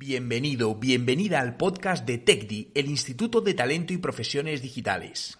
Bienvenido, 0.00 0.74
bienvenida 0.76 1.40
al 1.40 1.58
podcast 1.58 2.06
de 2.06 2.16
TECDI, 2.16 2.72
el 2.74 2.86
Instituto 2.86 3.42
de 3.42 3.52
Talento 3.52 3.92
y 3.92 3.98
Profesiones 3.98 4.62
Digitales. 4.62 5.38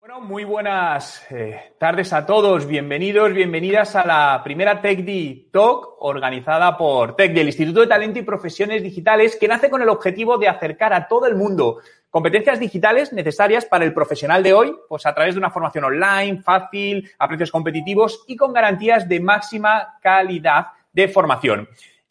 Bueno, 0.00 0.22
muy 0.22 0.44
buenas 0.44 1.22
eh, 1.30 1.74
tardes 1.78 2.14
a 2.14 2.24
todos. 2.24 2.66
Bienvenidos, 2.66 3.34
bienvenidas 3.34 3.94
a 3.94 4.06
la 4.06 4.40
primera 4.42 4.80
TECDI 4.80 5.50
Talk 5.52 5.96
organizada 5.98 6.78
por 6.78 7.14
TECDI, 7.14 7.40
el 7.40 7.48
Instituto 7.48 7.80
de 7.82 7.88
Talento 7.88 8.18
y 8.18 8.22
Profesiones 8.22 8.82
Digitales, 8.82 9.36
que 9.36 9.46
nace 9.46 9.68
con 9.68 9.82
el 9.82 9.90
objetivo 9.90 10.38
de 10.38 10.48
acercar 10.48 10.94
a 10.94 11.08
todo 11.08 11.26
el 11.26 11.36
mundo 11.36 11.80
competencias 12.08 12.58
digitales 12.58 13.12
necesarias 13.12 13.66
para 13.66 13.84
el 13.84 13.92
profesional 13.92 14.42
de 14.42 14.54
hoy, 14.54 14.74
pues 14.88 15.04
a 15.04 15.14
través 15.14 15.34
de 15.34 15.40
una 15.40 15.50
formación 15.50 15.84
online, 15.84 16.40
fácil, 16.40 17.10
a 17.18 17.28
precios 17.28 17.50
competitivos 17.50 18.24
y 18.26 18.34
con 18.34 18.54
garantías 18.54 19.06
de 19.06 19.20
máxima 19.20 19.98
calidad 20.00 20.68
de 20.92 21.08
formación. 21.08 21.68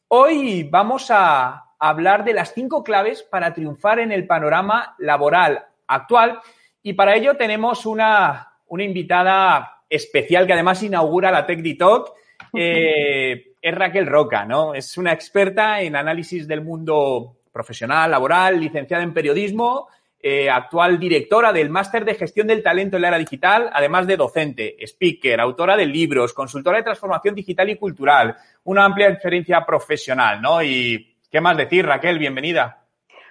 Hoy 0.07 0.63
vamos 0.63 1.07
a 1.09 1.73
hablar 1.79 2.23
de 2.23 2.33
las 2.33 2.53
cinco 2.53 2.83
claves 2.83 3.23
para 3.23 3.53
triunfar 3.53 3.99
en 3.99 4.11
el 4.11 4.27
panorama 4.27 4.95
laboral 4.99 5.65
actual 5.87 6.39
y 6.81 6.93
para 6.93 7.15
ello 7.15 7.35
tenemos 7.35 7.85
una, 7.85 8.53
una 8.67 8.83
invitada 8.83 9.83
especial 9.89 10.45
que 10.45 10.53
además 10.53 10.83
inaugura 10.83 11.31
la 11.31 11.45
Tech 11.45 11.77
Talk. 11.77 12.13
Eh, 12.51 13.53
es 13.61 13.75
Raquel 13.75 14.07
Roca, 14.07 14.43
¿no? 14.43 14.73
Es 14.73 14.97
una 14.97 15.11
experta 15.11 15.81
en 15.81 15.95
análisis 15.95 16.47
del 16.47 16.61
mundo 16.61 17.35
profesional, 17.51 18.09
laboral, 18.09 18.59
licenciada 18.59 19.03
en 19.03 19.13
periodismo, 19.13 19.87
eh, 20.21 20.49
actual 20.49 20.99
directora 20.99 21.53
del 21.53 21.69
Máster 21.69 22.03
de 22.03 22.15
Gestión 22.15 22.47
del 22.47 22.61
Talento 22.61 22.97
en 22.97 23.03
la 23.03 23.07
Era 23.09 23.17
Digital, 23.17 23.69
además 23.71 24.05
de 24.05 24.17
docente, 24.17 24.75
speaker, 24.85 25.39
autora 25.39 25.77
de 25.77 25.85
libros, 25.85 26.33
consultora 26.33 26.77
de 26.77 26.83
transformación 26.83 27.35
digital 27.35 27.69
y 27.69 27.77
cultural, 27.77 28.35
una 28.63 28.83
amplia 28.83 29.09
experiencia 29.09 29.65
profesional, 29.65 30.41
¿no? 30.41 30.61
Y, 30.61 31.15
¿qué 31.31 31.39
más 31.39 31.55
decir, 31.55 31.85
Raquel? 31.85 32.19
Bienvenida. 32.19 32.78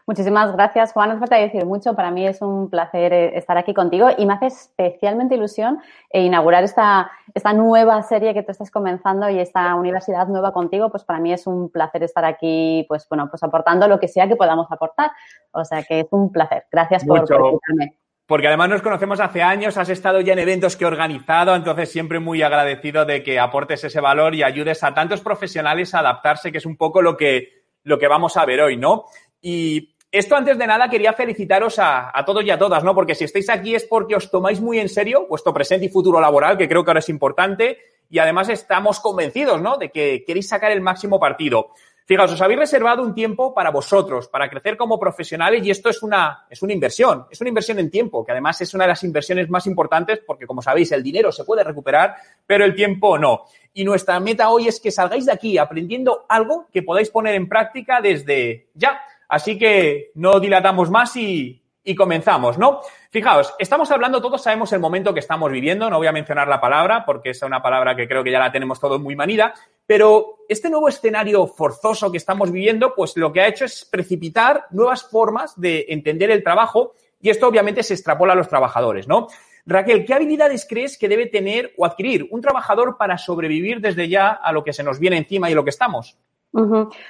Muchísimas 0.09 0.51
gracias, 0.55 0.95
Juan. 0.95 1.11
No 1.11 1.13
hace 1.17 1.21
falta 1.21 1.37
decir 1.37 1.67
mucho. 1.67 1.95
Para 1.95 2.11
mí 2.11 2.27
es 2.27 2.41
un 2.41 2.71
placer 2.71 3.13
eh, 3.13 3.37
estar 3.37 3.59
aquí 3.59 3.75
contigo 3.75 4.09
y 4.17 4.25
me 4.25 4.33
hace 4.33 4.47
especialmente 4.47 5.35
ilusión 5.35 5.83
eh, 6.09 6.23
inaugurar 6.23 6.65
esta, 6.65 7.11
esta 7.35 7.53
nueva 7.53 8.03
serie 8.03 8.33
que 8.33 8.43
tú 8.43 8.51
estás 8.51 8.71
comenzando 8.71 9.29
y 9.29 9.39
esta 9.39 9.75
universidad 9.75 10.27
nueva 10.27 10.55
contigo. 10.55 10.91
Pues 10.91 11.05
para 11.05 11.21
mí 11.21 11.31
es 11.31 11.47
un 11.47 11.69
placer 11.69 12.05
estar 12.05 12.25
aquí, 12.25 12.87
pues 12.89 13.07
bueno, 13.11 13.29
pues 13.29 13.43
aportando 13.43 13.87
lo 13.87 14.01
que 14.01 14.09
sea 14.09 14.27
que 14.27 14.37
podamos 14.37 14.67
aportar. 14.71 15.11
O 15.51 15.63
sea 15.67 15.83
que 15.83 16.01
es 16.01 16.07
un 16.11 16.33
placer. 16.33 16.65
Gracias 16.73 17.05
por, 17.05 17.19
invitarme. 17.19 17.99
Porque 18.25 18.49
además 18.49 18.71
nos 18.71 18.81
conocemos 18.81 19.21
hace 19.21 19.43
años, 19.43 19.77
has 19.77 19.91
estado 19.91 20.23
ya 20.23 20.33
en 20.33 20.39
eventos 20.39 20.79
que 20.79 20.85
he 20.85 20.87
organizado, 20.87 21.55
entonces 21.55 21.93
siempre 21.93 22.19
muy 22.19 22.41
agradecido 22.41 23.05
de 23.05 23.23
que 23.23 23.39
aportes 23.39 23.85
ese 23.85 24.01
valor 24.01 24.35
y 24.35 24.43
ayudes 24.43 24.83
a 24.85 24.95
tantos 24.95 25.21
profesionales 25.21 25.95
a 25.95 25.99
adaptarse, 25.99 26.51
que 26.51 26.59
es 26.59 26.67
un 26.67 26.79
poco 26.79 27.03
lo 27.03 27.15
que, 27.15 27.65
lo 27.83 27.99
que 27.99 28.09
vamos 28.09 28.39
a 28.39 28.47
ver 28.47 28.63
hoy, 28.63 28.79
¿no? 28.79 29.05
Y 29.41 29.98
esto 30.11 30.37
antes 30.37 30.57
de 30.57 30.67
nada 30.67 30.89
quería 30.89 31.13
felicitaros 31.13 31.77
a, 31.79 32.13
todos 32.25 32.45
y 32.45 32.51
a 32.51 32.59
todas, 32.59 32.83
¿no? 32.83 32.95
Porque 32.95 33.15
si 33.15 33.25
estáis 33.25 33.51
aquí 33.51 33.75
es 33.75 33.85
porque 33.85 34.17
os 34.17 34.31
tomáis 34.31 34.61
muy 34.61 34.79
en 34.79 34.89
serio 34.89 35.27
vuestro 35.29 35.53
presente 35.53 35.87
y 35.87 35.91
futuro 35.91 36.21
laboral, 36.21 36.57
que 36.57 36.69
creo 36.69 36.83
que 36.83 36.91
ahora 36.91 37.01
es 37.01 37.09
importante, 37.09 37.79
y 38.09 38.19
además 38.19 38.49
estamos 38.49 39.01
convencidos, 39.01 39.61
¿no? 39.61 39.77
De 39.77 39.91
que 39.91 40.25
queréis 40.27 40.49
sacar 40.49 40.73
el 40.73 40.81
máximo 40.81 41.21
partido. 41.21 41.73
Fijaos, 42.07 42.33
os 42.33 42.41
habéis 42.41 42.61
reservado 42.61 43.03
un 43.03 43.15
tiempo 43.15 43.53
para 43.53 43.71
vosotros, 43.71 44.29
para 44.29 44.49
crecer 44.49 44.79
como 44.79 44.99
profesionales, 44.99 45.63
y 45.63 45.71
esto 45.71 45.91
es 45.91 46.03
una, 46.03 46.47
es 46.49 46.63
una 46.63 46.73
inversión, 46.73 47.27
es 47.31 47.39
una 47.43 47.49
inversión 47.49 47.79
en 47.79 47.91
tiempo, 47.91 48.25
que 48.25 48.33
además 48.33 48.59
es 48.63 48.73
una 48.73 48.85
de 48.85 48.89
las 48.89 49.05
inversiones 49.05 49.51
más 49.51 49.67
importantes, 49.67 50.23
porque 50.27 50.47
como 50.47 50.63
sabéis, 50.63 50.91
el 50.93 51.03
dinero 51.03 51.31
se 51.31 51.45
puede 51.45 51.63
recuperar, 51.65 52.15
pero 52.47 52.65
el 52.65 52.75
tiempo 52.75 53.19
no. 53.19 53.45
Y 53.75 53.85
nuestra 53.85 54.19
meta 54.21 54.49
hoy 54.49 54.69
es 54.69 54.81
que 54.81 54.91
salgáis 54.91 55.27
de 55.27 55.33
aquí 55.33 55.59
aprendiendo 55.59 56.25
algo 56.31 56.67
que 56.73 56.83
podáis 56.83 57.11
poner 57.11 57.35
en 57.35 57.47
práctica 57.47 58.01
desde 58.01 58.69
ya. 58.73 59.03
Así 59.29 59.59
que 59.59 60.11
no 60.15 60.41
dilatamos 60.41 60.91
más 60.91 61.15
y, 61.17 61.63
comenzamos, 61.97 62.59
¿no? 62.59 62.81
Fijaos, 63.11 63.55
estamos 63.59 63.91
hablando, 63.91 64.21
todos 64.21 64.43
sabemos 64.43 64.71
el 64.75 64.81
momento 64.81 65.15
que 65.15 65.21
estamos 65.21 65.51
viviendo, 65.51 65.89
no 65.89 65.97
voy 65.97 66.07
a 66.07 66.13
mencionar 66.13 66.47
la 66.47 66.61
palabra 66.61 67.07
porque 67.07 67.31
es 67.31 67.41
una 67.41 67.63
palabra 67.63 67.97
que 67.97 68.07
creo 68.07 68.23
que 68.23 68.31
ya 68.31 68.39
la 68.39 68.53
tenemos 68.53 68.79
todos 68.79 69.01
muy 69.01 69.17
manida, 69.17 69.55
pero 69.87 70.41
este 70.51 70.69
nuevo 70.69 70.91
escenario 70.91 71.47
forzoso 71.47 72.11
que 72.11 72.19
estamos 72.19 72.53
viviendo, 72.53 72.95
pues 72.95 73.17
lo 73.17 73.33
que 73.33 73.41
ha 73.41 73.49
hecho 73.49 73.65
es 73.65 73.87
precipitar 73.87 74.67
nuevas 74.71 75.03
formas 75.09 75.59
de 75.59 75.87
entender 75.89 76.31
el 76.31 76.45
trabajo 76.45 76.93
y 77.23 77.31
esto 77.31 77.49
obviamente 77.49 77.83
se 77.83 77.95
extrapola 77.95 78.35
a 78.35 78.37
los 78.37 78.49
trabajadores, 78.49 79.09
¿no? 79.09 79.29
Raquel, 79.65 80.05
¿qué 80.05 80.13
habilidades 80.13 80.67
crees 80.69 80.99
que 80.99 81.09
debe 81.09 81.27
tener 81.27 81.73
o 81.79 81.87
adquirir 81.87 82.29
un 82.31 82.43
trabajador 82.43 82.97
para 82.99 83.17
sobrevivir 83.17 83.81
desde 83.81 84.09
ya 84.09 84.29
a 84.29 84.53
lo 84.53 84.63
que 84.63 84.75
se 84.75 84.83
nos 84.83 84.99
viene 84.99 85.17
encima 85.17 85.49
y 85.49 85.53
a 85.53 85.57
lo 85.57 85.65
que 85.65 85.71
estamos? 85.71 86.19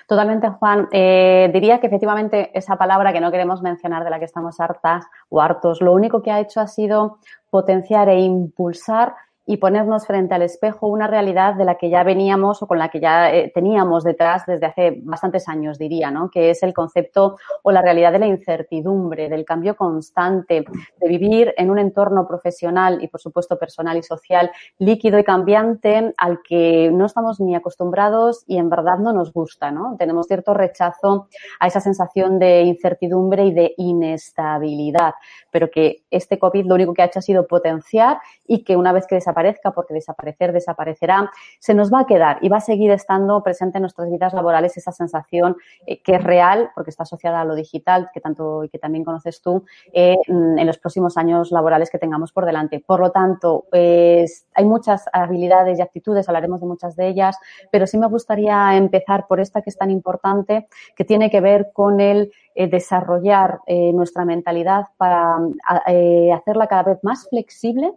Totalmente, 0.07 0.49
Juan. 0.51 0.89
Eh, 0.93 1.51
diría 1.53 1.81
que 1.81 1.87
efectivamente 1.87 2.51
esa 2.59 2.77
palabra 2.77 3.13
que 3.13 3.21
no 3.21 3.31
queremos 3.31 3.63
mencionar, 3.63 4.05
de 4.05 4.11
la 4.11 4.19
que 4.19 4.25
estamos 4.25 4.59
hartas 4.61 5.07
o 5.29 5.41
hartos, 5.41 5.81
lo 5.81 5.93
único 5.93 6.23
que 6.23 6.31
ha 6.31 6.41
hecho 6.41 6.61
ha 6.61 6.67
sido 6.67 7.19
potenciar 7.51 8.09
e 8.09 8.21
impulsar 8.21 9.15
y 9.49 9.57
ponernos 9.57 10.07
frente 10.07 10.35
al 10.35 10.43
espejo 10.43 10.89
una 10.89 11.07
realidad 11.07 11.55
de 11.55 11.65
la 11.65 11.77
que 11.77 11.89
ya 11.89 12.03
veníamos 12.03 12.63
o 12.63 12.67
con 12.67 12.79
la 12.79 12.91
que 12.91 13.01
ya 13.01 13.33
eh, 13.33 13.51
teníamos 13.55 14.05
detrás 14.05 14.45
desde 14.45 14.67
hace 14.67 15.01
bastantes 15.03 15.49
años, 15.49 15.79
diría, 15.79 16.11
¿no? 16.11 16.31
Que 16.31 16.51
es 16.51 16.63
el 16.63 16.75
concepto 16.75 17.39
o 17.63 17.73
la 17.73 17.81
realidad 17.81 18.13
de 18.13 18.19
la 18.19 18.27
incertidumbre, 18.27 19.31
del 19.31 19.47
cambio 19.47 19.75
constante, 19.75 20.67
de 21.01 21.09
vivir 21.09 21.55
en 21.57 21.71
un 21.71 21.79
entorno 21.79 22.29
profesional 22.29 23.03
y, 23.03 23.09
por 23.09 23.23
supuesto, 23.23 23.59
personal 23.59 23.97
y 23.97 24.03
social 24.03 24.51
líquido 24.77 25.19
y 25.19 25.25
cambiante 25.25 26.13
al 26.19 26.41
que 26.47 26.91
no 26.93 27.07
estamos 27.07 27.41
ni 27.41 27.55
acostumbrados 27.55 28.45
y 28.47 28.59
en 28.59 28.69
verdad 28.69 28.99
no 28.99 29.15
nos 29.15 29.33
gusta, 29.33 29.71
¿no? 29.71 29.97
Tenemos 29.99 30.27
cierto 30.27 30.53
rechazo 30.53 31.29
a 31.59 31.69
esa 31.69 31.81
sensación 31.81 32.39
de 32.39 32.65
incertidumbre 32.65 33.47
y 33.47 33.55
de 33.55 33.73
inestabilidad, 33.79 35.15
pero 35.51 35.71
que 35.71 36.03
este 36.11 36.39
COVID 36.39 36.67
lo 36.67 36.75
único 36.75 36.93
que 36.93 37.01
ha 37.01 37.07
hecho 37.07 37.21
ha 37.21 37.23
sido 37.23 37.47
potenciar 37.47 38.19
y 38.47 38.63
que 38.63 38.77
una 38.77 38.93
vez 38.93 39.07
que 39.07 39.15
desaparece 39.15 39.38
desaparezca, 39.39 39.73
porque 39.73 39.95
desaparecer 39.95 40.53
desaparecerá, 40.53 41.31
se 41.59 41.75
nos 41.75 41.93
va 41.93 42.01
a 42.01 42.07
quedar 42.07 42.39
y 42.43 42.49
va 42.49 42.59
a 42.59 42.61
seguir 42.61 42.91
estando 42.91 43.43
presente 43.43 43.79
en 43.79 43.83
nuestras 43.83 44.11
vidas 44.11 44.33
laborales 44.33 44.77
esa 44.77 44.93
sensación 44.93 45.57
eh, 45.87 46.03
que 46.03 46.17
es 46.17 46.25
real, 46.25 46.71
porque 46.75 46.91
está 46.91 47.05
asociada 47.05 47.41
a 47.41 47.45
lo 47.45 47.55
digital, 47.55 48.11
que 48.13 48.21
tanto 48.21 48.65
y 48.65 48.69
que 48.69 48.79
también 48.79 49.05
conoces 49.05 49.41
tú, 49.41 49.65
eh, 49.93 50.17
en 50.27 50.67
los 50.67 50.79
próximos 50.79 51.17
años 51.17 51.51
laborales 51.51 51.91
que 51.91 51.99
tengamos 51.99 52.33
por 52.33 52.45
delante. 52.45 52.81
Por 52.81 53.01
lo 53.01 53.11
tanto, 53.11 53.67
hay 53.73 54.65
muchas 54.65 55.05
habilidades 55.13 55.79
y 55.79 55.83
actitudes, 55.83 56.29
hablaremos 56.29 56.61
de 56.61 56.67
muchas 56.67 56.97
de 56.97 57.09
ellas, 57.09 57.39
pero 57.71 57.87
sí 57.87 57.99
me 57.99 58.07
gustaría 58.07 58.77
empezar 58.77 59.27
por 59.27 59.41
esta 59.41 59.63
que 59.63 59.71
es 59.71 59.77
tan 59.77 59.91
importante, 59.91 60.69
que 60.97 61.05
tiene 61.05 61.31
que 61.31 61.41
ver 61.41 61.71
con 61.73 62.01
el 62.01 62.33
eh, 62.55 62.67
desarrollar 62.67 63.61
nuestra 63.69 64.25
mentalidad 64.25 64.87
para 64.97 65.37
hacerla 66.35 66.67
cada 66.67 66.83
vez 66.83 66.99
más 67.03 67.29
flexible 67.29 67.93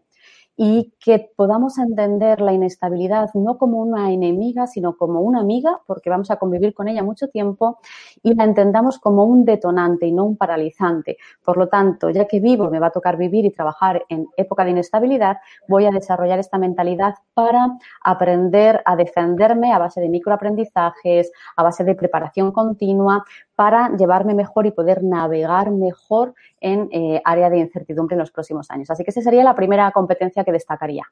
y 0.63 0.93
que 0.99 1.31
podamos 1.35 1.79
entender 1.79 2.39
la 2.39 2.53
inestabilidad 2.53 3.31
no 3.33 3.57
como 3.57 3.79
una 3.79 4.11
enemiga, 4.11 4.67
sino 4.67 4.95
como 4.95 5.21
una 5.21 5.39
amiga, 5.39 5.81
porque 5.87 6.11
vamos 6.11 6.29
a 6.29 6.35
convivir 6.35 6.75
con 6.75 6.87
ella 6.87 7.01
mucho 7.01 7.29
tiempo, 7.29 7.79
y 8.21 8.35
la 8.35 8.43
entendamos 8.43 8.99
como 8.99 9.25
un 9.25 9.43
detonante 9.43 10.05
y 10.05 10.11
no 10.11 10.23
un 10.23 10.37
paralizante. 10.37 11.17
Por 11.43 11.57
lo 11.57 11.67
tanto, 11.67 12.11
ya 12.11 12.25
que 12.25 12.39
vivo, 12.39 12.69
me 12.69 12.79
va 12.79 12.87
a 12.87 12.91
tocar 12.91 13.17
vivir 13.17 13.43
y 13.43 13.49
trabajar 13.49 14.05
en 14.07 14.27
época 14.37 14.63
de 14.63 14.69
inestabilidad, 14.69 15.37
voy 15.67 15.87
a 15.87 15.89
desarrollar 15.89 16.37
esta 16.37 16.59
mentalidad 16.59 17.15
para 17.33 17.79
aprender 18.03 18.83
a 18.85 18.95
defenderme 18.95 19.73
a 19.73 19.79
base 19.79 19.99
de 19.99 20.09
microaprendizajes, 20.09 21.31
a 21.55 21.63
base 21.63 21.83
de 21.83 21.95
preparación 21.95 22.51
continua, 22.51 23.25
para 23.61 23.95
llevarme 23.95 24.33
mejor 24.33 24.65
y 24.65 24.71
poder 24.71 25.03
navegar 25.03 25.69
mejor 25.69 26.33
en 26.59 26.89
eh, 26.91 27.21
área 27.23 27.47
de 27.51 27.59
incertidumbre 27.59 28.15
en 28.15 28.19
los 28.19 28.31
próximos 28.31 28.71
años. 28.71 28.89
Así 28.89 29.03
que 29.03 29.11
esa 29.11 29.21
sería 29.21 29.43
la 29.43 29.55
primera 29.55 29.91
competencia 29.91 30.43
que 30.43 30.51
destacaría. 30.51 31.03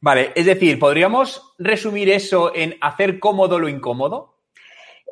Vale, 0.00 0.32
es 0.34 0.44
decir, 0.44 0.80
¿podríamos 0.80 1.54
resumir 1.56 2.10
eso 2.10 2.52
en 2.52 2.74
hacer 2.80 3.20
cómodo 3.20 3.60
lo 3.60 3.68
incómodo? 3.68 4.33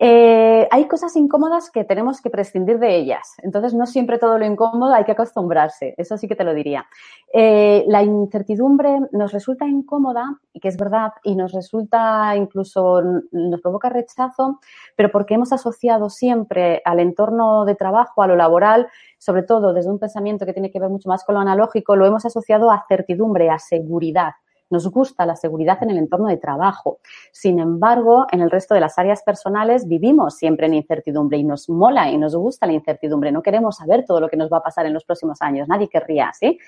Eh, 0.01 0.67
hay 0.71 0.89
cosas 0.89 1.15
incómodas 1.17 1.71
que 1.71 1.85
tenemos 1.85 2.21
que 2.21 2.31
prescindir 2.31 2.79
de 2.79 2.97
ellas. 2.97 3.35
Entonces, 3.43 3.75
no 3.75 3.87
siempre 3.87 4.19
todo 4.19 4.39
lo 4.39 4.45
incómodo 4.45 4.95
hay 4.95 5.05
que 5.05 5.13
acostumbrarse. 5.13 5.95
Eso 5.97 6.17
sí 6.17 6.27
que 6.27 6.35
te 6.35 6.45
lo 6.45 6.55
diría. 6.55 6.87
Eh, 7.33 7.85
la 7.87 8.03
incertidumbre 8.03 8.99
nos 9.13 9.33
resulta 9.33 9.67
incómoda, 9.67 10.39
y 10.53 10.61
que 10.61 10.69
es 10.69 10.77
verdad, 10.77 11.13
y 11.23 11.37
nos 11.37 11.53
resulta 11.53 12.35
incluso, 12.37 13.03
nos 13.31 13.61
provoca 13.61 13.91
rechazo, 13.91 14.61
pero 14.97 15.11
porque 15.11 15.35
hemos 15.35 15.53
asociado 15.53 16.11
siempre 16.11 16.83
al 16.85 17.01
entorno 17.01 17.65
de 17.65 17.75
trabajo, 17.75 18.23
a 18.23 18.27
lo 18.27 18.37
laboral, 18.37 18.89
sobre 19.19 19.43
todo 19.43 19.73
desde 19.73 19.91
un 19.91 19.99
pensamiento 19.99 20.47
que 20.47 20.53
tiene 20.53 20.71
que 20.71 20.81
ver 20.81 20.91
mucho 20.91 21.09
más 21.09 21.25
con 21.25 21.35
lo 21.35 21.41
analógico, 21.41 21.97
lo 21.97 22.07
hemos 22.07 22.25
asociado 22.25 22.71
a 22.71 22.85
certidumbre, 22.89 23.51
a 23.51 23.59
seguridad. 23.59 24.33
Nos 24.73 24.91
gusta 24.91 25.27
la 25.27 25.37
seguridad 25.37 25.83
en 25.83 25.91
el 25.91 25.99
entorno 25.99 26.29
de 26.29 26.39
trabajo. 26.39 26.99
Sin 27.31 27.59
embargo, 27.59 28.27
en 28.33 28.41
el 28.41 28.51
resto 28.51 28.75
de 28.75 28.81
las 28.81 28.99
áreas 28.99 29.23
personales 29.23 29.87
vivimos 29.87 30.37
siempre 30.37 30.67
en 30.67 30.73
incertidumbre 30.73 31.37
y 31.37 31.45
nos 31.45 31.69
mola 31.69 32.11
y 32.11 32.17
nos 32.17 32.35
gusta 32.35 32.67
la 32.67 32.73
incertidumbre. 32.73 33.31
No 33.31 33.43
queremos 33.43 33.77
saber 33.77 34.07
todo 34.07 34.19
lo 34.19 34.31
que 34.31 34.39
nos 34.39 34.51
va 34.51 34.57
a 34.57 34.63
pasar 34.63 34.87
en 34.87 34.95
los 34.95 35.05
próximos 35.05 35.43
años. 35.43 35.69
Nadie 35.69 35.91
querría, 35.91 36.33
¿sí? 36.33 36.59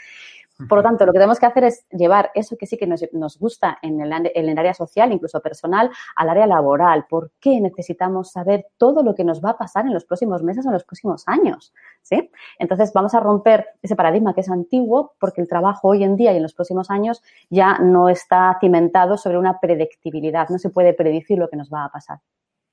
Por 0.69 0.79
lo 0.79 0.83
tanto, 0.85 1.05
lo 1.05 1.13
que 1.13 1.19
tenemos 1.19 1.41
que 1.41 1.47
hacer 1.47 1.65
es 1.65 1.85
llevar 1.91 2.31
eso 2.35 2.57
que 2.57 2.67
sí 2.67 2.77
que 2.77 2.87
nos, 2.87 3.39
gusta 3.39 3.79
en 3.83 4.01
el, 4.01 4.31
en 4.35 4.49
el, 4.49 4.59
área 4.59 4.73
social, 4.73 5.13
incluso 5.13 5.41
personal, 5.41 5.91
al 6.15 6.29
área 6.29 6.47
laboral. 6.47 7.07
¿Por 7.09 7.33
qué 7.41 7.61
necesitamos 7.61 8.31
saber 8.31 8.67
todo 8.77 9.03
lo 9.03 9.17
que 9.17 9.25
nos 9.25 9.45
va 9.45 9.51
a 9.51 9.59
pasar 9.59 9.87
en 9.87 9.93
los 9.93 10.05
próximos 10.05 10.45
meses 10.45 10.65
o 10.65 10.69
en 10.69 10.75
los 10.75 10.85
próximos 10.85 11.25
años? 11.27 11.73
¿Sí? 12.03 12.31
Entonces, 12.59 12.93
vamos 12.93 13.15
a 13.15 13.21
romper 13.21 13.67
ese 13.83 13.97
paradigma 13.97 14.33
que 14.33 14.43
es 14.43 14.51
antiguo 14.51 15.15
porque 15.19 15.41
el 15.41 15.49
trabajo 15.49 15.89
hoy 15.89 16.05
en 16.05 16.17
día 16.17 16.33
y 16.33 16.37
en 16.37 16.43
los 16.43 16.55
próximos 16.55 16.89
años 16.89 17.23
ya 17.51 17.79
no 17.79 18.09
está 18.09 18.57
cimentado 18.61 19.17
sobre 19.17 19.39
una 19.39 19.59
predictibilidad. 19.59 20.49
No 20.51 20.59
se 20.59 20.71
puede 20.71 20.95
predecir 20.95 21.39
lo 21.39 21.49
que 21.49 21.57
nos 21.57 21.69
va 21.69 21.85
a 21.85 21.89
pasar. 21.91 22.19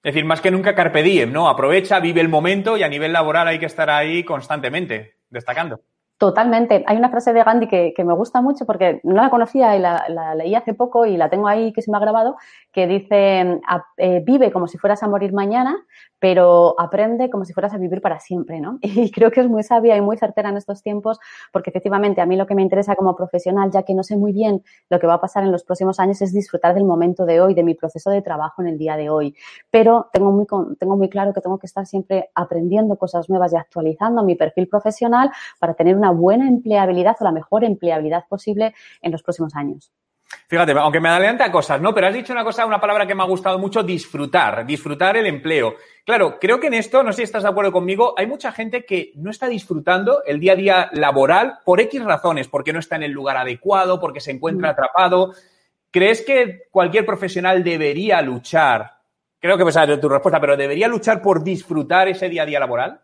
Es 0.04 0.14
decir, 0.14 0.26
más 0.26 0.42
que 0.42 0.52
nunca 0.52 0.76
carpe 0.76 1.04
diem, 1.04 1.32
¿no? 1.32 1.48
Aprovecha, 1.48 2.00
vive 2.00 2.22
el 2.22 2.30
momento 2.30 2.76
y 2.76 2.84
a 2.84 2.90
nivel 2.90 3.14
laboral 3.14 3.48
hay 3.48 3.60
que 3.60 3.68
estar 3.68 3.90
ahí 3.90 4.24
constantemente, 4.24 5.18
destacando. 5.30 5.82
Totalmente. 6.22 6.84
Hay 6.86 6.98
una 6.98 7.10
frase 7.10 7.34
de 7.34 7.44
Gandhi 7.44 7.68
que, 7.68 8.04
me 8.06 8.14
gusta 8.14 8.44
mucho 8.44 8.68
porque 8.68 9.02
no 9.04 9.16
la 9.16 9.32
conocía 9.32 9.76
y 9.76 9.80
la, 9.80 10.36
leí 10.36 10.54
hace 10.54 10.76
poco 10.76 11.08
y 11.08 11.18
la 11.18 11.32
tengo 11.32 11.48
ahí 11.48 11.74
que 11.74 11.82
se 11.82 11.90
me 11.90 11.98
ha 11.98 12.00
grabado, 12.00 12.36
que 12.72 12.86
dice, 12.86 13.60
eh, 13.98 14.22
vive 14.24 14.52
como 14.52 14.68
si 14.68 14.78
fueras 14.78 15.02
a 15.02 15.08
morir 15.08 15.34
mañana, 15.34 15.84
pero 16.20 16.76
aprende 16.80 17.32
como 17.32 17.44
si 17.44 17.54
fueras 17.54 17.74
a 17.74 17.80
vivir 17.80 18.00
para 18.00 18.20
siempre, 18.20 18.60
¿no? 18.60 18.78
Y 18.84 19.10
creo 19.10 19.32
que 19.32 19.40
es 19.40 19.50
muy 19.50 19.64
sabia 19.64 19.98
y 19.98 20.02
muy 20.02 20.16
certera 20.16 20.50
en 20.50 20.58
estos 20.58 20.84
tiempos, 20.84 21.20
porque 21.52 21.72
efectivamente 21.72 22.22
a 22.22 22.28
mí 22.28 22.36
lo 22.36 22.46
que 22.46 22.54
me 22.54 22.62
interesa 22.62 22.96
como 22.96 23.16
profesional, 23.16 23.72
ya 23.72 23.82
que 23.82 23.96
no 23.96 24.04
sé 24.04 24.16
muy 24.16 24.32
bien 24.32 24.62
lo 24.92 25.00
que 25.00 25.08
va 25.08 25.16
a 25.16 25.22
pasar 25.22 25.44
en 25.44 25.52
los 25.52 25.64
próximos 25.64 26.00
años, 26.00 26.22
es 26.22 26.32
disfrutar 26.32 26.76
del 26.76 26.84
momento 26.84 27.26
de 27.26 27.42
hoy, 27.42 27.56
de 27.56 27.64
mi 27.64 27.74
proceso 27.74 28.12
de 28.12 28.22
trabajo 28.22 28.62
en 28.62 28.68
el 28.68 28.78
día 28.78 28.96
de 28.96 29.10
hoy. 29.10 29.36
Pero 29.72 30.12
tengo 30.14 30.32
muy, 30.32 30.46
tengo 30.78 30.96
muy 30.96 31.10
claro 31.10 31.34
que 31.34 31.42
tengo 31.42 31.58
que 31.58 31.66
estar 31.66 31.88
siempre 31.88 32.30
aprendiendo 32.36 32.96
cosas 32.98 33.28
nuevas 33.28 33.52
y 33.54 33.56
actualizando 33.56 34.22
mi 34.24 34.36
perfil 34.36 34.68
profesional 34.68 35.32
para 35.60 35.74
tener 35.74 35.96
una 35.96 36.11
buena 36.12 36.48
empleabilidad 36.48 37.16
o 37.20 37.24
la 37.24 37.32
mejor 37.32 37.64
empleabilidad 37.64 38.26
posible 38.30 38.74
en 39.02 39.12
los 39.12 39.24
próximos 39.24 39.56
años. 39.56 39.92
Fíjate, 40.48 40.74
aunque 40.74 41.00
me 41.00 41.10
adelanta 41.10 41.52
cosas, 41.52 41.82
¿no? 41.82 41.94
Pero 41.94 42.08
has 42.08 42.14
dicho 42.14 42.34
una 42.34 42.44
cosa, 42.44 42.66
una 42.66 42.80
palabra 42.80 43.06
que 43.06 43.16
me 43.16 43.24
ha 43.24 43.28
gustado 43.28 43.60
mucho, 43.60 43.84
disfrutar, 43.84 44.66
disfrutar 44.66 45.18
el 45.18 45.26
empleo. 45.26 45.76
Claro, 46.06 46.40
creo 46.40 46.60
que 46.60 46.68
en 46.68 46.74
esto, 46.74 47.04
no 47.04 47.12
sé 47.12 47.18
si 47.18 47.24
estás 47.24 47.44
de 47.44 47.50
acuerdo 47.50 47.72
conmigo, 47.72 48.14
hay 48.18 48.28
mucha 48.28 48.52
gente 48.52 48.86
que 48.86 49.12
no 49.16 49.30
está 49.30 49.48
disfrutando 49.48 50.24
el 50.26 50.40
día 50.40 50.54
a 50.54 50.56
día 50.56 50.90
laboral 50.94 51.60
por 51.64 51.80
X 51.80 52.04
razones, 52.04 52.48
porque 52.48 52.74
no 52.74 52.80
está 52.80 52.96
en 52.96 53.04
el 53.04 53.12
lugar 53.12 53.38
adecuado, 53.38 54.00
porque 54.00 54.20
se 54.20 54.32
encuentra 54.32 54.70
mm. 54.70 54.72
atrapado. 54.72 55.34
¿Crees 55.90 56.22
que 56.22 56.64
cualquier 56.72 57.06
profesional 57.06 57.64
debería 57.64 58.22
luchar? 58.22 59.00
Creo 59.40 59.58
que 59.58 59.64
es 59.68 60.02
tu 60.02 60.10
respuesta, 60.10 60.40
pero 60.40 60.56
¿debería 60.56 60.88
luchar 60.88 61.22
por 61.22 61.44
disfrutar 61.44 62.08
ese 62.08 62.30
día 62.30 62.44
a 62.44 62.46
día 62.46 62.60
laboral? 62.60 63.02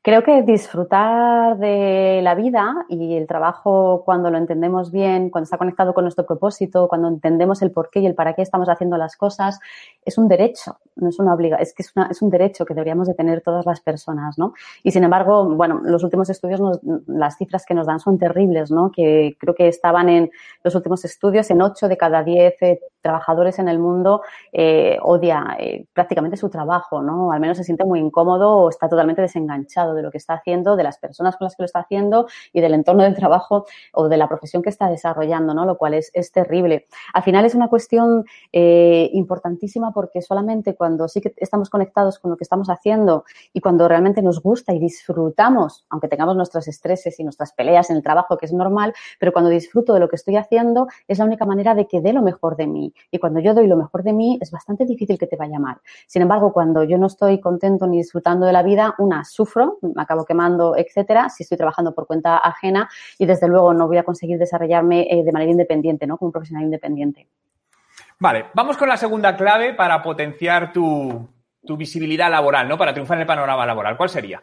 Creo 0.00 0.22
que 0.22 0.42
disfrutar 0.42 1.58
de 1.58 2.20
la 2.22 2.36
vida 2.36 2.86
y 2.88 3.16
el 3.16 3.26
trabajo 3.26 4.04
cuando 4.04 4.30
lo 4.30 4.38
entendemos 4.38 4.92
bien, 4.92 5.28
cuando 5.28 5.44
está 5.44 5.58
conectado 5.58 5.92
con 5.92 6.04
nuestro 6.04 6.24
propósito, 6.24 6.86
cuando 6.86 7.08
entendemos 7.08 7.62
el 7.62 7.72
por 7.72 7.90
qué 7.90 7.98
y 7.98 8.06
el 8.06 8.14
para 8.14 8.34
qué 8.34 8.42
estamos 8.42 8.68
haciendo 8.68 8.96
las 8.96 9.16
cosas, 9.16 9.58
es 10.04 10.16
un 10.16 10.28
derecho, 10.28 10.78
no 10.94 11.08
es 11.08 11.18
una 11.18 11.34
obligación, 11.34 11.62
es 11.62 11.74
que 11.74 11.82
es, 11.82 11.92
una, 11.96 12.06
es, 12.06 12.22
un 12.22 12.30
derecho 12.30 12.64
que 12.64 12.74
deberíamos 12.74 13.08
de 13.08 13.14
tener 13.14 13.40
todas 13.40 13.66
las 13.66 13.80
personas, 13.80 14.38
¿no? 14.38 14.54
Y 14.84 14.92
sin 14.92 15.02
embargo, 15.02 15.44
bueno, 15.56 15.80
los 15.82 16.04
últimos 16.04 16.30
estudios, 16.30 16.60
las 17.08 17.36
cifras 17.36 17.66
que 17.66 17.74
nos 17.74 17.88
dan 17.88 17.98
son 17.98 18.18
terribles, 18.18 18.70
¿no? 18.70 18.92
Que 18.92 19.36
creo 19.38 19.56
que 19.56 19.66
estaban 19.66 20.08
en 20.08 20.30
los 20.62 20.76
últimos 20.76 21.04
estudios 21.04 21.50
en 21.50 21.60
8 21.60 21.88
de 21.88 21.96
cada 21.96 22.22
10 22.22 22.54
eh, 22.62 22.80
trabajadores 23.08 23.58
en 23.58 23.68
el 23.68 23.78
mundo 23.78 24.20
eh, 24.52 24.98
odia 25.00 25.56
eh, 25.58 25.86
prácticamente 25.94 26.36
su 26.36 26.50
trabajo, 26.50 27.02
¿no? 27.02 27.32
Al 27.32 27.40
menos 27.40 27.56
se 27.56 27.64
siente 27.64 27.84
muy 27.84 28.00
incómodo 28.00 28.54
o 28.58 28.68
está 28.68 28.86
totalmente 28.86 29.22
desenganchado 29.22 29.94
de 29.94 30.02
lo 30.02 30.10
que 30.10 30.18
está 30.18 30.34
haciendo, 30.34 30.76
de 30.76 30.82
las 30.82 30.98
personas 30.98 31.36
con 31.36 31.46
las 31.46 31.56
que 31.56 31.62
lo 31.62 31.66
está 31.66 31.80
haciendo 31.80 32.26
y 32.52 32.60
del 32.60 32.74
entorno 32.74 33.02
del 33.02 33.14
trabajo 33.14 33.64
o 33.94 34.08
de 34.08 34.18
la 34.18 34.28
profesión 34.28 34.62
que 34.62 34.68
está 34.68 34.90
desarrollando, 34.90 35.54
¿no? 35.54 35.64
Lo 35.64 35.78
cual 35.78 35.94
es, 35.94 36.10
es 36.12 36.30
terrible. 36.32 36.86
Al 37.14 37.22
final 37.22 37.46
es 37.46 37.54
una 37.54 37.68
cuestión 37.68 38.26
eh, 38.52 39.08
importantísima 39.14 39.90
porque 39.92 40.20
solamente 40.20 40.74
cuando 40.74 41.08
sí 41.08 41.22
que 41.22 41.32
estamos 41.38 41.70
conectados 41.70 42.18
con 42.18 42.30
lo 42.30 42.36
que 42.36 42.44
estamos 42.44 42.68
haciendo 42.68 43.24
y 43.54 43.62
cuando 43.62 43.88
realmente 43.88 44.20
nos 44.20 44.42
gusta 44.42 44.74
y 44.74 44.78
disfrutamos, 44.78 45.86
aunque 45.88 46.08
tengamos 46.08 46.36
nuestros 46.36 46.68
estreses 46.68 47.18
y 47.18 47.24
nuestras 47.24 47.52
peleas 47.54 47.88
en 47.88 47.96
el 47.96 48.02
trabajo, 48.02 48.36
que 48.36 48.44
es 48.44 48.52
normal, 48.52 48.92
pero 49.18 49.32
cuando 49.32 49.48
disfruto 49.48 49.94
de 49.94 50.00
lo 50.00 50.08
que 50.10 50.16
estoy 50.16 50.36
haciendo 50.36 50.88
es 51.06 51.18
la 51.18 51.24
única 51.24 51.46
manera 51.46 51.74
de 51.74 51.86
que 51.86 52.02
dé 52.02 52.12
lo 52.12 52.22
mejor 52.22 52.56
de 52.56 52.66
mí. 52.66 52.92
Y 53.10 53.18
cuando 53.18 53.40
yo 53.40 53.54
doy 53.54 53.66
lo 53.66 53.76
mejor 53.76 54.02
de 54.02 54.12
mí 54.12 54.38
es 54.40 54.50
bastante 54.50 54.84
difícil 54.84 55.18
que 55.18 55.26
te 55.26 55.36
vaya 55.36 55.58
mal. 55.58 55.76
Sin 56.06 56.22
embargo, 56.22 56.52
cuando 56.52 56.84
yo 56.84 56.98
no 56.98 57.06
estoy 57.06 57.40
contento 57.40 57.86
ni 57.86 57.98
disfrutando 57.98 58.46
de 58.46 58.52
la 58.52 58.62
vida, 58.62 58.94
una, 58.98 59.24
sufro, 59.24 59.78
me 59.82 60.02
acabo 60.02 60.24
quemando, 60.24 60.76
etcétera, 60.76 61.28
si 61.28 61.42
estoy 61.42 61.58
trabajando 61.58 61.94
por 61.94 62.06
cuenta 62.06 62.38
ajena 62.38 62.88
y 63.18 63.26
desde 63.26 63.48
luego 63.48 63.74
no 63.74 63.86
voy 63.86 63.98
a 63.98 64.02
conseguir 64.02 64.38
desarrollarme 64.38 65.06
eh, 65.10 65.24
de 65.24 65.32
manera 65.32 65.50
independiente, 65.50 66.06
¿no? 66.06 66.16
Como 66.16 66.28
un 66.28 66.32
profesional 66.32 66.64
independiente. 66.64 67.28
Vale, 68.20 68.46
vamos 68.54 68.76
con 68.76 68.88
la 68.88 68.96
segunda 68.96 69.36
clave 69.36 69.74
para 69.74 70.02
potenciar 70.02 70.72
tu, 70.72 71.28
tu 71.64 71.76
visibilidad 71.76 72.30
laboral, 72.30 72.68
¿no? 72.68 72.76
Para 72.76 72.92
triunfar 72.92 73.16
en 73.16 73.22
el 73.22 73.26
panorama 73.26 73.64
laboral. 73.64 73.96
¿Cuál 73.96 74.08
sería? 74.08 74.42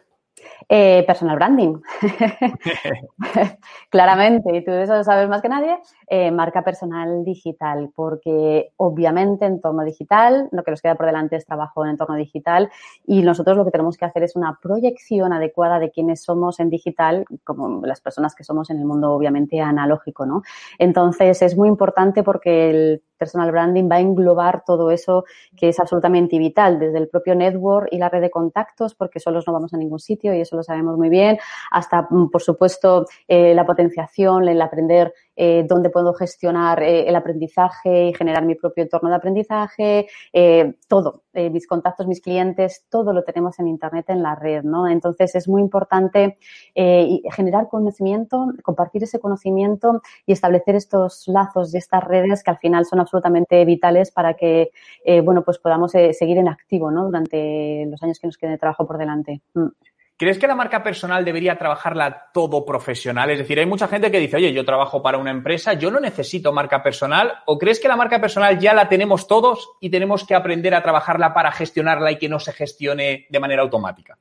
Eh, 0.68 1.04
personal 1.06 1.36
branding. 1.36 1.80
Claramente, 3.90 4.56
y 4.56 4.64
tú 4.64 4.72
eso 4.72 4.96
lo 4.96 5.04
sabes 5.04 5.28
más 5.28 5.42
que 5.42 5.48
nadie, 5.48 5.78
eh, 6.08 6.30
marca 6.30 6.62
personal 6.62 7.24
digital, 7.24 7.90
porque 7.94 8.72
obviamente 8.76 9.44
entorno 9.44 9.84
digital, 9.84 10.48
lo 10.50 10.64
que 10.64 10.70
nos 10.72 10.82
queda 10.82 10.94
por 10.94 11.06
delante 11.06 11.36
es 11.36 11.46
trabajo 11.46 11.84
en 11.84 11.90
entorno 11.90 12.16
digital 12.16 12.70
y 13.06 13.22
nosotros 13.22 13.56
lo 13.56 13.64
que 13.64 13.70
tenemos 13.70 13.96
que 13.96 14.06
hacer 14.06 14.22
es 14.22 14.34
una 14.34 14.58
proyección 14.60 15.32
adecuada 15.32 15.78
de 15.78 15.90
quiénes 15.90 16.22
somos 16.22 16.58
en 16.58 16.70
digital, 16.70 17.24
como 17.44 17.84
las 17.86 18.00
personas 18.00 18.34
que 18.34 18.44
somos 18.44 18.70
en 18.70 18.78
el 18.78 18.84
mundo 18.84 19.12
obviamente 19.12 19.60
analógico, 19.60 20.26
¿no? 20.26 20.42
Entonces 20.78 21.42
es 21.42 21.56
muy 21.56 21.68
importante 21.68 22.22
porque 22.22 22.70
el 22.70 23.02
personal 23.16 23.50
branding 23.50 23.88
va 23.90 23.96
a 23.96 24.00
englobar 24.00 24.62
todo 24.64 24.90
eso 24.90 25.24
que 25.56 25.68
es 25.68 25.80
absolutamente 25.80 26.38
vital, 26.38 26.78
desde 26.78 26.98
el 26.98 27.08
propio 27.08 27.34
network 27.34 27.88
y 27.90 27.98
la 27.98 28.08
red 28.08 28.20
de 28.20 28.30
contactos, 28.30 28.94
porque 28.94 29.20
solos 29.20 29.44
no 29.46 29.52
vamos 29.52 29.74
a 29.74 29.76
ningún 29.76 29.98
sitio 29.98 30.34
y 30.34 30.40
eso 30.40 30.56
lo 30.56 30.62
sabemos 30.62 30.96
muy 30.96 31.08
bien, 31.08 31.38
hasta, 31.70 32.06
mm, 32.10 32.30
por 32.30 32.42
supuesto, 32.42 33.06
eh, 33.28 33.54
la 33.54 33.66
potenciación, 33.66 34.48
el 34.48 34.60
aprender 34.60 35.12
eh, 35.36 35.64
dónde 35.68 35.90
puedo 35.90 36.14
gestionar 36.14 36.82
eh, 36.82 37.08
el 37.08 37.14
aprendizaje 37.14 38.08
y 38.08 38.14
generar 38.14 38.44
mi 38.44 38.54
propio 38.54 38.84
entorno 38.84 39.08
de 39.10 39.16
aprendizaje, 39.16 40.06
eh, 40.32 40.74
todo, 40.88 41.24
eh, 41.32 41.50
mis 41.50 41.66
contactos, 41.66 42.06
mis 42.06 42.20
clientes, 42.20 42.86
todo 42.88 43.12
lo 43.12 43.22
tenemos 43.22 43.58
en 43.58 43.68
Internet, 43.68 44.06
en 44.08 44.22
la 44.22 44.34
red, 44.34 44.64
¿no? 44.64 44.88
Entonces 44.88 45.34
es 45.34 45.48
muy 45.48 45.60
importante 45.60 46.38
generar 46.74 47.68
conocimiento, 47.68 48.46
compartir 48.62 49.02
ese 49.04 49.18
conocimiento 49.20 50.02
y 50.26 50.32
establecer 50.32 50.74
estos 50.74 51.26
lazos 51.28 51.74
y 51.74 51.78
estas 51.78 52.04
redes 52.04 52.42
que 52.42 52.50
al 52.50 52.58
final 52.58 52.84
son 52.84 53.00
absolutamente 53.00 53.64
vitales 53.64 54.10
para 54.10 54.34
que, 54.34 54.70
bueno, 55.24 55.42
pues 55.42 55.58
podamos 55.58 55.92
seguir 55.92 56.38
en 56.38 56.48
activo, 56.48 56.90
¿no? 56.90 57.04
Durante 57.04 57.86
los 57.86 58.02
años 58.02 58.18
que 58.18 58.26
nos 58.26 58.36
queden 58.36 58.54
de 58.54 58.58
trabajo 58.58 58.86
por 58.86 58.98
delante. 58.98 59.42
Mm. 59.54 59.68
¿Crees 60.18 60.38
que 60.38 60.46
la 60.46 60.54
marca 60.54 60.82
personal 60.82 61.26
debería 61.26 61.58
trabajarla 61.58 62.30
todo 62.32 62.64
profesional? 62.64 63.28
Es 63.30 63.38
decir, 63.38 63.58
hay 63.58 63.66
mucha 63.66 63.86
gente 63.86 64.10
que 64.10 64.18
dice, 64.18 64.36
oye, 64.36 64.50
yo 64.50 64.64
trabajo 64.64 65.02
para 65.02 65.18
una 65.18 65.30
empresa, 65.30 65.74
yo 65.74 65.90
no 65.90 66.00
necesito 66.00 66.54
marca 66.54 66.82
personal. 66.82 67.34
¿O 67.44 67.58
crees 67.58 67.80
que 67.80 67.88
la 67.88 67.96
marca 67.96 68.18
personal 68.18 68.58
ya 68.58 68.72
la 68.72 68.88
tenemos 68.88 69.26
todos 69.26 69.68
y 69.78 69.90
tenemos 69.90 70.24
que 70.24 70.34
aprender 70.34 70.74
a 70.74 70.82
trabajarla 70.82 71.34
para 71.34 71.52
gestionarla 71.52 72.12
y 72.12 72.18
que 72.18 72.30
no 72.30 72.40
se 72.40 72.54
gestione 72.54 73.26
de 73.28 73.40
manera 73.40 73.60
automática? 73.60 74.16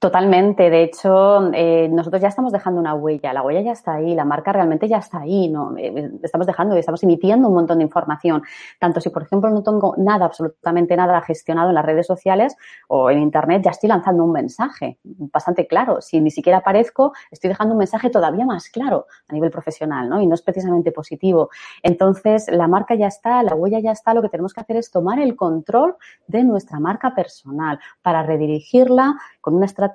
Totalmente. 0.00 0.70
De 0.70 0.84
hecho, 0.84 1.52
eh, 1.52 1.88
nosotros 1.90 2.22
ya 2.22 2.28
estamos 2.28 2.52
dejando 2.52 2.80
una 2.80 2.94
huella. 2.94 3.32
La 3.32 3.42
huella 3.42 3.62
ya 3.62 3.72
está 3.72 3.94
ahí, 3.94 4.14
la 4.14 4.24
marca 4.24 4.52
realmente 4.52 4.86
ya 4.86 4.98
está 4.98 5.18
ahí. 5.18 5.48
¿no? 5.48 5.76
Eh, 5.76 6.12
estamos 6.22 6.46
dejando 6.46 6.76
y 6.76 6.78
estamos 6.78 7.02
emitiendo 7.02 7.48
un 7.48 7.54
montón 7.54 7.78
de 7.78 7.84
información. 7.84 8.42
Tanto 8.78 9.00
si, 9.00 9.10
por 9.10 9.24
ejemplo, 9.24 9.50
no 9.50 9.64
tengo 9.64 9.94
nada, 9.98 10.26
absolutamente 10.26 10.96
nada 10.96 11.20
gestionado 11.22 11.70
en 11.70 11.74
las 11.74 11.84
redes 11.84 12.06
sociales 12.06 12.54
o 12.86 13.10
en 13.10 13.18
Internet, 13.18 13.62
ya 13.64 13.72
estoy 13.72 13.88
lanzando 13.88 14.24
un 14.24 14.30
mensaje 14.30 14.98
bastante 15.02 15.66
claro. 15.66 16.00
Si 16.00 16.20
ni 16.20 16.30
siquiera 16.30 16.58
aparezco, 16.58 17.12
estoy 17.32 17.48
dejando 17.48 17.74
un 17.74 17.78
mensaje 17.78 18.08
todavía 18.08 18.44
más 18.46 18.68
claro 18.68 19.06
a 19.26 19.32
nivel 19.32 19.50
profesional, 19.50 20.08
¿no? 20.08 20.20
Y 20.20 20.28
no 20.28 20.36
es 20.36 20.42
precisamente 20.42 20.92
positivo. 20.92 21.50
Entonces, 21.82 22.46
la 22.52 22.68
marca 22.68 22.94
ya 22.94 23.08
está, 23.08 23.42
la 23.42 23.56
huella 23.56 23.80
ya 23.80 23.90
está. 23.90 24.14
Lo 24.14 24.22
que 24.22 24.28
tenemos 24.28 24.54
que 24.54 24.60
hacer 24.60 24.76
es 24.76 24.92
tomar 24.92 25.18
el 25.18 25.34
control 25.34 25.96
de 26.28 26.44
nuestra 26.44 26.78
marca 26.78 27.16
personal 27.16 27.80
para 28.00 28.22
redirigirla 28.22 29.16
con 29.40 29.56
una 29.56 29.66
estrategia 29.66 29.87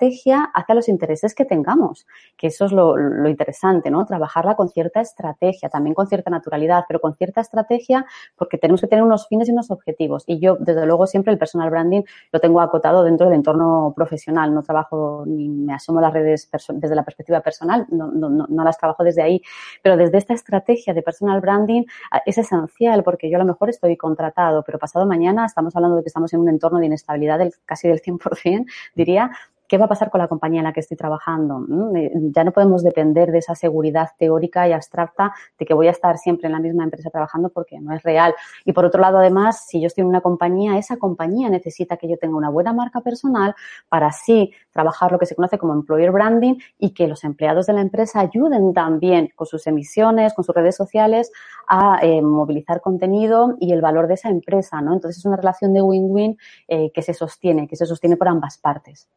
hacia 0.53 0.75
los 0.75 0.89
intereses 0.89 1.33
que 1.35 1.45
tengamos, 1.45 2.05
que 2.37 2.47
eso 2.47 2.65
es 2.65 2.71
lo, 2.71 2.97
interesante, 3.27 3.89
¿no? 3.89 4.05
Trabajarla 4.05 4.55
con 4.55 4.69
cierta 4.69 5.01
estrategia, 5.01 5.69
también 5.69 5.93
con 5.93 6.07
cierta 6.07 6.29
naturalidad, 6.29 6.85
pero 6.87 6.99
con 6.99 7.15
cierta 7.15 7.41
estrategia 7.41 8.05
porque 8.35 8.57
tenemos 8.57 8.81
que 8.81 8.87
tener 8.87 9.03
unos 9.03 9.27
fines 9.27 9.49
y 9.49 9.51
unos 9.51 9.71
objetivos. 9.71 10.23
Y 10.27 10.39
yo, 10.39 10.57
desde 10.59 10.85
luego, 10.85 11.07
siempre 11.07 11.33
el 11.33 11.39
personal 11.39 11.69
branding 11.69 12.03
lo 12.31 12.39
tengo 12.39 12.61
acotado 12.61 13.03
dentro 13.03 13.27
del 13.27 13.35
entorno 13.35 13.93
profesional. 13.95 14.53
No 14.53 14.63
trabajo 14.63 15.23
ni 15.25 15.49
me 15.49 15.73
asomo 15.73 16.01
las 16.01 16.13
redes 16.13 16.49
desde 16.73 16.95
la 16.95 17.03
perspectiva 17.03 17.41
personal, 17.41 17.85
no, 17.89 18.11
no, 18.11 18.29
no 18.29 18.63
las 18.63 18.77
trabajo 18.77 19.03
desde 19.03 19.21
ahí, 19.21 19.41
pero 19.81 19.97
desde 19.97 20.17
esta 20.17 20.33
estrategia 20.33 20.93
de 20.93 21.01
personal 21.01 21.41
branding 21.41 21.83
ah, 22.11 22.21
es 22.25 22.37
esencial 22.37 23.03
porque 23.03 23.29
yo 23.29 23.37
a 23.37 23.39
lo 23.39 23.45
mejor 23.45 23.69
estoy 23.69 23.97
contratado, 23.97 24.63
pero 24.63 24.79
pasado 24.79 25.05
mañana 25.05 25.45
estamos 25.45 25.75
hablando 25.75 25.97
de 25.97 26.03
que 26.03 26.07
estamos 26.07 26.33
en 26.33 26.41
un 26.41 26.49
entorno 26.49 26.79
de 26.79 26.87
inestabilidad 26.87 27.39
del, 27.39 27.53
casi 27.65 27.87
del 27.87 28.01
100%, 28.01 28.65
diría, 28.95 29.31
¿qué 29.73 29.79
va 29.79 29.85
a 29.85 29.87
pasar 29.87 30.11
con 30.11 30.19
la 30.19 30.27
compañía 30.27 30.59
en 30.59 30.65
la 30.65 30.71
que 30.71 30.81
estoy 30.81 30.95
trabajando? 30.95 31.65
Eh, 31.95 32.11
ya 32.31 32.43
no 32.43 32.51
podemos 32.51 32.83
depender 32.83 33.31
de 33.31 33.39
esa 33.39 33.55
seguridad 33.55 34.09
teórica 34.19 34.67
y 34.67 34.71
abstracta 34.71 35.33
de 35.57 35.65
que 35.65 35.73
voy 35.73 35.87
a 35.87 35.89
estar 35.89 36.19
siempre 36.19 36.45
en 36.45 36.51
la 36.51 36.59
misma 36.59 36.83
empresa 36.83 37.09
trabajando 37.09 37.49
porque 37.49 37.79
no 37.79 37.91
es 37.91 38.03
real. 38.03 38.35
Y 38.65 38.73
por 38.73 38.85
otro 38.85 39.01
lado, 39.01 39.17
además, 39.17 39.65
si 39.65 39.81
yo 39.81 39.87
estoy 39.87 40.03
en 40.03 40.09
una 40.09 40.21
compañía, 40.21 40.77
esa 40.77 40.97
compañía 40.97 41.49
necesita 41.49 41.97
que 41.97 42.07
yo 42.07 42.17
tenga 42.19 42.37
una 42.37 42.51
buena 42.51 42.71
marca 42.71 43.01
personal 43.01 43.55
para 43.89 44.05
así 44.09 44.51
trabajar 44.71 45.11
lo 45.11 45.17
que 45.17 45.25
se 45.25 45.33
conoce 45.33 45.57
como 45.57 45.73
employer 45.73 46.11
branding 46.11 46.53
y 46.77 46.93
que 46.93 47.07
los 47.07 47.23
empleados 47.23 47.65
de 47.65 47.73
la 47.73 47.81
empresa 47.81 48.19
ayuden 48.19 48.75
también 48.75 49.31
con 49.35 49.47
sus 49.47 49.65
emisiones, 49.65 50.35
con 50.35 50.45
sus 50.45 50.53
redes 50.53 50.75
sociales 50.75 51.31
a 51.67 51.97
eh, 52.03 52.21
movilizar 52.21 52.79
contenido 52.79 53.55
y 53.59 53.73
el 53.73 53.81
valor 53.81 54.05
de 54.05 54.13
esa 54.13 54.29
empresa, 54.29 54.81
¿no? 54.81 54.93
Entonces 54.93 55.17
es 55.17 55.25
una 55.25 55.37
relación 55.37 55.73
de 55.73 55.81
win-win 55.81 56.37
eh, 56.67 56.91
que 56.91 57.01
se 57.01 57.15
sostiene, 57.15 57.67
que 57.67 57.75
se 57.75 57.87
sostiene 57.87 58.17
por 58.17 58.27
ambas 58.27 58.59
partes. 58.59 59.09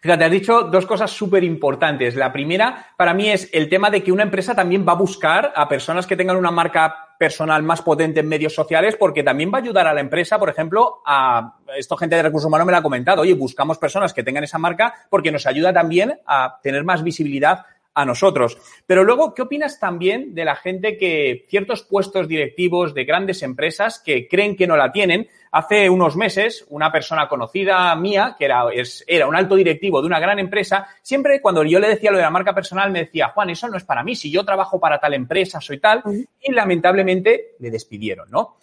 Fíjate, 0.00 0.24
has 0.24 0.30
dicho 0.30 0.62
dos 0.62 0.86
cosas 0.86 1.10
súper 1.10 1.44
importantes. 1.44 2.16
La 2.16 2.32
primera, 2.32 2.86
para 2.96 3.12
mí, 3.12 3.28
es 3.28 3.50
el 3.52 3.68
tema 3.68 3.90
de 3.90 4.02
que 4.02 4.12
una 4.12 4.22
empresa 4.22 4.54
también 4.54 4.84
va 4.86 4.92
a 4.92 4.96
buscar 4.96 5.52
a 5.54 5.68
personas 5.68 6.06
que 6.06 6.16
tengan 6.16 6.36
una 6.36 6.50
marca 6.50 7.10
personal 7.18 7.62
más 7.62 7.82
potente 7.82 8.20
en 8.20 8.28
medios 8.28 8.54
sociales, 8.54 8.96
porque 8.96 9.22
también 9.22 9.52
va 9.52 9.58
a 9.58 9.60
ayudar 9.60 9.86
a 9.86 9.92
la 9.92 10.00
empresa, 10.00 10.38
por 10.38 10.48
ejemplo, 10.48 11.02
a 11.04 11.56
esto 11.76 11.94
gente 11.98 12.16
de 12.16 12.22
recursos 12.22 12.48
humanos 12.48 12.66
me 12.66 12.72
lo 12.72 12.78
ha 12.78 12.82
comentado, 12.82 13.20
oye, 13.20 13.34
buscamos 13.34 13.76
personas 13.76 14.14
que 14.14 14.22
tengan 14.22 14.42
esa 14.42 14.56
marca 14.56 14.94
porque 15.10 15.30
nos 15.30 15.46
ayuda 15.46 15.70
también 15.70 16.18
a 16.24 16.58
tener 16.62 16.82
más 16.82 17.02
visibilidad 17.02 17.66
a 17.94 18.04
nosotros. 18.04 18.58
Pero 18.86 19.04
luego, 19.04 19.34
¿qué 19.34 19.42
opinas 19.42 19.78
también 19.80 20.34
de 20.34 20.44
la 20.44 20.56
gente 20.56 20.96
que 20.96 21.46
ciertos 21.48 21.82
puestos 21.82 22.28
directivos 22.28 22.94
de 22.94 23.04
grandes 23.04 23.42
empresas 23.42 23.98
que 23.98 24.28
creen 24.28 24.56
que 24.56 24.66
no 24.66 24.76
la 24.76 24.92
tienen? 24.92 25.28
Hace 25.52 25.90
unos 25.90 26.16
meses, 26.16 26.64
una 26.68 26.92
persona 26.92 27.28
conocida 27.28 27.94
mía, 27.96 28.36
que 28.38 28.44
era, 28.44 28.64
era 29.06 29.26
un 29.26 29.34
alto 29.34 29.56
directivo 29.56 30.00
de 30.00 30.06
una 30.06 30.20
gran 30.20 30.38
empresa, 30.38 30.86
siempre 31.02 31.40
cuando 31.40 31.64
yo 31.64 31.80
le 31.80 31.88
decía 31.88 32.12
lo 32.12 32.18
de 32.18 32.22
la 32.22 32.30
marca 32.30 32.54
personal, 32.54 32.92
me 32.92 33.00
decía, 33.00 33.30
Juan, 33.30 33.50
eso 33.50 33.68
no 33.68 33.76
es 33.76 33.84
para 33.84 34.04
mí, 34.04 34.14
si 34.14 34.30
yo 34.30 34.44
trabajo 34.44 34.78
para 34.78 35.00
tal 35.00 35.14
empresa, 35.14 35.60
soy 35.60 35.78
tal, 35.78 36.02
y 36.40 36.52
lamentablemente 36.52 37.56
le 37.58 37.70
despidieron, 37.70 38.30
¿no? 38.30 38.56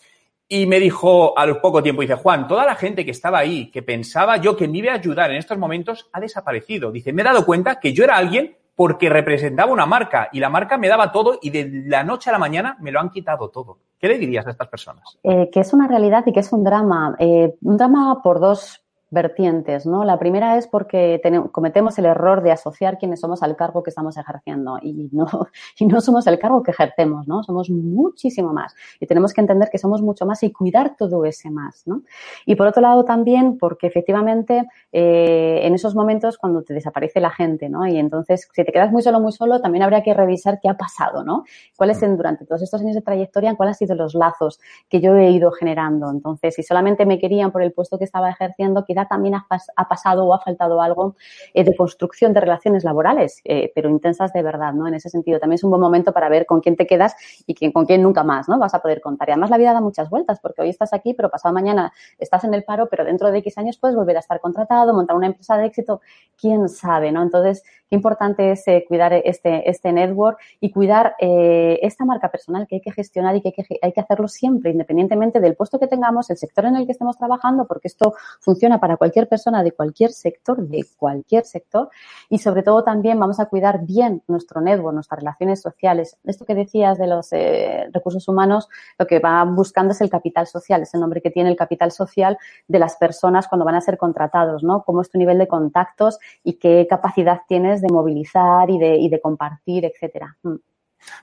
Y 0.49 0.65
me 0.65 0.79
dijo 0.79 1.37
al 1.37 1.59
poco 1.59 1.83
tiempo, 1.83 2.01
dice, 2.01 2.15
Juan, 2.15 2.47
toda 2.47 2.65
la 2.65 2.75
gente 2.75 3.03
que 3.03 3.11
estaba 3.11 3.39
ahí, 3.39 3.69
que 3.69 3.81
pensaba 3.83 4.37
yo 4.37 4.55
que 4.55 4.69
me 4.69 4.77
iba 4.77 4.93
a 4.93 4.95
ayudar 4.95 5.29
en 5.29 5.37
estos 5.37 5.57
momentos, 5.57 6.09
ha 6.13 6.21
desaparecido. 6.21 6.89
Dice, 6.89 7.11
me 7.11 7.21
he 7.21 7.25
dado 7.25 7.45
cuenta 7.45 7.81
que 7.81 7.91
yo 7.91 8.05
era 8.05 8.15
alguien 8.15 8.55
porque 8.77 9.09
representaba 9.09 9.71
una 9.73 9.87
marca 9.87 10.29
y 10.31 10.39
la 10.39 10.49
marca 10.49 10.77
me 10.77 10.87
daba 10.87 11.11
todo 11.11 11.39
y 11.41 11.49
de 11.49 11.67
la 11.87 12.03
noche 12.03 12.29
a 12.29 12.33
la 12.33 12.37
mañana 12.37 12.77
me 12.79 12.91
lo 12.91 12.99
han 12.99 13.09
quitado 13.09 13.49
todo. 13.49 13.79
¿Qué 13.97 14.07
le 14.07 14.19
dirías 14.19 14.45
a 14.45 14.51
estas 14.51 14.67
personas? 14.67 15.17
Eh, 15.23 15.49
que 15.51 15.61
es 15.61 15.73
una 15.73 15.87
realidad 15.87 16.23
y 16.27 16.31
que 16.31 16.41
es 16.41 16.53
un 16.53 16.63
drama. 16.63 17.15
Eh, 17.17 17.55
un 17.63 17.75
drama 17.75 18.21
por 18.21 18.39
dos 18.39 18.85
vertientes, 19.09 19.85
¿no? 19.85 20.03
La 20.03 20.17
primera 20.17 20.57
es 20.57 20.67
porque 20.67 21.21
cometemos 21.51 21.97
el 21.99 22.05
error 22.05 22.41
de 22.41 22.51
asociar 22.51 22.97
quienes 22.97 23.19
somos 23.19 23.43
al 23.43 23.55
cargo 23.55 23.83
que 23.83 23.89
estamos 23.89 24.17
ejerciendo 24.17 24.79
y 24.81 25.09
no, 25.11 25.27
y 25.79 25.85
no 25.85 26.01
somos 26.01 26.25
el 26.27 26.39
cargo 26.39 26.63
que 26.63 26.71
ejercemos, 26.71 27.27
¿no? 27.27 27.43
Somos 27.43 27.69
muchísimo 27.69 28.53
más 28.53 28.73
y 28.99 29.05
tenemos 29.05 29.33
que 29.33 29.41
entender 29.41 29.69
que 29.69 29.77
somos 29.77 30.01
mucho 30.01 30.25
más 30.25 30.41
y 30.43 30.51
cuidar 30.51 30.95
todo 30.97 31.25
ese 31.25 31.49
más, 31.49 31.85
¿no? 31.85 32.03
Y 32.45 32.55
por 32.55 32.67
otro 32.67 32.81
lado 32.81 33.05
también 33.05 33.57
porque 33.57 33.87
efectivamente 33.87 34.67
eh, 34.91 35.59
en 35.63 35.73
esos 35.73 35.93
momentos 35.95 36.37
cuando 36.37 36.63
te 36.63 36.73
desaparece 36.73 37.19
la 37.19 37.29
gente, 37.29 37.69
¿no? 37.69 37.85
Y 37.85 37.97
entonces 37.97 38.47
si 38.51 38.63
te 38.63 38.71
quedas 38.71 38.91
muy 38.91 39.01
solo, 39.01 39.19
muy 39.19 39.31
solo, 39.31 39.61
también 39.61 39.83
habría 39.83 40.03
que 40.03 40.13
revisar 40.13 40.59
qué 40.61 40.69
ha 40.69 40.77
pasado, 40.77 41.23
¿no? 41.23 41.43
¿Cuáles 41.75 41.97
durante 42.15 42.45
todos 42.45 42.61
estos 42.61 42.81
años 42.81 42.95
de 42.95 43.01
trayectoria, 43.01 43.55
cuáles 43.55 43.75
han 43.75 43.87
sido 43.87 43.95
los 43.95 44.13
lazos 44.13 44.59
que 44.89 45.01
yo 45.01 45.15
he 45.15 45.31
ido 45.31 45.51
generando? 45.51 46.09
Entonces, 46.09 46.55
si 46.55 46.63
solamente 46.63 47.05
me 47.05 47.19
querían 47.19 47.51
por 47.51 47.61
el 47.61 47.73
puesto 47.73 47.97
que 47.97 48.05
estaba 48.05 48.29
ejerciendo, 48.29 48.85
también 49.05 49.35
ha, 49.35 49.87
pasado 49.87 50.25
o 50.25 50.33
ha 50.33 50.39
faltado 50.39 50.81
algo 50.81 51.15
eh, 51.53 51.63
de 51.63 51.75
construcción 51.75 52.33
de 52.33 52.41
relaciones 52.41 52.83
laborales, 52.83 53.41
eh, 53.43 53.71
pero 53.75 53.89
intensas 53.89 54.33
de 54.33 54.41
verdad, 54.41 54.73
¿no? 54.73 54.87
En 54.87 54.93
ese 54.93 55.09
sentido, 55.09 55.39
también 55.39 55.55
es 55.55 55.63
un 55.63 55.69
buen 55.69 55.81
momento 55.81 56.11
para 56.11 56.29
ver 56.29 56.45
con 56.45 56.61
quién 56.61 56.75
te 56.75 56.87
quedas 56.87 57.15
y 57.45 57.71
con 57.71 57.85
quién 57.85 58.01
nunca 58.01 58.23
más, 58.23 58.47
¿no? 58.49 58.57
Vas 58.59 58.73
a 58.73 58.79
poder 58.79 59.01
contar. 59.01 59.29
Y 59.29 59.31
además 59.31 59.49
la 59.49 59.57
vida 59.57 59.73
da 59.73 59.81
muchas 59.81 60.09
vueltas, 60.09 60.39
porque 60.39 60.61
hoy 60.61 60.69
estás 60.69 60.93
aquí, 60.93 61.13
pero 61.13 61.29
pasado 61.29 61.53
mañana 61.53 61.93
estás 62.17 62.43
en 62.43 62.53
el 62.53 62.63
paro, 62.63 62.87
pero 62.89 63.05
dentro 63.05 63.31
de 63.31 63.37
X 63.39 63.57
años 63.57 63.77
puedes 63.77 63.95
volver 63.95 64.17
a 64.17 64.19
estar 64.19 64.39
contratado, 64.39 64.93
montar 64.93 65.15
una 65.15 65.27
empresa 65.27 65.57
de 65.57 65.65
éxito, 65.65 66.01
quién 66.39 66.69
sabe, 66.69 67.11
¿no? 67.11 67.21
Entonces, 67.21 67.63
qué 67.89 67.95
importante 67.95 68.51
es 68.51 68.67
eh, 68.67 68.85
cuidar 68.87 69.13
este, 69.13 69.69
este 69.69 69.91
network 69.91 70.39
y 70.59 70.71
cuidar 70.71 71.15
esta 71.19 72.05
marca 72.05 72.29
personal 72.29 72.67
que 72.67 72.75
hay 72.75 72.81
que 72.81 72.91
gestionar 72.91 73.35
y 73.35 73.41
que 73.41 73.49
hay, 73.49 73.53
que 73.53 73.79
hay 73.81 73.91
que 73.91 74.01
hacerlo 74.01 74.27
siempre, 74.27 74.71
independientemente 74.71 75.39
del 75.39 75.55
puesto 75.55 75.79
que 75.79 75.87
tengamos, 75.87 76.29
el 76.29 76.37
sector 76.37 76.65
en 76.65 76.75
el 76.75 76.85
que 76.85 76.91
estemos 76.91 77.17
trabajando, 77.17 77.65
porque 77.65 77.87
esto 77.87 78.13
funciona 78.39 78.79
para 78.79 78.86
cualquier 78.95 79.27
persona 79.27 79.63
de 79.63 79.73
cualquier 79.73 80.11
sector, 80.11 80.57
de 80.59 80.85
cualquier 80.95 81.43
sector, 81.43 81.89
y 82.29 82.37
sobre 82.37 82.63
todo 82.63 82.83
también 82.83 83.19
vamos 83.19 83.39
a 83.39 83.47
cuidar 83.47 83.85
bien 83.85 84.23
nuestro 84.27 84.61
network, 84.61 84.93
nuestras 84.93 85.19
relaciones 85.19 85.61
sociales. 85.61 86.17
Esto 86.23 86.45
que 86.45 86.55
decías 86.55 86.97
de 86.97 87.07
los 87.07 87.33
eh, 87.33 87.89
recursos 87.91 88.27
humanos, 88.27 88.69
lo 88.97 89.07
que 89.07 89.19
va 89.19 89.43
buscando 89.43 89.91
es 89.91 90.01
el 90.01 90.09
capital 90.09 90.47
social, 90.47 90.83
es 90.83 90.93
el 90.93 91.01
nombre 91.01 91.21
que 91.21 91.31
tiene 91.31 91.49
el 91.49 91.55
capital 91.55 91.91
social 91.91 92.37
de 92.67 92.79
las 92.79 92.95
personas 92.95 93.47
cuando 93.47 93.65
van 93.65 93.75
a 93.75 93.81
ser 93.81 93.97
contratados, 93.97 94.63
¿no? 94.63 94.83
Cómo 94.83 95.01
es 95.01 95.09
tu 95.09 95.17
nivel 95.17 95.37
de 95.37 95.47
contactos 95.47 96.19
y 96.43 96.53
qué 96.53 96.87
capacidad 96.89 97.41
tienes 97.47 97.81
de 97.81 97.89
movilizar 97.89 98.69
y 98.69 98.77
de, 98.77 98.95
y 98.97 99.09
de 99.09 99.19
compartir, 99.19 99.83
etcétera. 99.85 100.37
Mm. 100.43 100.55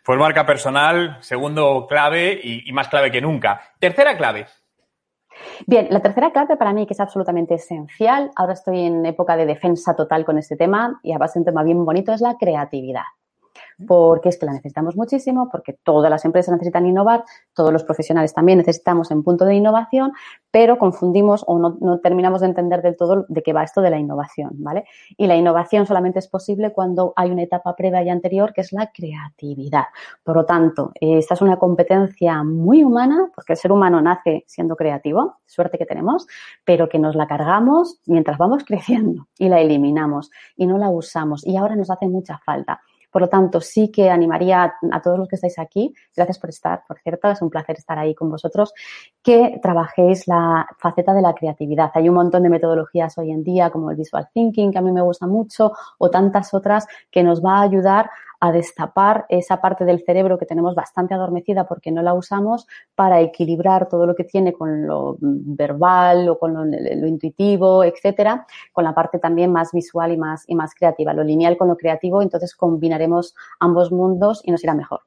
Pues 0.05 0.19
marca 0.19 0.47
personal, 0.47 1.19
segundo 1.21 1.87
clave 1.89 2.41
y 2.43 2.73
más 2.73 2.89
clave 2.89 3.11
que 3.11 3.21
nunca. 3.21 3.61
Tercera 3.79 4.17
clave, 4.17 4.47
Bien, 5.67 5.89
la 5.91 6.01
tercera 6.01 6.33
clave 6.33 6.57
para 6.57 6.73
mí 6.73 6.87
que 6.87 6.95
es 6.95 7.01
absolutamente 7.01 7.55
esencial, 7.55 8.31
ahora 8.37 8.53
estoy 8.53 8.81
en 8.81 9.05
época 9.07 9.37
de 9.37 9.47
defensa 9.47 9.95
total 9.97 10.25
con 10.25 10.39
este 10.39 10.57
tema 10.57 11.01
y 11.03 11.13
además 11.13 11.37
un 11.37 11.45
tema 11.45 11.63
bien 11.63 11.85
bonito, 11.85 12.13
es 12.13 12.21
la 12.21 12.37
creatividad 12.37 13.05
porque 13.87 14.29
es 14.29 14.39
que 14.39 14.47
la 14.47 14.53
necesitamos 14.53 14.97
muchísimo, 14.97 15.49
porque 15.51 15.73
todas 15.83 16.11
las 16.11 16.25
empresas 16.25 16.53
necesitan 16.53 16.87
innovar, 16.87 17.25
todos 17.55 17.73
los 17.73 17.85
profesionales 17.85 18.35
también 18.35 18.59
necesitamos 18.59 19.11
en 19.11 19.23
punto 19.23 19.45
de 19.45 19.55
innovación, 19.55 20.13
pero 20.51 20.79
confundimos 20.79 21.45
o 21.47 21.59
no, 21.59 21.99
terminamos 22.01 22.41
de 22.41 22.47
entender 22.47 22.83
del 22.83 22.97
todo 22.97 23.27
de 23.29 23.43
qué 23.43 23.53
va 23.53 23.65
esto 23.65 23.81
de 23.81 23.91
la 23.91 23.99
innovación, 23.99 24.51
¿vale? 24.55 24.85
Y 25.17 25.27
la 25.27 25.37
innovación 25.37 25.87
solamente 25.87 26.19
es 26.19 26.29
posible 26.29 26.73
cuando 26.73 27.13
hay 27.17 27.31
una 27.31 27.43
etapa 27.43 27.75
previa 27.75 28.03
y 28.03 28.11
anterior 28.11 28.53
que 28.53 28.61
es 28.61 28.73
la 28.73 28.91
creatividad. 28.93 29.85
Por 30.23 30.37
lo 30.37 30.45
tanto, 30.45 30.93
esta 31.01 31.35
es 31.35 31.43
una 31.43 31.59
competencia 31.59 32.43
muy 32.43 32.85
humana, 32.85 33.31
porque 33.35 33.55
el 33.55 33.59
ser 33.59 33.73
humano 33.73 34.01
nace 34.01 34.45
siendo 34.47 34.77
creativo, 34.77 35.39
suerte 35.47 35.79
que 35.79 35.87
tenemos, 35.87 36.27
pero 36.65 36.89
que 36.89 36.99
nos 36.99 37.15
la 37.17 37.27
cargamos 37.27 38.01
mientras 38.07 38.39
vamos 38.39 38.65
creciendo 38.67 39.27
y 39.39 39.49
la 39.49 39.61
eliminamos 39.61 40.31
y 40.57 40.67
no 40.67 40.79
la 40.79 40.91
usamos 40.91 41.47
y 41.47 41.57
ahora 41.57 41.77
nos 41.77 41.91
hace 41.91 42.07
mucha 42.07 42.39
falta. 42.39 42.81
Por 43.15 43.23
lo 43.23 43.29
tanto, 43.29 43.61
sí 43.61 43.93
que 43.93 44.11
animaría 44.11 44.75
a, 44.91 45.01
todos 45.01 45.21
los 45.21 45.29
que 45.29 45.37
estáis 45.37 45.61
aquí, 45.61 45.95
gracias 46.17 46.37
por 46.41 46.51
estar, 46.51 46.83
por 46.89 46.99
cierto, 46.99 47.31
es 47.31 47.41
un 47.43 47.49
placer 47.49 47.77
estar 47.79 47.97
ahí 47.97 48.13
con 48.13 48.29
vosotros, 48.29 48.75
que 49.23 49.61
trabajéis 49.63 50.27
la 50.27 50.67
faceta 50.81 51.15
de 51.15 51.23
la 51.23 51.33
creatividad. 51.33 51.93
Hay 51.95 52.09
un 52.09 52.17
montón 52.17 52.43
de 52.43 52.49
metodologías 52.49 53.17
hoy 53.17 53.31
en 53.31 53.45
día, 53.45 53.71
como 53.71 53.93
el 53.93 53.97
visual 53.97 54.29
thinking, 54.35 54.73
que 54.73 54.79
a 54.79 54.83
mí 54.83 54.91
me 54.91 55.01
gusta 55.01 55.29
mucho, 55.29 55.71
o 55.99 56.11
tantas 56.11 56.55
otras 56.55 56.89
que 57.13 57.23
nos 57.23 57.41
va 57.41 57.59
a 57.59 57.63
ayudar 57.63 58.11
a 58.45 58.53
destapar 58.53 59.25
esa 59.31 59.63
parte 59.63 59.87
del 59.87 60.05
cerebro 60.05 60.39
que 60.39 60.45
tenemos 60.45 60.75
bastante 60.75 61.15
adormecida 61.15 61.67
porque 61.67 61.91
no 61.91 62.03
la 62.03 62.13
usamos 62.13 62.67
para 62.95 63.23
equilibrar 63.23 63.89
todo 63.89 64.05
lo 64.05 64.15
que 64.15 64.25
tiene 64.25 64.53
con 64.53 64.87
lo 64.87 65.17
verbal 65.19 66.29
o 66.29 66.39
con 66.39 66.53
lo, 66.53 67.07
intuitivo, 67.07 67.85
etcétera, 67.85 68.47
con 68.71 68.85
la 68.85 68.95
parte 68.95 69.19
también 69.19 69.51
más 69.51 69.73
visual 69.73 70.13
y 70.13 70.19
más, 70.19 70.45
y 70.47 70.55
más 70.57 70.75
creativa, 70.75 71.15
lo 71.15 71.25
lineal 71.25 71.57
con 71.57 71.69
lo 71.69 71.77
creativo, 71.79 72.21
entonces 72.21 72.55
combinaremos 72.55 73.35
ambos 73.61 73.91
mundos 73.91 74.43
y 74.45 74.51
nos 74.51 74.63
irá 74.63 74.75
mejor. 74.75 75.01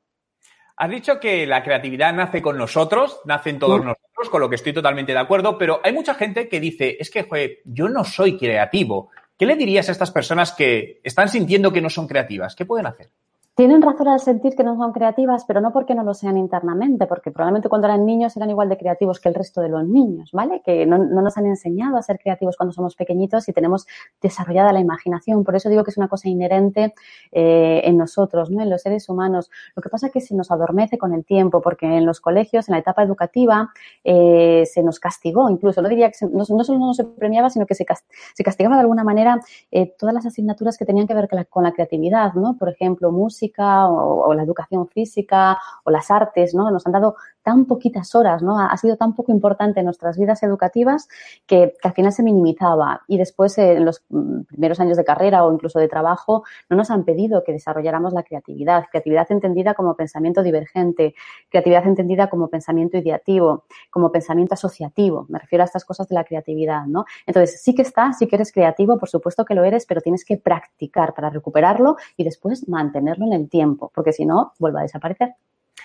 Has 0.76 0.90
dicho 0.90 1.20
que 1.20 1.46
la 1.46 1.62
creatividad 1.62 2.14
nace 2.14 2.42
con 2.42 2.58
nosotros, 2.58 3.22
nace 3.26 3.52
en 3.52 3.60
todos 3.60 3.86
nosotros, 3.86 4.30
con 4.32 4.42
lo 4.42 4.50
que 4.50 4.56
estoy 4.56 4.74
totalmente 4.74 5.12
de 5.12 5.20
acuerdo, 5.20 5.60
pero 5.60 5.80
hay 5.84 5.94
mucha 5.94 6.16
gente 6.16 6.50
que 6.50 6.60
dice, 6.60 6.98
es 7.00 7.12
que 7.12 7.62
yo 7.66 7.88
no 7.88 8.04
soy 8.04 8.36
creativo. 8.36 9.12
¿Qué 9.38 9.46
le 9.46 9.56
dirías 9.56 9.88
a 9.88 9.92
estas 9.92 10.10
personas 10.10 10.52
que 10.52 11.00
están 11.04 11.30
sintiendo 11.30 11.72
que 11.72 11.82
no 11.82 11.92
son 11.92 12.08
creativas? 12.08 12.56
¿Qué 12.56 12.66
pueden 12.66 12.88
hacer? 12.88 13.12
Tienen 13.58 13.82
razón 13.82 14.08
al 14.08 14.20
sentir 14.20 14.56
que 14.56 14.64
no 14.64 14.78
son 14.78 14.92
creativas, 14.92 15.44
pero 15.48 15.62
no 15.62 15.74
porque 15.74 15.96
no 15.96 16.04
lo 16.04 16.14
sean 16.14 16.38
internamente, 16.38 17.08
porque 17.08 17.32
probablemente 17.32 17.70
cuando 17.70 17.88
eran 17.88 18.06
niños 18.06 18.38
eran 18.38 18.52
igual 18.52 18.70
de 18.70 18.78
creativos 18.78 19.20
que 19.20 19.30
el 19.30 19.34
resto 19.34 19.62
de 19.62 19.70
los 19.70 19.84
niños, 19.84 20.30
¿vale? 20.32 20.62
Que 20.64 20.86
no, 20.86 21.00
nos 21.00 21.38
han 21.40 21.48
enseñado 21.48 21.98
a 21.98 22.04
ser 22.04 22.20
creativos 22.20 22.56
cuando 22.56 22.72
somos 22.72 22.96
pequeñitos 22.96 23.50
y 23.50 23.54
tenemos 23.54 23.88
desarrollada 24.22 24.72
la 24.74 24.80
imaginación. 24.80 25.44
Por 25.44 25.56
eso 25.56 25.70
digo 25.70 25.84
que 25.84 25.90
es 25.90 25.98
una 25.98 26.08
cosa 26.08 26.30
inherente 26.30 26.94
eh, 27.32 27.82
en 27.84 27.98
nosotros, 27.98 28.52
¿no? 28.52 28.62
En 28.62 28.70
los 28.70 28.84
seres 28.84 29.10
humanos. 29.10 29.50
Lo 29.76 29.82
que 29.82 29.90
pasa 29.90 30.06
es 30.06 30.14
que 30.14 30.22
se 30.22 30.36
nos 30.36 30.52
adormece 30.52 31.00
con 31.00 31.16
el 31.16 31.26
tiempo, 31.26 31.60
porque 31.60 31.88
en 31.88 32.06
los 32.06 32.22
colegios, 32.22 32.70
en 32.70 32.74
la 32.74 32.80
etapa 32.82 33.02
educativa, 33.02 33.72
eh, 34.04 34.68
se 34.72 34.84
nos 34.84 35.00
castigó 35.00 35.50
incluso. 35.50 35.82
No 35.82 35.90
diría 35.90 36.12
que 36.12 36.28
no, 36.32 36.46
solo 36.46 36.78
no 36.78 36.94
se 36.94 37.06
premiaba, 37.06 37.50
sino 37.50 37.66
que 37.66 37.74
se, 37.74 37.88
se 38.36 38.44
castigaba 38.44 38.76
de 38.76 38.82
alguna 38.82 39.04
manera 39.04 39.40
eh, 39.72 39.96
todas 39.98 40.14
las 40.14 40.28
asignaturas 40.28 40.78
que 40.78 40.86
tenían 40.86 41.08
que 41.08 41.16
ver 41.16 41.28
con 41.50 41.64
la 41.64 41.72
creatividad, 41.72 42.34
¿no? 42.36 42.56
Por 42.56 42.70
ejemplo, 42.70 43.12
música 43.12 43.47
o, 43.58 44.34
la 44.34 44.44
educación 44.44 44.88
física 44.88 45.58
o 45.84 45.92
las 45.92 46.12
artes, 46.12 46.54
¿no? 46.54 46.72
Nos 46.72 46.86
han 46.86 46.94
dado 46.94 47.16
tan 47.48 47.64
poquitas 47.64 48.14
horas, 48.14 48.44
¿no? 48.44 48.60
Ha, 48.60 48.76
sido 48.76 48.98
tan 48.98 49.16
poco 49.16 49.32
importante 49.32 49.80
en 49.80 49.86
nuestras 49.86 50.18
vidas 50.18 50.44
educativas 50.44 51.08
que, 51.46 51.76
al 51.82 51.94
final 51.94 52.12
se 52.12 52.22
minimizaba. 52.22 53.04
Y 53.08 53.18
después, 53.18 53.58
en 53.58 53.86
los 53.86 54.04
mm, 54.10 54.42
primeros 54.50 54.82
años 54.82 54.98
de 54.98 55.06
carrera 55.06 55.46
o 55.46 55.54
incluso 55.54 55.80
de 55.80 55.88
trabajo, 55.88 56.44
no 56.70 56.76
nos 56.76 56.92
han 56.92 57.06
pedido 57.06 57.46
que 57.46 57.54
desarrolláramos 57.54 58.12
la 58.12 58.24
creatividad. 58.24 58.84
Creatividad 58.92 59.32
entendida 59.32 59.76
como 59.76 59.96
pensamiento 59.96 60.44
divergente, 60.44 61.16
creatividad 61.50 61.88
entendida 61.88 62.28
como 62.30 62.50
pensamiento 62.50 62.98
ideativo, 62.98 63.64
como 63.92 64.12
pensamiento 64.12 64.56
asociativo. 64.56 65.26
Me 65.30 65.40
refiero 65.40 65.64
a 65.64 65.68
estas 65.68 65.86
cosas 65.86 66.10
de 66.10 66.16
la 66.16 66.26
creatividad, 66.26 66.86
¿no? 66.86 67.06
Entonces, 67.26 67.62
sí 67.62 67.74
que 67.74 67.84
está, 67.84 68.12
sí 68.12 68.28
que 68.28 68.36
eres 68.36 68.52
creativo, 68.52 69.00
por 69.00 69.08
supuesto 69.08 69.46
que 69.46 69.56
lo 69.56 69.64
eres, 69.64 69.86
pero 69.86 70.02
tienes 70.02 70.26
que 70.26 70.36
practicar 70.36 71.14
para 71.14 71.30
recuperarlo 71.30 71.96
y 72.18 72.26
después 72.26 72.68
mantenerlo 72.68 73.26
en 73.26 73.32
el 73.32 73.48
tiempo, 73.48 73.90
porque 73.96 74.12
si 74.12 74.26
no, 74.26 74.52
vuelve 74.60 74.80
a 74.80 74.82
desaparecer. 74.82 75.36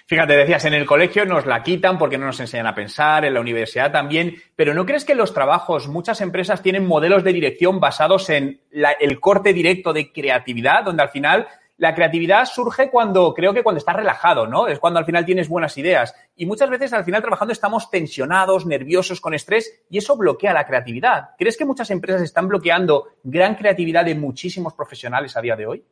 Fíjate, 0.07 0.37
decías, 0.37 0.65
en 0.65 0.75
el 0.75 0.87
colegio 0.87 1.25
nos 1.25 1.47
la 1.47 1.63
quitan 1.63 1.99
porque 1.99 2.19
no 2.19 2.27
nos 2.27 2.41
enseñan 2.41 2.67
a 2.67 2.75
pensar, 2.75 3.25
en 3.25 3.35
la 3.35 3.41
universidad 3.41 3.93
también, 3.93 4.37
pero 4.57 4.75
¿no 4.75 4.85
crees 4.85 5.05
que 5.05 5.15
los 5.15 5.33
trabajos 5.33 5.89
muchas 5.89 6.21
empresas 6.21 6.63
tienen 6.63 6.87
modelos 6.87 7.25
de 7.25 7.33
dirección 7.33 7.81
basados 7.81 8.29
en 8.31 8.61
el 8.73 9.21
corte 9.21 9.53
directo 9.53 9.93
de 9.93 10.13
creatividad, 10.13 10.85
donde 10.85 11.03
al 11.03 11.11
final 11.11 11.47
la 11.83 11.95
creatividad 11.95 12.45
surge 12.45 12.91
cuando, 12.91 13.35
creo 13.35 13.53
que 13.53 13.65
cuando 13.65 13.79
estás 13.79 13.97
relajado, 13.97 14.47
¿no? 14.47 14.69
Es 14.69 14.79
cuando 14.79 15.01
al 15.01 15.05
final 15.05 15.25
tienes 15.25 15.49
buenas 15.49 15.77
ideas. 15.79 16.15
Y 16.37 16.47
muchas 16.47 16.71
veces 16.71 16.93
al 16.93 17.05
final 17.05 17.23
trabajando 17.23 17.53
estamos 17.53 17.91
tensionados, 17.91 18.67
nerviosos, 18.67 19.21
con 19.21 19.35
estrés, 19.35 19.83
y 19.91 19.99
eso 19.99 20.17
bloquea 20.17 20.53
la 20.53 20.65
creatividad. 20.65 21.31
¿Crees 21.37 21.57
que 21.57 21.65
muchas 21.65 21.91
empresas 21.91 22.23
están 22.23 22.47
bloqueando 22.47 23.09
gran 23.25 23.57
creatividad 23.57 24.05
de 24.05 24.15
muchísimos 24.15 24.75
profesionales 24.75 25.37
a 25.37 25.41
día 25.41 25.57
de 25.57 25.67
hoy? 25.67 25.85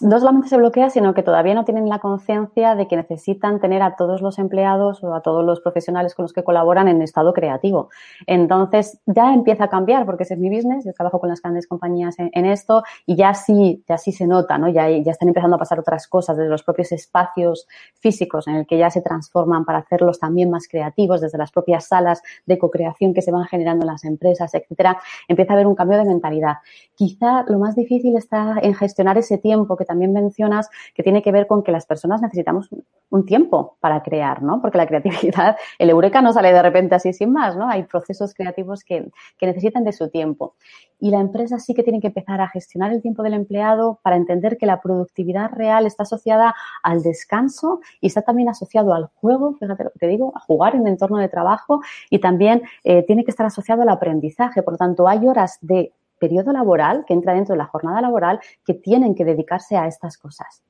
No 0.00 0.18
solamente 0.18 0.48
se 0.48 0.56
bloquea, 0.56 0.88
sino 0.88 1.12
que 1.12 1.22
todavía 1.22 1.54
no 1.54 1.64
tienen 1.64 1.88
la 1.90 1.98
conciencia 1.98 2.74
de 2.74 2.88
que 2.88 2.96
necesitan 2.96 3.60
tener 3.60 3.82
a 3.82 3.96
todos 3.96 4.22
los 4.22 4.38
empleados 4.38 5.04
o 5.04 5.14
a 5.14 5.20
todos 5.20 5.44
los 5.44 5.60
profesionales 5.60 6.14
con 6.14 6.24
los 6.24 6.32
que 6.32 6.42
colaboran 6.42 6.88
en 6.88 7.02
estado 7.02 7.34
creativo. 7.34 7.90
Entonces, 8.26 8.98
ya 9.04 9.34
empieza 9.34 9.64
a 9.64 9.68
cambiar, 9.68 10.06
porque 10.06 10.22
ese 10.22 10.34
es 10.34 10.40
mi 10.40 10.48
business, 10.48 10.86
yo 10.86 10.92
trabajo 10.94 11.20
con 11.20 11.28
las 11.28 11.42
grandes 11.42 11.66
compañías 11.66 12.16
en, 12.18 12.44
esto 12.46 12.82
y 13.06 13.16
ya 13.16 13.34
sí, 13.34 13.82
ya 13.86 13.98
sí 13.98 14.12
se 14.12 14.26
nota, 14.26 14.56
¿no? 14.56 14.68
Ya, 14.68 14.88
ya 14.88 15.10
están 15.10 15.28
empezando 15.28 15.56
a 15.56 15.58
pasar 15.58 15.78
otras 15.78 16.08
cosas 16.08 16.36
desde 16.36 16.50
los 16.50 16.62
propios 16.62 16.92
espacios 16.92 17.66
físicos 18.00 18.48
en 18.48 18.56
el 18.56 18.66
que 18.66 18.78
ya 18.78 18.90
se 18.90 19.02
transforman 19.02 19.64
para 19.64 19.78
hacerlos 19.78 20.18
también 20.18 20.50
más 20.50 20.66
creativos, 20.66 21.20
desde 21.20 21.36
las 21.36 21.52
propias 21.52 21.88
salas 21.88 22.22
de 22.46 22.58
co-creación 22.58 23.12
que 23.12 23.22
se 23.22 23.30
van 23.30 23.44
generando 23.44 23.84
en 23.84 23.92
las 23.92 24.04
empresas, 24.04 24.54
etcétera. 24.54 24.98
Empieza 25.28 25.52
a 25.52 25.56
haber 25.56 25.66
un 25.66 25.74
cambio 25.74 25.98
de 25.98 26.04
mentalidad. 26.04 26.56
Quizá 26.94 27.44
lo 27.48 27.58
más 27.58 27.74
difícil 27.74 28.16
está 28.16 28.56
en 28.62 28.74
gestionar 28.74 29.18
ese 29.18 29.38
tiempo 29.38 29.73
que 29.76 29.84
también 29.84 30.12
mencionas, 30.12 30.70
que 30.94 31.02
tiene 31.02 31.22
que 31.22 31.32
ver 31.32 31.46
con 31.46 31.62
que 31.62 31.72
las 31.72 31.86
personas 31.86 32.22
necesitamos 32.22 32.68
un 33.10 33.26
tiempo 33.26 33.76
para 33.80 34.02
crear, 34.02 34.42
¿no? 34.42 34.60
Porque 34.60 34.78
la 34.78 34.86
creatividad, 34.86 35.56
el 35.78 35.90
eureka 35.90 36.22
no 36.22 36.32
sale 36.32 36.52
de 36.52 36.62
repente 36.62 36.94
así 36.94 37.12
sin 37.12 37.32
más, 37.32 37.56
¿no? 37.56 37.68
Hay 37.68 37.84
procesos 37.84 38.34
creativos 38.34 38.84
que, 38.84 39.10
que 39.38 39.46
necesitan 39.46 39.84
de 39.84 39.92
su 39.92 40.10
tiempo. 40.10 40.54
Y 41.00 41.10
la 41.10 41.20
empresa 41.20 41.58
sí 41.58 41.74
que 41.74 41.82
tiene 41.82 42.00
que 42.00 42.06
empezar 42.08 42.40
a 42.40 42.48
gestionar 42.48 42.92
el 42.92 43.02
tiempo 43.02 43.22
del 43.22 43.34
empleado 43.34 43.98
para 44.02 44.16
entender 44.16 44.56
que 44.56 44.66
la 44.66 44.80
productividad 44.80 45.50
real 45.52 45.86
está 45.86 46.04
asociada 46.04 46.54
al 46.82 47.02
descanso 47.02 47.80
y 48.00 48.06
está 48.06 48.22
también 48.22 48.48
asociado 48.48 48.94
al 48.94 49.10
juego, 49.14 49.54
fíjate 49.54 49.84
lo 49.84 49.90
que 49.90 49.98
te 49.98 50.06
digo, 50.06 50.32
a 50.34 50.40
jugar 50.40 50.74
en 50.74 50.82
el 50.82 50.88
entorno 50.88 51.18
de 51.18 51.28
trabajo 51.28 51.82
y 52.10 52.20
también 52.20 52.62
eh, 52.84 53.04
tiene 53.06 53.24
que 53.24 53.30
estar 53.30 53.46
asociado 53.46 53.82
al 53.82 53.88
aprendizaje. 53.88 54.62
Por 54.62 54.74
lo 54.74 54.78
tanto, 54.78 55.08
hay 55.08 55.26
horas 55.26 55.58
de 55.60 55.92
periodo 56.18 56.52
laboral, 56.52 57.04
que 57.06 57.14
entra 57.14 57.34
dentro 57.34 57.54
de 57.54 57.58
la 57.58 57.66
jornada 57.66 58.00
laboral, 58.00 58.40
que 58.64 58.74
tienen 58.74 59.14
que 59.14 59.24
dedicarse 59.24 59.76
a 59.76 59.86
estas 59.86 60.18
cosas. 60.18 60.62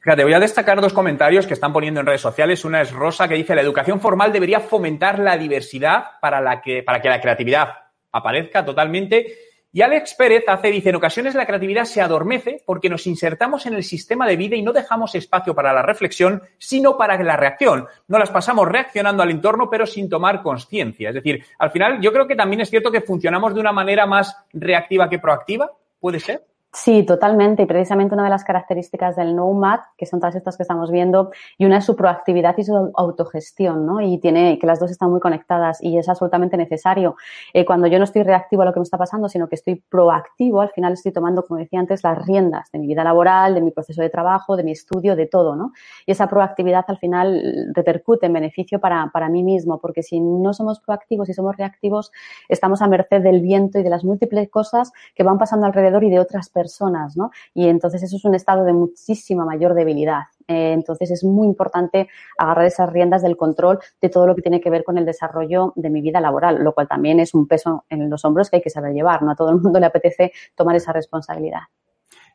Fíjate, 0.00 0.24
voy 0.24 0.32
a 0.32 0.40
destacar 0.40 0.80
dos 0.80 0.92
comentarios 0.92 1.46
que 1.46 1.54
están 1.54 1.72
poniendo 1.72 2.00
en 2.00 2.06
redes 2.06 2.20
sociales. 2.20 2.64
Una 2.64 2.80
es 2.80 2.92
Rosa 2.92 3.28
que 3.28 3.34
dice, 3.34 3.54
la 3.54 3.62
educación 3.62 4.00
formal 4.00 4.32
debería 4.32 4.60
fomentar 4.60 5.18
la 5.18 5.36
diversidad 5.36 6.04
para, 6.20 6.60
que, 6.60 6.82
para 6.82 7.00
que 7.00 7.08
la 7.08 7.20
creatividad 7.20 7.68
aparezca 8.12 8.64
totalmente 8.64 9.47
y 9.70 9.82
Alex 9.82 10.14
Pérez 10.14 10.44
hace, 10.48 10.70
dice, 10.70 10.88
en 10.88 10.96
ocasiones 10.96 11.34
la 11.34 11.44
creatividad 11.44 11.84
se 11.84 12.00
adormece 12.00 12.62
porque 12.64 12.88
nos 12.88 13.06
insertamos 13.06 13.66
en 13.66 13.74
el 13.74 13.84
sistema 13.84 14.26
de 14.26 14.36
vida 14.36 14.56
y 14.56 14.62
no 14.62 14.72
dejamos 14.72 15.14
espacio 15.14 15.54
para 15.54 15.74
la 15.74 15.82
reflexión, 15.82 16.42
sino 16.56 16.96
para 16.96 17.22
la 17.22 17.36
reacción. 17.36 17.86
No 18.06 18.18
las 18.18 18.30
pasamos 18.30 18.66
reaccionando 18.66 19.22
al 19.22 19.30
entorno, 19.30 19.68
pero 19.68 19.86
sin 19.86 20.08
tomar 20.08 20.42
conciencia. 20.42 21.10
Es 21.10 21.16
decir, 21.16 21.44
al 21.58 21.70
final 21.70 22.00
yo 22.00 22.12
creo 22.12 22.26
que 22.26 22.36
también 22.36 22.62
es 22.62 22.70
cierto 22.70 22.90
que 22.90 23.02
funcionamos 23.02 23.54
de 23.54 23.60
una 23.60 23.72
manera 23.72 24.06
más 24.06 24.36
reactiva 24.54 25.10
que 25.10 25.18
proactiva. 25.18 25.70
¿Puede 26.00 26.20
ser? 26.20 26.44
Sí, 26.70 27.02
totalmente. 27.02 27.62
Y 27.62 27.66
precisamente 27.66 28.14
una 28.14 28.24
de 28.24 28.30
las 28.30 28.44
características 28.44 29.16
del 29.16 29.34
Nomad, 29.34 29.80
que 29.96 30.04
son 30.04 30.20
todas 30.20 30.36
estas 30.36 30.58
que 30.58 30.62
estamos 30.64 30.90
viendo, 30.90 31.30
y 31.56 31.64
una 31.64 31.78
es 31.78 31.84
su 31.86 31.96
proactividad 31.96 32.56
y 32.58 32.64
su 32.64 32.92
autogestión, 32.94 33.86
¿no? 33.86 34.02
Y 34.02 34.18
tiene 34.18 34.58
que 34.58 34.66
las 34.66 34.78
dos 34.78 34.90
están 34.90 35.10
muy 35.10 35.18
conectadas 35.18 35.82
y 35.82 35.96
es 35.96 36.10
absolutamente 36.10 36.58
necesario. 36.58 37.16
Eh, 37.54 37.64
cuando 37.64 37.86
yo 37.86 37.96
no 37.96 38.04
estoy 38.04 38.22
reactivo 38.22 38.62
a 38.62 38.64
lo 38.66 38.74
que 38.74 38.80
me 38.80 38.84
está 38.84 38.98
pasando, 38.98 39.30
sino 39.30 39.48
que 39.48 39.54
estoy 39.54 39.76
proactivo, 39.76 40.60
al 40.60 40.68
final 40.70 40.92
estoy 40.92 41.10
tomando, 41.10 41.42
como 41.42 41.58
decía 41.58 41.80
antes, 41.80 42.04
las 42.04 42.24
riendas 42.26 42.70
de 42.70 42.78
mi 42.78 42.86
vida 42.86 43.02
laboral, 43.02 43.54
de 43.54 43.62
mi 43.62 43.70
proceso 43.70 44.02
de 44.02 44.10
trabajo, 44.10 44.54
de 44.56 44.62
mi 44.62 44.72
estudio, 44.72 45.16
de 45.16 45.26
todo, 45.26 45.56
¿no? 45.56 45.72
Y 46.04 46.12
esa 46.12 46.28
proactividad 46.28 46.84
al 46.88 46.98
final 46.98 47.72
repercute 47.74 48.26
en 48.26 48.34
beneficio 48.34 48.78
para, 48.78 49.10
para 49.10 49.30
mí 49.30 49.42
mismo, 49.42 49.80
porque 49.80 50.02
si 50.02 50.20
no 50.20 50.52
somos 50.52 50.80
proactivos 50.80 51.30
y 51.30 51.32
somos 51.32 51.56
reactivos, 51.56 52.12
estamos 52.50 52.82
a 52.82 52.88
merced 52.88 53.22
del 53.22 53.40
viento 53.40 53.78
y 53.78 53.82
de 53.82 53.90
las 53.90 54.04
múltiples 54.04 54.50
cosas 54.50 54.92
que 55.14 55.22
van 55.22 55.38
pasando 55.38 55.64
alrededor 55.64 56.04
y 56.04 56.10
de 56.10 56.20
otras 56.20 56.50
personas 56.50 56.57
personas, 56.58 57.16
¿no? 57.16 57.30
Y 57.54 57.68
entonces 57.68 58.02
eso 58.02 58.16
es 58.16 58.24
un 58.24 58.34
estado 58.34 58.64
de 58.64 58.72
muchísima 58.72 59.44
mayor 59.44 59.74
debilidad. 59.74 60.22
Eh, 60.48 60.72
entonces 60.72 61.10
es 61.10 61.22
muy 61.22 61.46
importante 61.46 62.08
agarrar 62.36 62.64
esas 62.64 62.90
riendas 62.90 63.22
del 63.22 63.36
control 63.36 63.78
de 64.00 64.08
todo 64.08 64.26
lo 64.26 64.34
que 64.34 64.42
tiene 64.42 64.60
que 64.60 64.70
ver 64.70 64.82
con 64.82 64.98
el 64.98 65.04
desarrollo 65.04 65.72
de 65.76 65.90
mi 65.90 66.00
vida 66.00 66.20
laboral, 66.20 66.64
lo 66.64 66.72
cual 66.72 66.88
también 66.88 67.20
es 67.20 67.34
un 67.34 67.46
peso 67.46 67.84
en 67.90 68.10
los 68.10 68.24
hombros 68.24 68.50
que 68.50 68.56
hay 68.56 68.62
que 68.62 68.70
saber 68.70 68.92
llevar. 68.92 69.22
No 69.22 69.30
a 69.30 69.36
todo 69.36 69.50
el 69.50 69.60
mundo 69.60 69.78
le 69.78 69.86
apetece 69.86 70.32
tomar 70.56 70.74
esa 70.74 70.92
responsabilidad. 70.92 71.62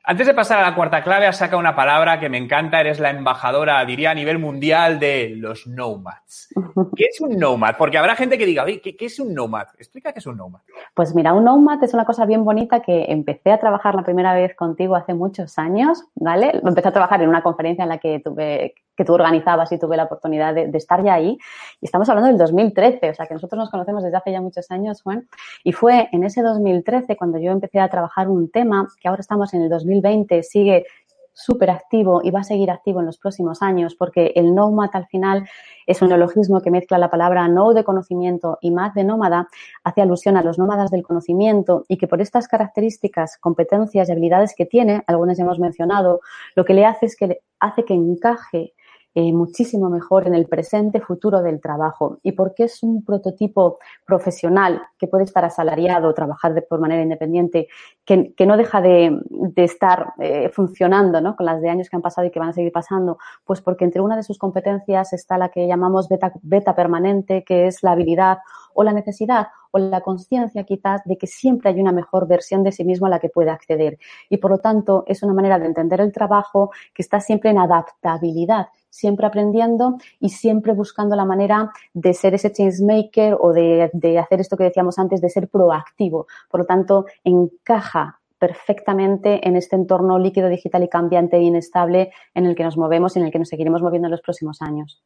Antes 0.05 0.27
de 0.27 0.33
pasar 0.33 0.59
a 0.59 0.69
la 0.69 0.75
cuarta 0.75 1.01
clave, 1.01 1.27
has 1.27 1.37
sacado 1.37 1.61
una 1.61 1.77
palabra 1.77 2.19
que 2.19 2.27
me 2.27 2.37
encanta. 2.37 2.81
Eres 2.81 2.99
la 2.99 3.09
embajadora, 3.09 3.85
diría, 3.85 4.11
a 4.11 4.13
nivel 4.13 4.37
mundial 4.37 4.99
de 4.99 5.33
los 5.37 5.65
nomads. 5.65 6.49
¿Qué 6.93 7.05
es 7.05 7.21
un 7.21 7.39
nomad? 7.39 7.75
Porque 7.77 7.97
habrá 7.97 8.13
gente 8.17 8.37
que 8.37 8.45
diga, 8.45 8.65
¿qué, 8.65 8.97
¿qué, 8.97 9.05
es 9.05 9.17
un 9.21 9.33
nomad? 9.33 9.67
Explica 9.77 10.11
qué 10.11 10.19
es 10.19 10.27
un 10.27 10.35
nomad. 10.35 10.59
Pues 10.93 11.15
mira, 11.15 11.33
un 11.33 11.45
nomad 11.45 11.81
es 11.81 11.93
una 11.93 12.03
cosa 12.03 12.25
bien 12.25 12.43
bonita 12.43 12.81
que 12.81 13.05
empecé 13.13 13.53
a 13.53 13.61
trabajar 13.61 13.95
la 13.95 14.03
primera 14.03 14.33
vez 14.33 14.53
contigo 14.57 14.97
hace 14.97 15.13
muchos 15.13 15.57
años, 15.57 16.03
¿vale? 16.15 16.51
Empecé 16.61 16.89
a 16.89 16.91
trabajar 16.91 17.21
en 17.21 17.29
una 17.29 17.41
conferencia 17.41 17.83
en 17.83 17.89
la 17.89 17.99
que 17.99 18.19
tuve 18.19 18.75
que 18.95 19.06
tú 19.06 19.13
organizabas 19.13 19.71
y 19.71 19.79
tuve 19.79 19.97
la 19.97 20.03
oportunidad 20.03 20.53
de, 20.53 20.69
estar 20.73 21.03
ya 21.03 21.15
ahí. 21.15 21.38
Y 21.82 21.86
estamos 21.86 22.10
hablando 22.10 22.29
del 22.29 22.38
2013, 22.38 23.10
o 23.10 23.13
sea 23.13 23.25
que 23.25 23.34
nosotros 23.34 23.58
nos 23.58 23.69
conocemos 23.69 24.03
desde 24.03 24.17
hace 24.17 24.32
ya 24.32 24.41
muchos 24.41 24.69
años, 24.71 25.01
Juan. 25.01 25.27
Y 25.63 25.71
fue 25.71 26.10
en 26.12 26.23
ese 26.23 26.41
2013 26.41 27.15
cuando 27.17 27.39
yo 27.39 27.51
empecé 27.51 27.79
a 27.79 27.89
trabajar 27.89 28.29
un 28.29 28.49
tema 28.49 28.88
que 29.01 29.08
ahora 29.08 29.21
estamos 29.21 29.53
en 29.53 29.63
el 29.63 29.69
2020, 29.69 30.43
sigue 30.43 30.86
súper 31.34 31.71
activo 31.71 32.21
y 32.23 32.32
va 32.32 32.41
a 32.41 32.43
seguir 32.43 32.69
activo 32.69 32.99
en 32.99 33.08
los 33.08 33.17
próximos 33.17 33.62
años 33.62 33.95
porque 33.95 34.34
el 34.36 34.53
nomad 34.53 34.89
al 34.93 35.08
final 35.08 35.47
es 35.86 36.01
un 36.01 36.10
neologismo 36.10 36.62
que 36.62 36.71
mezcla 36.71 36.97
la 36.97 37.10
palabra 37.10 37.47
no 37.47 37.73
de 37.73 37.84
conocimiento 37.84 38.60
y 38.62 38.71
más 38.71 38.93
de 38.93 39.03
nómada, 39.03 39.47
hace 39.84 40.01
alusión 40.01 40.38
a 40.38 40.43
los 40.43 40.58
nómadas 40.58 40.91
del 40.91 41.03
conocimiento 41.03 41.86
y 41.88 41.97
que 41.97 42.08
por 42.08 42.21
estas 42.21 42.47
características, 42.47 43.38
competencias 43.38 44.08
y 44.08 44.12
habilidades 44.12 44.53
que 44.56 44.65
tiene, 44.65 45.03
algunas 45.08 45.38
ya 45.38 45.43
hemos 45.43 45.60
mencionado, 45.60 46.21
lo 46.56 46.63
que 46.65 46.73
le 46.73 46.86
hace 46.86 47.08
es 47.08 47.17
que 47.17 47.39
hace 47.60 47.84
que 47.84 47.93
encaje 47.93 48.73
eh, 49.15 49.32
muchísimo 49.32 49.89
mejor 49.89 50.26
en 50.26 50.34
el 50.34 50.47
presente 50.47 50.99
futuro 50.99 51.43
del 51.43 51.62
trabajo 51.62 52.17
y 52.23 52.32
porque 52.32 52.63
es 52.63 52.82
un 52.82 53.06
prototipo 53.06 53.78
profesional 54.08 54.82
que 54.97 55.08
puede 55.08 55.23
estar 55.23 55.45
asalariado, 55.45 56.13
trabajar 56.15 56.56
de, 56.56 56.65
manera 56.80 57.04
independiente, 57.04 57.67
que, 58.06 58.34
no 58.47 58.58
deja 58.58 58.82
de, 58.82 59.19
estar 59.56 60.13
eh, 60.19 60.49
funcionando 60.49 61.21
¿no? 61.21 61.36
con 61.36 61.45
las 61.45 61.62
de 61.62 61.69
años 61.69 61.89
que 61.89 61.95
han 61.95 62.02
pasado 62.02 62.26
y 62.26 62.32
que 62.32 62.39
van 62.39 62.49
a 62.49 62.54
seguir 62.54 62.71
pasando, 62.71 63.19
pues 63.45 63.62
porque 63.62 63.86
entre 63.86 64.02
una 64.02 64.15
de 64.15 64.23
sus 64.23 64.39
competencias 64.39 65.13
está 65.13 65.38
la 65.38 65.49
que 65.49 65.67
llamamos 65.67 66.10
beta, 66.10 66.34
beta 66.41 66.76
permanente, 66.76 67.43
que 67.43 67.67
es 67.67 67.84
la 67.84 67.91
habilidad 67.91 68.39
o 68.73 68.84
la 68.84 68.93
necesidad 68.93 69.47
o 69.69 69.80
la 69.80 70.02
conciencia 70.02 70.63
quizás 70.63 71.04
de 71.06 71.17
que 71.17 71.28
siempre 71.28 71.69
hay 71.69 71.80
una 71.80 71.91
mejor 71.91 72.28
versión 72.28 72.63
de 72.63 72.71
sí 72.71 72.84
mismo 72.84 73.08
a 73.08 73.10
la 73.10 73.19
que 73.19 73.30
puede 73.30 73.52
acceder. 73.52 73.97
Y 74.30 74.38
por 74.38 74.52
lo 74.52 74.58
tanto 74.58 75.04
es 75.08 75.23
una 75.23 75.34
manera 75.34 75.60
de 75.60 75.67
entender 75.67 76.02
el 76.02 76.12
trabajo 76.12 76.71
que 76.93 77.02
está 77.02 77.19
siempre 77.19 77.52
en 77.52 77.60
adaptabilidad 77.60 78.69
siempre 78.93 79.25
aprendiendo 79.25 79.97
y 80.19 80.29
siempre 80.29 80.71
buscando 80.73 81.15
la 81.15 81.25
manera 81.25 81.71
de 81.93 82.13
ser 82.13 82.36
ese 82.36 82.51
changemaker 82.51 83.36
o 83.39 83.51
de, 83.51 83.89
de 83.91 84.19
hacer 84.19 84.39
esto 84.39 84.56
que 84.56 84.65
decíamos 84.65 84.99
antes, 84.99 85.19
de 85.19 85.29
ser 85.29 85.47
proactivo. 85.47 86.27
Por 86.47 86.60
lo 86.62 86.65
tanto, 86.67 87.08
encaja 87.23 88.19
perfectamente 88.38 89.47
en 89.47 89.56
este 89.56 89.75
entorno 89.75 90.19
líquido, 90.19 90.47
digital 90.47 90.84
y 90.84 90.89
cambiante 90.89 91.38
e 91.38 91.41
inestable 91.41 92.12
en 92.36 92.45
el 92.45 92.56
que 92.56 92.63
nos 92.63 92.77
movemos 92.77 93.15
y 93.15 93.19
en 93.19 93.25
el 93.25 93.32
que 93.32 93.39
nos 93.39 93.49
seguiremos 93.49 93.82
moviendo 93.82 94.08
en 94.08 94.12
los 94.12 94.21
próximos 94.21 94.62
años. 94.62 95.03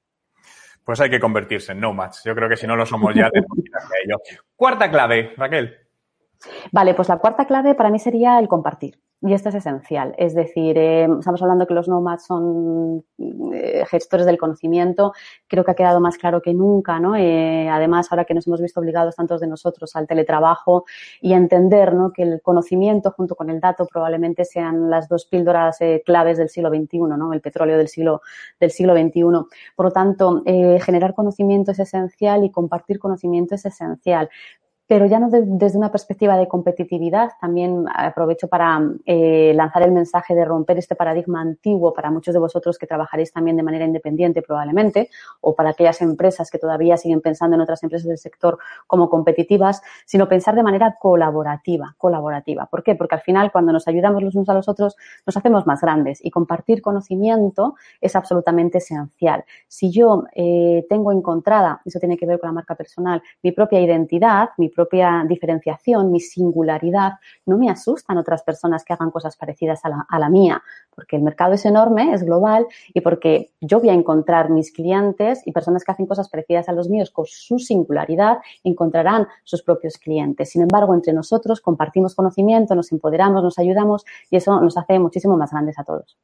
Pues 0.84 1.00
hay 1.00 1.10
que 1.10 1.20
convertirse 1.20 1.72
en 1.72 1.80
nomads. 1.80 2.24
Yo 2.26 2.36
creo 2.36 2.50
que 2.50 2.58
si 2.58 2.68
no 2.68 2.76
lo 2.76 2.86
somos 2.86 3.16
ya, 3.16 3.30
tenemos 3.30 3.58
que 3.58 4.04
ello. 4.06 4.18
Cuarta 4.56 4.92
clave, 4.92 5.34
Raquel. 5.38 5.76
Vale, 6.74 6.94
pues 6.94 7.08
la 7.08 7.20
cuarta 7.20 7.46
clave 7.46 7.74
para 7.74 7.90
mí 7.90 8.00
sería 8.00 8.38
el 8.38 8.50
compartir. 8.50 9.00
Y 9.20 9.34
esto 9.34 9.50
es 9.50 9.56
esencial. 9.56 10.14
Es 10.20 10.36
decir, 10.36 10.78
eh, 10.78 11.08
estamos 11.18 11.42
hablando 11.42 11.66
que 11.66 11.74
los 11.74 11.88
nomads 11.88 12.28
son 12.28 13.04
eh, 13.52 13.84
gestores 13.90 14.28
del 14.28 14.38
conocimiento. 14.38 15.12
Creo 15.48 15.64
que 15.66 15.72
ha 15.72 15.76
quedado 15.76 16.00
más 16.00 16.20
claro 16.20 16.40
que 16.40 16.54
nunca, 16.54 17.00
¿no? 17.00 17.16
Eh, 17.16 17.68
además, 17.68 18.12
ahora 18.12 18.26
que 18.26 18.36
nos 18.36 18.46
hemos 18.46 18.62
visto 18.62 18.80
obligados 18.80 19.16
tantos 19.16 19.42
de 19.42 19.48
nosotros 19.48 19.96
al 19.96 20.06
teletrabajo 20.06 20.86
y 21.20 21.34
a 21.34 21.38
entender, 21.38 21.96
¿no? 21.96 22.14
Que 22.14 22.22
el 22.22 22.42
conocimiento 22.44 23.10
junto 23.10 23.36
con 23.36 23.50
el 23.50 23.60
dato 23.60 23.88
probablemente 23.88 24.46
sean 24.46 24.92
las 24.92 25.10
dos 25.10 25.26
píldoras 25.26 25.80
claves 26.06 26.38
del 26.38 26.50
siglo 26.50 26.70
XXI, 26.70 27.00
¿no? 27.18 27.34
El 27.34 27.42
petróleo 27.42 27.78
del 27.80 27.88
siglo, 27.88 28.22
del 28.60 28.70
siglo 28.70 28.94
XXI. 28.96 29.22
Por 29.76 29.86
lo 29.86 29.92
tanto, 29.92 30.44
generar 30.46 31.16
conocimiento 31.16 31.72
es 31.72 31.80
esencial 31.80 32.44
y 32.44 32.52
compartir 32.52 33.00
conocimiento 33.00 33.56
es 33.56 33.66
esencial 33.66 34.30
pero 34.88 35.06
ya 35.06 35.20
no 35.20 35.30
desde 35.30 35.78
una 35.78 35.92
perspectiva 35.92 36.38
de 36.38 36.48
competitividad. 36.48 37.32
También 37.42 37.86
aprovecho 37.94 38.48
para 38.48 38.82
eh, 39.06 39.52
lanzar 39.54 39.84
el 39.84 39.92
mensaje 39.92 40.34
de 40.34 40.46
romper 40.46 40.78
este 40.78 40.96
paradigma 40.96 41.42
antiguo 41.42 41.94
para 41.94 42.10
muchos 42.10 42.34
de 42.34 42.40
vosotros 42.40 42.78
que 42.78 42.88
trabajaréis 42.88 43.34
también 43.34 43.58
de 43.58 43.64
manera 43.64 43.84
independiente 43.84 44.42
probablemente, 44.42 45.10
o 45.42 45.56
para 45.56 45.72
aquellas 45.72 46.02
empresas 46.02 46.50
que 46.50 46.58
todavía 46.58 46.96
siguen 46.96 47.20
pensando 47.20 47.56
en 47.56 47.62
otras 47.62 47.84
empresas 47.84 48.08
del 48.08 48.18
sector 48.18 48.58
como 48.88 49.10
competitivas, 49.10 49.82
sino 50.06 50.30
pensar 50.30 50.56
de 50.56 50.64
manera 50.64 50.96
colaborativa, 51.00 51.94
colaborativa. 51.98 52.68
¿Por 52.68 52.82
qué? 52.82 52.96
Porque 52.96 53.16
al 53.16 53.22
final 53.22 53.52
cuando 53.52 53.74
nos 53.74 53.90
ayudamos 53.90 54.24
los 54.24 54.36
unos 54.36 54.48
a 54.48 54.54
los 54.54 54.70
otros 54.70 54.96
nos 55.26 55.36
hacemos 55.36 55.68
más 55.68 55.82
grandes 55.82 56.24
y 56.24 56.32
compartir 56.32 56.82
conocimiento 56.82 57.76
es 58.00 58.16
absolutamente 58.16 58.78
esencial. 58.78 59.44
Si 59.68 59.92
yo 59.92 60.24
eh, 60.34 60.86
tengo 60.88 61.12
encontrada, 61.12 61.82
eso 61.84 62.00
tiene 62.00 62.16
que 62.16 62.26
ver 62.26 62.40
con 62.40 62.48
la 62.48 62.54
marca 62.54 62.76
personal, 62.76 63.22
mi 63.44 63.52
propia 63.52 63.82
identidad, 63.82 64.50
mi 64.58 64.70
propia 64.78 65.26
diferenciación, 65.28 66.12
mi 66.12 66.20
singularidad, 66.20 67.14
no 67.48 67.58
me 67.58 67.72
asustan 67.72 68.20
otras 68.20 68.44
personas 68.44 68.86
que 68.86 68.94
hagan 68.94 69.10
cosas 69.10 69.36
parecidas 69.36 69.84
a 69.84 69.90
la, 69.90 70.06
a 70.08 70.20
la 70.20 70.30
mía, 70.30 70.62
porque 70.94 71.16
el 71.16 71.24
mercado 71.24 71.54
es 71.56 71.66
enorme, 71.66 72.14
es 72.14 72.24
global 72.24 72.68
y 72.94 73.02
porque 73.02 73.50
yo 73.60 73.80
voy 73.80 73.90
a 73.90 73.94
encontrar 73.94 74.52
mis 74.52 74.72
clientes 74.72 75.42
y 75.46 75.52
personas 75.52 75.84
que 75.84 75.92
hacen 75.92 76.06
cosas 76.06 76.30
parecidas 76.30 76.70
a 76.70 76.74
los 76.74 76.90
míos 76.90 77.10
con 77.10 77.26
su 77.26 77.58
singularidad 77.58 78.38
encontrarán 78.64 79.28
sus 79.44 79.64
propios 79.64 79.98
clientes. 79.98 80.52
Sin 80.52 80.62
embargo, 80.62 80.94
entre 80.94 81.12
nosotros 81.12 81.60
compartimos 81.60 82.14
conocimiento, 82.14 82.76
nos 82.76 82.92
empoderamos, 82.92 83.42
nos 83.42 83.58
ayudamos 83.58 84.06
y 84.30 84.38
eso 84.38 84.62
nos 84.62 84.78
hace 84.78 85.00
muchísimo 85.00 85.38
más 85.38 85.52
grandes 85.52 85.80
a 85.80 85.84
todos. 85.84 86.18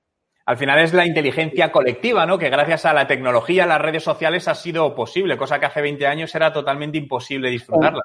Al 0.45 0.57
final 0.57 0.79
es 0.79 0.93
la 0.93 1.05
inteligencia 1.05 1.71
colectiva, 1.71 2.25
¿no? 2.25 2.37
Que 2.37 2.49
gracias 2.49 2.85
a 2.85 2.93
la 2.93 3.07
tecnología, 3.07 3.65
las 3.65 3.79
redes 3.79 4.03
sociales 4.03 4.47
ha 4.49 4.55
sido 4.55 4.93
posible, 4.93 5.37
cosa 5.37 5.57
que 5.59 5.67
hace 5.67 5.81
20 5.81 6.05
años 6.05 6.35
era 6.35 6.51
totalmente 6.51 6.97
imposible 6.97 7.49
disfrutarla. 7.49 8.03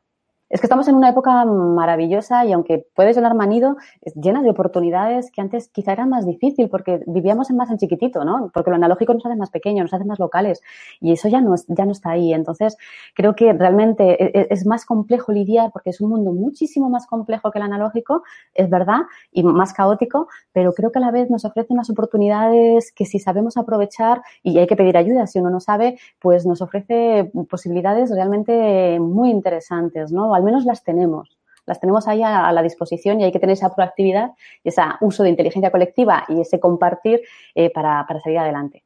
Es 0.50 0.60
que 0.60 0.66
estamos 0.66 0.88
en 0.88 0.94
una 0.94 1.10
época 1.10 1.44
maravillosa 1.44 2.46
y 2.46 2.52
aunque 2.52 2.86
puede 2.94 3.12
sonar 3.12 3.34
manido, 3.34 3.76
es 4.00 4.14
llena 4.14 4.42
de 4.42 4.48
oportunidades 4.48 5.30
que 5.30 5.42
antes 5.42 5.68
quizá 5.68 5.92
era 5.92 6.06
más 6.06 6.24
difícil 6.24 6.70
porque 6.70 7.02
vivíamos 7.06 7.50
en 7.50 7.56
más 7.56 7.70
en 7.70 7.76
chiquitito, 7.76 8.24
¿no? 8.24 8.50
Porque 8.54 8.70
lo 8.70 8.76
analógico 8.76 9.12
nos 9.12 9.26
hace 9.26 9.36
más 9.36 9.50
pequeño, 9.50 9.82
nos 9.82 9.92
hace 9.92 10.06
más 10.06 10.18
locales 10.18 10.62
y 11.00 11.12
eso 11.12 11.28
ya 11.28 11.42
no, 11.42 11.54
ya 11.68 11.84
no 11.84 11.92
está 11.92 12.12
ahí. 12.12 12.32
Entonces, 12.32 12.78
creo 13.14 13.36
que 13.36 13.52
realmente 13.52 14.22
e, 14.24 14.40
e, 14.40 14.46
es, 14.48 14.64
más 14.64 14.86
complejo 14.86 15.32
lidiar 15.32 15.70
porque 15.70 15.90
es 15.90 16.00
un 16.00 16.10
mundo 16.10 16.32
muchísimo 16.32 16.88
más 16.88 17.06
complejo 17.06 17.50
que 17.50 17.58
el 17.58 17.64
analógico, 17.64 18.22
es 18.54 18.70
verdad, 18.70 19.00
y 19.30 19.42
más 19.42 19.74
caótico, 19.74 20.28
pero 20.52 20.72
creo 20.72 20.90
que 20.92 20.98
a 20.98 21.02
la 21.02 21.10
vez 21.10 21.28
nos 21.30 21.44
ofrece 21.44 21.74
unas 21.74 21.90
oportunidades 21.90 22.90
que 22.92 23.04
si 23.04 23.18
sabemos 23.18 23.58
aprovechar 23.58 24.22
y 24.42 24.58
hay 24.58 24.66
que 24.66 24.76
pedir 24.76 24.96
ayuda 24.96 25.26
si 25.26 25.40
uno 25.40 25.50
no 25.50 25.60
sabe, 25.60 25.98
pues 26.18 26.46
nos 26.46 26.62
ofrece 26.62 27.30
posibilidades 27.50 28.10
realmente 28.10 28.98
muy 28.98 29.30
interesantes, 29.30 30.10
¿no? 30.10 30.37
Al 30.38 30.44
menos 30.44 30.64
las 30.64 30.82
tenemos. 30.82 31.36
Las 31.66 31.80
tenemos 31.80 32.08
ahí 32.08 32.22
a, 32.22 32.50
la 32.50 32.62
disposición 32.62 33.20
y 33.20 33.24
hay 33.24 33.32
que 33.32 33.38
tener 33.38 33.52
esa 33.52 33.74
proactividad 33.74 34.30
y 34.64 34.70
ese 34.70 34.80
uso 35.02 35.22
de 35.22 35.28
inteligencia 35.28 35.70
colectiva 35.70 36.24
y 36.28 36.40
ese 36.40 36.58
compartir 36.58 37.20
eh, 37.54 37.70
para, 37.70 38.06
salir 38.22 38.38
adelante. 38.38 38.84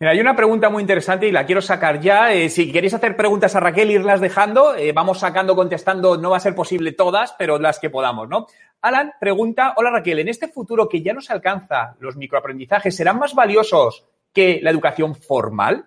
Mira, 0.00 0.10
hay 0.10 0.20
una 0.20 0.34
pregunta 0.34 0.68
muy 0.68 0.80
interesante 0.80 1.28
y 1.28 1.30
la 1.30 1.46
quiero 1.46 1.62
sacar 1.62 2.00
ya. 2.00 2.32
Eh, 2.32 2.48
si 2.48 2.72
queréis 2.72 2.94
hacer 2.94 3.14
preguntas 3.14 3.54
a 3.54 3.60
Raquel, 3.60 3.92
irlas 3.92 4.20
dejando. 4.20 4.74
Eh, 4.74 4.90
vamos 4.92 5.20
sacando, 5.20 5.54
contestando. 5.54 6.16
No 6.16 6.30
va 6.30 6.38
a 6.38 6.40
ser 6.40 6.56
posible 6.56 6.90
todas, 6.90 7.36
pero 7.38 7.60
las 7.60 7.78
que 7.78 7.90
podamos, 7.90 8.28
¿no? 8.28 8.46
Alan 8.80 9.12
pregunta, 9.20 9.74
hola 9.76 9.90
Raquel, 9.90 10.18
en 10.18 10.28
este 10.28 10.48
futuro 10.48 10.88
que 10.88 11.02
ya 11.02 11.12
nos 11.12 11.30
alcanza, 11.30 11.94
¿los 12.00 12.16
microaprendizajes 12.16 12.94
serán 12.96 13.18
más 13.18 13.34
valiosos 13.34 14.06
que 14.32 14.58
la 14.62 14.70
educación 14.70 15.14
formal? 15.14 15.86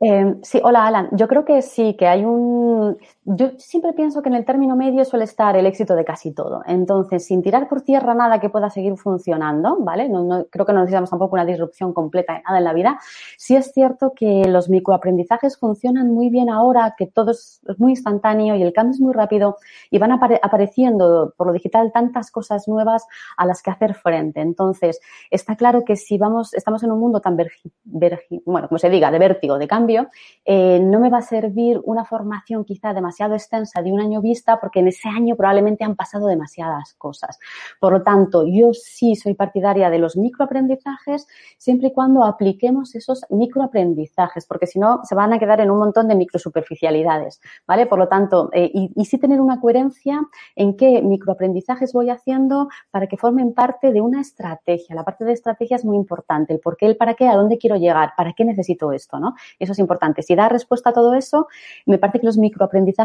Eh, 0.00 0.34
sí, 0.42 0.60
hola 0.62 0.86
Alan. 0.86 1.08
Yo 1.12 1.28
creo 1.28 1.44
que 1.44 1.62
sí, 1.62 1.94
que 1.98 2.06
hay 2.06 2.24
un... 2.24 2.98
Yo 3.26 3.52
siempre 3.56 3.94
pienso 3.94 4.20
que 4.20 4.28
en 4.28 4.34
el 4.34 4.44
término 4.44 4.76
medio 4.76 5.02
suele 5.06 5.24
estar 5.24 5.56
el 5.56 5.64
éxito 5.64 5.96
de 5.96 6.04
casi 6.04 6.34
todo. 6.34 6.60
Entonces, 6.66 7.24
sin 7.24 7.42
tirar 7.42 7.68
por 7.68 7.80
tierra 7.80 8.12
nada 8.12 8.38
que 8.38 8.50
pueda 8.50 8.68
seguir 8.68 8.98
funcionando, 8.98 9.78
¿vale? 9.80 10.10
No, 10.10 10.44
creo 10.50 10.66
que 10.66 10.74
no 10.74 10.80
necesitamos 10.80 11.08
tampoco 11.08 11.32
una 11.34 11.46
disrupción 11.46 11.94
completa 11.94 12.34
de 12.34 12.42
nada 12.42 12.58
en 12.58 12.64
la 12.64 12.74
vida. 12.74 13.00
Sí 13.38 13.56
es 13.56 13.72
cierto 13.72 14.12
que 14.14 14.44
los 14.46 14.68
microaprendizajes 14.68 15.56
funcionan 15.56 16.10
muy 16.10 16.28
bien 16.28 16.50
ahora, 16.50 16.96
que 16.98 17.06
todo 17.06 17.30
es 17.30 17.62
muy 17.78 17.92
instantáneo 17.92 18.56
y 18.56 18.62
el 18.62 18.74
cambio 18.74 18.92
es 18.92 19.00
muy 19.00 19.14
rápido 19.14 19.56
y 19.90 19.96
van 19.96 20.12
apareciendo 20.12 21.32
por 21.38 21.46
lo 21.46 21.54
digital 21.54 21.92
tantas 21.92 22.30
cosas 22.30 22.68
nuevas 22.68 23.06
a 23.38 23.46
las 23.46 23.62
que 23.62 23.70
hacer 23.70 23.94
frente. 23.94 24.42
Entonces, 24.42 25.00
está 25.30 25.56
claro 25.56 25.82
que 25.86 25.96
si 25.96 26.18
vamos, 26.18 26.52
estamos 26.52 26.82
en 26.82 26.92
un 26.92 27.00
mundo 27.00 27.20
tan, 27.20 27.38
bueno, 27.84 28.68
como 28.68 28.78
se 28.78 28.90
diga, 28.90 29.10
de 29.10 29.18
vértigo, 29.18 29.56
de 29.56 29.66
cambio, 29.66 30.08
eh, 30.44 30.78
no 30.78 31.00
me 31.00 31.08
va 31.08 31.18
a 31.18 31.22
servir 31.22 31.80
una 31.84 32.04
formación 32.04 32.66
quizá 32.66 32.92
demasiado 32.92 33.13
extensa 33.18 33.82
de 33.82 33.92
un 33.92 34.00
año 34.00 34.20
vista 34.20 34.58
porque 34.60 34.80
en 34.80 34.88
ese 34.88 35.08
año 35.08 35.36
probablemente 35.36 35.84
han 35.84 35.96
pasado 35.96 36.26
demasiadas 36.26 36.94
cosas. 36.94 37.38
Por 37.80 37.92
lo 37.92 38.02
tanto, 38.02 38.44
yo 38.46 38.72
sí 38.72 39.16
soy 39.16 39.34
partidaria 39.34 39.90
de 39.90 39.98
los 39.98 40.16
microaprendizajes 40.16 41.26
siempre 41.58 41.88
y 41.88 41.92
cuando 41.92 42.24
apliquemos 42.24 42.94
esos 42.94 43.24
microaprendizajes, 43.30 44.46
porque 44.46 44.66
si 44.66 44.78
no 44.78 45.00
se 45.04 45.14
van 45.14 45.32
a 45.32 45.38
quedar 45.38 45.60
en 45.60 45.70
un 45.70 45.78
montón 45.78 46.08
de 46.08 46.14
microsuperficialidades, 46.14 47.40
¿vale? 47.66 47.86
Por 47.86 47.98
lo 47.98 48.08
tanto, 48.08 48.50
eh, 48.52 48.70
y, 48.72 48.90
y 48.94 49.04
sí 49.04 49.18
tener 49.18 49.40
una 49.40 49.60
coherencia 49.60 50.20
en 50.56 50.76
qué 50.76 51.02
microaprendizajes 51.02 51.92
voy 51.92 52.10
haciendo 52.10 52.68
para 52.90 53.06
que 53.06 53.16
formen 53.16 53.54
parte 53.54 53.92
de 53.92 54.00
una 54.00 54.20
estrategia. 54.20 54.94
La 54.94 55.04
parte 55.04 55.24
de 55.24 55.32
estrategia 55.32 55.76
es 55.76 55.84
muy 55.84 55.96
importante, 55.96 56.52
el 56.52 56.60
por 56.60 56.76
qué, 56.76 56.86
el 56.86 56.96
para 56.96 57.14
qué, 57.14 57.28
a 57.28 57.36
dónde 57.36 57.58
quiero 57.58 57.76
llegar, 57.76 58.12
para 58.16 58.32
qué 58.32 58.44
necesito 58.44 58.92
esto, 58.92 59.18
¿no? 59.18 59.34
Eso 59.58 59.72
es 59.72 59.78
importante. 59.78 60.22
Si 60.22 60.34
da 60.34 60.48
respuesta 60.48 60.90
a 60.90 60.92
todo 60.92 61.14
eso, 61.14 61.48
me 61.86 61.98
parece 61.98 62.20
que 62.20 62.26
los 62.26 62.38
microaprendizajes 62.38 63.03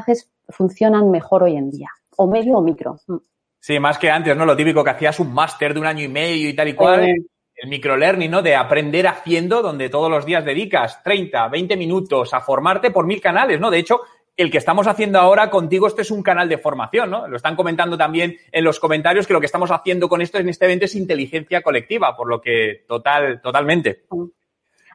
funcionan 0.50 1.10
mejor 1.12 1.44
hoy 1.44 1.56
en 1.56 1.70
día, 1.70 1.90
o 2.18 2.28
medio 2.28 2.58
o 2.58 2.62
micro. 2.62 2.98
Mm. 3.08 3.18
Sí, 3.60 3.80
más 3.80 3.98
que 3.98 4.10
antes, 4.10 4.36
¿no? 4.36 4.46
Lo 4.46 4.56
típico 4.56 4.84
que 4.84 4.90
hacías 4.92 5.20
un 5.20 5.34
máster 5.34 5.74
de 5.74 5.80
un 5.80 5.86
año 5.86 6.04
y 6.04 6.08
medio 6.08 6.50
y 6.50 6.54
tal 6.54 6.70
y 6.70 6.74
cual. 6.74 7.04
Eh. 7.04 7.16
el 7.62 7.70
microlearning, 7.70 8.32
¿no? 8.32 8.42
De 8.42 8.56
aprender 8.56 9.06
haciendo, 9.06 9.62
donde 9.62 9.90
todos 9.90 10.10
los 10.10 10.26
días 10.26 10.46
dedicas 10.46 11.04
30, 11.04 11.50
20 11.50 11.76
minutos 11.76 12.34
a 12.34 12.40
formarte 12.40 12.90
por 12.90 13.06
mil 13.06 13.20
canales, 13.20 13.60
¿no? 13.60 13.70
De 13.70 13.80
hecho, 13.80 14.00
el 14.38 14.50
que 14.50 14.58
estamos 14.58 14.88
haciendo 14.88 15.20
ahora 15.20 15.50
contigo, 15.50 15.86
este 15.86 16.04
es 16.04 16.12
un 16.12 16.24
canal 16.24 16.48
de 16.48 16.58
formación, 16.58 17.10
¿no? 17.10 17.28
Lo 17.28 17.36
están 17.36 17.58
comentando 17.58 17.98
también 17.98 18.38
en 18.50 18.64
los 18.64 18.80
comentarios 18.80 19.28
que 19.28 19.34
lo 19.34 19.42
que 19.42 19.48
estamos 19.48 19.70
haciendo 19.72 20.08
con 20.08 20.22
esto 20.22 20.38
en 20.38 20.48
este 20.48 20.64
evento 20.64 20.86
es 20.86 20.96
inteligencia 20.96 21.62
colectiva, 21.62 22.16
por 22.16 22.30
lo 22.30 22.40
que 22.40 22.86
total, 22.88 23.42
totalmente. 23.42 24.06
Mm. 24.10 24.24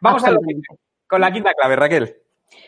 Vamos 0.00 0.24
a 0.24 0.30
lo 0.30 0.40
con 1.06 1.20
la 1.20 1.30
quinta 1.30 1.52
clave, 1.52 1.76
Raquel. 1.76 2.16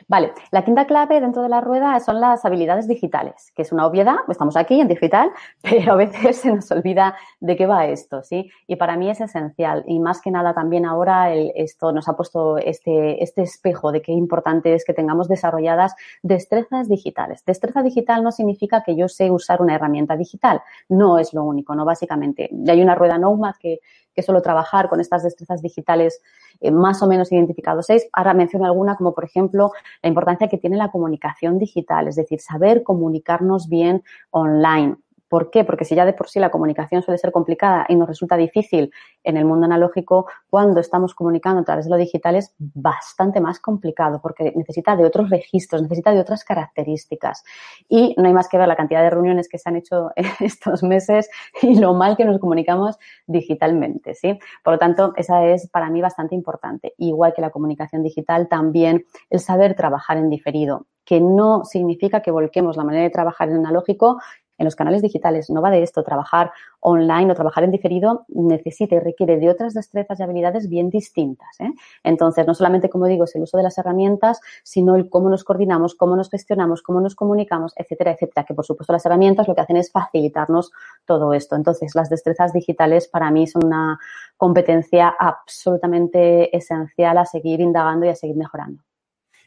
Vale, 0.09 0.33
la 0.51 0.65
quinta 0.65 0.87
clave 0.87 1.21
dentro 1.21 1.43
de 1.43 1.49
la 1.49 1.61
rueda 1.61 1.99
son 2.01 2.21
las 2.21 2.45
habilidades 2.45 2.87
digitales, 2.89 3.53
que 3.55 3.63
es 3.63 3.73
una 3.73 3.87
obviedad, 3.87 4.17
estamos 4.29 4.57
aquí 4.57 4.81
en 4.81 4.89
digital, 4.89 5.31
pero 5.63 5.93
a 5.93 5.97
veces 5.97 6.39
se 6.39 6.53
nos 6.53 6.71
olvida 6.71 7.17
de 7.41 7.57
qué 7.57 7.67
va 7.67 7.87
esto, 7.87 8.23
¿sí? 8.23 8.51
Y 8.67 8.77
para 8.77 8.97
mí 8.97 9.11
es 9.11 9.21
esencial 9.21 9.85
y 9.87 9.99
más 9.99 10.21
que 10.21 10.31
nada 10.31 10.55
también 10.55 10.87
ahora 10.87 11.33
esto 11.35 11.93
nos 11.93 12.09
ha 12.09 12.17
puesto 12.17 12.59
este, 12.59 13.23
este 13.23 13.43
espejo 13.43 13.93
de 13.93 14.03
qué 14.03 14.13
importante 14.13 14.75
es 14.75 14.85
que 14.85 14.95
tengamos 14.95 15.29
desarrolladas 15.29 15.95
destrezas 16.23 16.89
digitales. 16.89 17.45
Destreza 17.45 17.83
digital 17.83 18.23
no 18.23 18.33
significa 18.33 18.83
que 18.83 18.97
yo 18.97 19.09
sé 19.09 19.31
usar 19.31 19.61
una 19.63 19.75
herramienta 19.75 20.17
digital, 20.17 20.63
no 20.89 21.19
es 21.19 21.33
lo 21.35 21.45
único, 21.45 21.75
¿no? 21.75 21.85
Básicamente, 21.85 22.51
hay 22.69 22.83
una 22.83 22.95
rueda 22.95 23.19
Nomad 23.19 23.55
que 23.59 23.81
que 24.17 24.23
solo 24.23 24.41
trabajar 24.41 24.89
con 24.89 24.99
estas 24.99 25.23
destrezas 25.23 25.63
digitales 25.63 26.23
eh, 26.61 26.71
más 26.71 27.03
o 27.03 27.07
menos 27.07 27.31
identificados 27.31 27.87
seis. 27.87 28.09
Ahora 28.13 28.35
menciono 28.35 28.65
alguna 28.65 28.97
como, 28.97 29.15
por 29.15 29.25
ejemplo, 29.25 29.73
la 30.03 30.09
importancia 30.09 30.49
que 30.49 30.59
tiene 30.59 30.77
la 30.77 30.91
comunicación 30.91 31.59
digital, 31.59 32.09
es 32.09 32.17
decir, 32.17 32.41
saber 32.41 32.83
comunicarnos 32.83 33.69
bien 33.69 34.03
online. 34.31 34.97
¿Por 35.29 35.51
qué? 35.51 35.65
Porque 35.65 35.85
si 35.85 35.95
ya 35.95 36.05
de 36.05 36.13
por 36.13 36.29
sí 36.29 36.39
la 36.39 36.51
comunicación 36.51 37.03
suele 37.03 37.19
ser 37.19 37.33
complicada 37.33 37.87
y 37.89 37.97
nos 37.97 38.09
resulta 38.09 38.37
difícil 38.37 38.93
en 39.25 39.37
el 39.37 39.45
mundo 39.45 39.67
analógico, 39.67 40.27
cuando 40.49 40.81
estamos 40.81 41.15
comunicando 41.15 41.61
a 41.61 41.65
través 41.65 41.87
de 41.87 41.91
lo 41.91 41.97
digital 41.97 42.37
es 42.37 42.55
bastante 42.59 43.41
más 43.41 43.59
complicado 43.59 44.21
porque 44.23 44.53
necesita 44.55 44.97
de 44.97 45.05
otros 45.05 45.31
registros, 45.31 45.83
necesita 45.83 46.13
de 46.13 46.21
otras 46.21 46.45
características. 46.45 47.43
Y 47.89 48.15
no 48.19 48.27
hay 48.27 48.33
más 48.33 48.49
que 48.49 48.59
ver 48.59 48.69
la 48.69 48.77
cantidad 48.77 49.03
de 49.03 49.11
reuniones 49.11 49.49
que 49.49 49.59
se 49.59 49.69
han 49.69 49.77
hecho 49.77 50.11
estos 50.41 50.83
meses 50.83 51.29
y 51.63 51.79
lo 51.79 51.95
mal 51.95 52.17
que 52.17 52.25
nos 52.25 52.39
comunicamos 52.39 52.99
digitalmente, 53.27 54.15
¿sí? 54.15 54.39
Por 54.63 54.75
lo 54.75 54.79
tanto, 54.79 55.13
esa 55.17 55.45
es 55.47 55.69
para 55.69 55.91
mí 55.91 56.01
bastante 56.01 56.35
importante. 56.35 56.95
Igual 56.99 57.35
que 57.35 57.41
la 57.41 57.51
comunicación 57.51 58.03
digital, 58.03 58.49
también 58.49 59.05
el 59.31 59.41
saber 59.41 59.75
trabajar 59.75 60.19
en 60.19 60.31
diferido 60.31 60.87
que 61.07 61.21
no 61.21 61.65
significa 61.65 62.21
que 62.21 62.33
volquemos 62.33 62.77
la 62.77 62.85
manera 62.85 63.05
de 63.05 63.11
trabajar 63.11 63.49
en 63.49 63.57
analógico 63.57 64.19
en 64.59 64.65
los 64.65 64.77
canales 64.77 65.03
digitales 65.03 65.51
no 65.51 65.61
va 65.63 65.71
de 65.71 65.83
esto, 65.83 66.03
trabajar 66.03 66.53
online 66.81 67.33
o 67.33 67.35
trabajar 67.35 67.65
en 67.65 67.71
diferido 67.71 68.25
necesita 68.29 68.95
y 68.95 69.01
requiere 69.01 69.39
de 69.39 69.51
otras 69.51 69.75
destrezas 69.75 70.21
y 70.21 70.23
habilidades 70.23 70.69
bien 70.69 70.91
distintas. 70.91 71.61
¿eh? 71.61 71.73
Entonces, 72.05 72.47
no 72.47 72.55
solamente, 72.55 72.89
como 72.89 73.07
digo, 73.07 73.25
es 73.25 73.35
el 73.35 73.43
uso 73.43 73.57
de 73.57 73.63
las 73.63 73.77
herramientas, 73.79 74.41
sino 74.63 74.95
el 74.97 75.09
cómo 75.09 75.29
nos 75.29 75.45
coordinamos, 75.45 75.95
cómo 75.95 76.17
nos 76.17 76.31
gestionamos, 76.31 76.83
cómo 76.83 77.01
nos 77.01 77.15
comunicamos, 77.15 77.73
etcétera, 77.77 78.13
etcétera. 78.13 78.45
Que, 78.45 78.55
por 78.55 78.65
supuesto, 78.65 78.93
las 78.93 79.05
herramientas 79.05 79.49
lo 79.49 79.55
que 79.55 79.61
hacen 79.61 79.77
es 79.77 79.91
facilitarnos 79.91 80.73
todo 81.05 81.33
esto. 81.33 81.57
Entonces, 81.57 81.95
las 81.95 82.09
destrezas 82.09 82.53
digitales 82.53 83.09
para 83.09 83.31
mí 83.31 83.47
son 83.47 83.67
una 83.67 83.99
competencia 84.37 85.15
absolutamente 85.19 86.57
esencial 86.57 87.19
a 87.19 87.25
seguir 87.25 87.61
indagando 87.61 88.07
y 88.07 88.11
a 88.11 88.15
seguir 88.15 88.37
mejorando. 88.37 88.86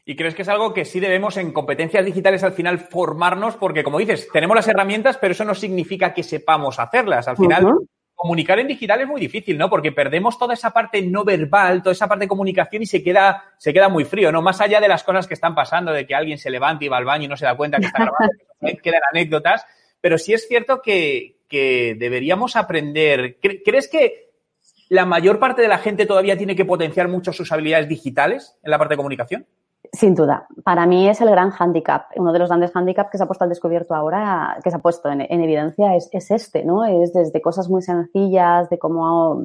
¿Y 0.06 0.16
crees 0.16 0.36
que 0.36 0.42
es 0.42 0.50
algo 0.50 0.74
que 0.74 0.86
sí 0.86 1.00
debemos 1.00 1.38
en 1.38 1.52
competencias 1.52 2.06
digitales 2.06 2.44
al 2.44 2.54
final 2.54 2.80
formarnos? 2.80 3.56
Porque, 3.58 3.84
como 3.84 4.00
dices, 4.00 4.28
tenemos 4.32 4.56
las 4.56 4.68
herramientas, 4.68 5.18
pero 5.18 5.34
eso 5.34 5.46
no 5.46 5.54
significa 5.54 6.14
que 6.14 6.24
sepamos 6.24 6.80
hacerlas. 6.80 7.28
Al 7.28 7.38
final, 7.38 7.76
comunicar 8.20 8.60
en 8.60 8.68
digital 8.68 9.00
es 9.00 9.08
muy 9.08 9.22
difícil, 9.22 9.58
¿no? 9.58 9.70
Porque 9.70 9.94
perdemos 9.94 10.38
toda 10.38 10.54
esa 10.54 10.72
parte 10.72 11.02
no 11.02 11.24
verbal, 11.24 11.82
toda 11.82 11.94
esa 11.94 12.08
parte 12.08 12.26
de 12.26 12.28
comunicación 12.28 12.84
y 12.84 12.86
se 12.86 13.02
queda, 13.02 13.54
se 13.58 13.72
queda 13.72 13.88
muy 13.88 14.04
frío, 14.04 14.30
¿no? 14.30 14.42
Más 14.42 14.60
allá 14.60 14.82
de 14.82 14.90
las 14.90 15.06
cosas 15.06 15.26
que 15.26 15.36
están 15.36 15.56
pasando, 15.56 15.94
de 15.94 16.06
que 16.06 16.16
alguien 16.16 16.38
se 16.38 16.50
levanta 16.50 16.84
y 16.84 16.90
va 16.90 16.98
al 16.98 17.06
baño 17.06 17.24
y 17.24 17.28
no 17.30 17.38
se 17.38 17.46
da 17.46 17.56
cuenta 17.56 17.80
que 17.80 17.86
está 17.86 18.00
grabando, 18.04 18.82
quedan 18.84 19.02
anécdotas, 19.14 19.66
pero 20.02 20.18
sí 20.18 20.34
es 20.34 20.50
cierto 20.50 20.82
que, 20.82 21.38
que 21.48 21.96
deberíamos 21.98 22.58
aprender. 22.58 23.38
¿Crees 23.40 23.88
que 23.88 24.32
la 24.90 25.06
mayor 25.06 25.40
parte 25.40 25.62
de 25.62 25.70
la 25.70 25.78
gente 25.78 26.06
todavía 26.06 26.38
tiene 26.38 26.58
que 26.58 26.66
potenciar 26.66 27.08
mucho 27.08 27.32
sus 27.32 27.52
habilidades 27.54 27.88
digitales 27.88 28.58
en 28.64 28.72
la 28.72 28.78
parte 28.78 28.96
de 28.96 28.98
comunicación? 28.98 29.48
Sin 29.92 30.13
duda. 30.13 30.48
Para 30.63 30.86
mí 30.86 31.08
es 31.08 31.22
el 31.22 31.30
gran 31.30 31.52
hándicap. 31.52 32.08
Uno 32.15 32.32
de 32.32 32.39
los 32.39 32.50
grandes 32.50 32.72
hándicaps 32.72 33.10
que 33.12 33.18
se 33.18 33.24
ha 33.24 33.28
puesto 33.28 33.46
al 33.46 33.50
descubierto 33.50 33.96
ahora, 33.96 34.60
que 34.63 34.70
se 34.70 34.76
ha 34.76 34.80
puesto 34.80 35.10
en, 35.10 35.22
evidencia, 35.22 35.96
es, 35.96 36.10
es, 36.12 36.32
este, 36.32 36.63
¿no? 36.63 36.86
Es 36.86 37.13
desde 37.13 37.42
cosas 37.42 37.70
muy 37.70 37.82
sencillas, 37.82 38.70
de 38.70 38.78
cómo 38.78 39.42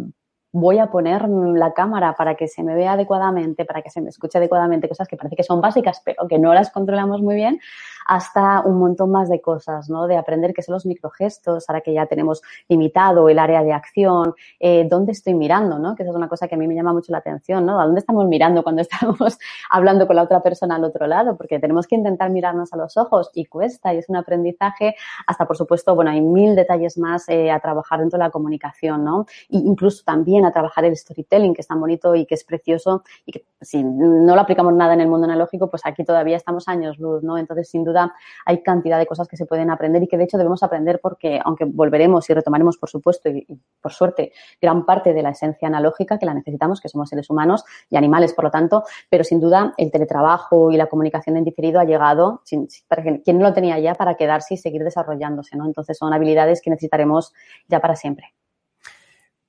voy 0.54 0.78
a 0.78 0.86
poner 0.86 1.28
la 1.28 1.72
cámara 1.72 2.14
para 2.14 2.36
que 2.36 2.46
se 2.46 2.62
me 2.62 2.76
vea 2.76 2.92
adecuadamente, 2.92 3.64
para 3.64 3.82
que 3.82 3.90
se 3.90 4.00
me 4.00 4.08
escuche 4.08 4.38
adecuadamente, 4.38 4.88
cosas 4.88 5.08
que 5.08 5.16
parece 5.16 5.34
que 5.34 5.42
son 5.42 5.60
básicas, 5.60 6.00
pero 6.04 6.28
que 6.28 6.38
no 6.38 6.54
las 6.54 6.70
controlamos 6.70 7.20
muy 7.20 7.34
bien, 7.34 7.58
hasta 8.06 8.60
un 8.60 8.78
montón 8.78 9.10
más 9.10 9.28
de 9.28 9.40
cosas, 9.40 9.90
¿no? 9.90 10.06
De 10.06 10.16
aprender 10.16 10.54
qué 10.54 10.62
son 10.62 10.74
los 10.74 10.86
microgestos, 10.86 11.68
ahora 11.68 11.80
que 11.80 11.92
ya 11.92 12.06
tenemos 12.06 12.40
limitado 12.68 13.28
el 13.28 13.40
área 13.40 13.64
de 13.64 13.72
acción, 13.72 14.34
eh, 14.60 14.86
dónde 14.88 15.10
estoy 15.10 15.34
mirando, 15.34 15.80
¿no? 15.80 15.96
Que 15.96 16.04
esa 16.04 16.10
es 16.10 16.16
una 16.16 16.28
cosa 16.28 16.46
que 16.46 16.54
a 16.54 16.58
mí 16.58 16.68
me 16.68 16.76
llama 16.76 16.92
mucho 16.92 17.10
la 17.10 17.18
atención, 17.18 17.66
¿no? 17.66 17.80
¿A 17.80 17.86
dónde 17.86 17.98
estamos 17.98 18.24
mirando 18.26 18.62
cuando 18.62 18.82
estamos 18.88 19.38
hablando 19.70 20.06
con 20.06 20.14
la 20.14 20.22
otra 20.22 20.40
persona 20.40 20.76
al 20.76 20.84
otro 20.84 21.08
lado? 21.08 21.36
Porque 21.36 21.58
tenemos 21.58 21.88
que 21.88 21.96
intentar 21.96 22.30
mirarnos 22.30 22.72
a 22.72 22.76
los 22.76 22.96
ojos 22.96 23.30
y 23.34 23.46
cuesta 23.46 23.92
y 23.92 23.98
es 23.98 24.08
un 24.08 24.16
aprendizaje 24.16 24.94
hasta, 25.26 25.46
por 25.46 25.56
supuesto, 25.56 25.96
bueno, 25.96 26.12
hay 26.12 26.20
mil 26.20 26.54
detalles 26.54 26.96
más 26.96 27.28
eh, 27.28 27.50
a 27.50 27.58
trabajar 27.58 27.98
dentro 27.98 28.18
de 28.18 28.24
la 28.24 28.30
comunicación, 28.30 29.02
¿no? 29.02 29.26
Incluso 29.48 30.04
también 30.04 30.43
a 30.44 30.52
trabajar 30.52 30.84
el 30.84 30.96
storytelling, 30.96 31.54
que 31.54 31.60
es 31.60 31.66
tan 31.66 31.80
bonito 31.80 32.14
y 32.14 32.26
que 32.26 32.34
es 32.34 32.44
precioso 32.44 33.02
y 33.24 33.32
que 33.32 33.46
si 33.60 33.82
no 33.82 34.34
lo 34.34 34.40
aplicamos 34.40 34.74
nada 34.74 34.94
en 34.94 35.00
el 35.00 35.08
mundo 35.08 35.24
analógico, 35.24 35.70
pues 35.70 35.82
aquí 35.84 36.04
todavía 36.04 36.36
estamos 36.36 36.68
años 36.68 36.98
luz, 36.98 37.22
¿no? 37.22 37.38
Entonces, 37.38 37.68
sin 37.68 37.84
duda, 37.84 38.14
hay 38.44 38.62
cantidad 38.62 38.98
de 38.98 39.06
cosas 39.06 39.28
que 39.28 39.36
se 39.36 39.46
pueden 39.46 39.70
aprender 39.70 40.02
y 40.02 40.08
que 40.08 40.18
de 40.18 40.24
hecho 40.24 40.38
debemos 40.38 40.62
aprender 40.62 41.00
porque, 41.00 41.40
aunque 41.44 41.64
volveremos 41.64 42.28
y 42.30 42.34
retomaremos, 42.34 42.78
por 42.78 42.90
supuesto, 42.90 43.28
y, 43.28 43.46
por 43.80 43.92
suerte, 43.92 44.32
gran 44.60 44.84
parte 44.84 45.12
de 45.12 45.22
la 45.22 45.30
esencia 45.30 45.68
analógica 45.68 46.18
que 46.18 46.26
la 46.26 46.34
necesitamos, 46.34 46.80
que 46.80 46.88
somos 46.88 47.08
seres 47.08 47.30
humanos 47.30 47.64
y 47.90 47.96
animales, 47.96 48.34
por 48.34 48.44
lo 48.44 48.50
tanto, 48.50 48.84
pero 49.08 49.24
sin 49.24 49.40
duda 49.40 49.74
el 49.76 49.90
teletrabajo 49.90 50.70
y 50.70 50.76
la 50.76 50.86
comunicación 50.86 51.36
en 51.36 51.44
diferido 51.44 51.80
ha 51.80 51.84
llegado, 51.84 52.42
sin, 52.44 52.68
para 52.88 53.02
quien 53.02 53.38
no 53.38 53.44
lo 53.44 53.52
tenía 53.52 53.78
ya, 53.78 53.94
para 53.94 54.14
quedarse 54.14 54.54
y 54.54 54.56
seguir 54.56 54.84
desarrollándose, 54.84 55.56
¿no? 55.56 55.64
Entonces 55.66 55.98
son 55.98 56.12
habilidades 56.12 56.60
que 56.60 56.70
necesitaremos 56.70 57.32
ya 57.68 57.80
para 57.80 57.96
siempre. 57.96 58.34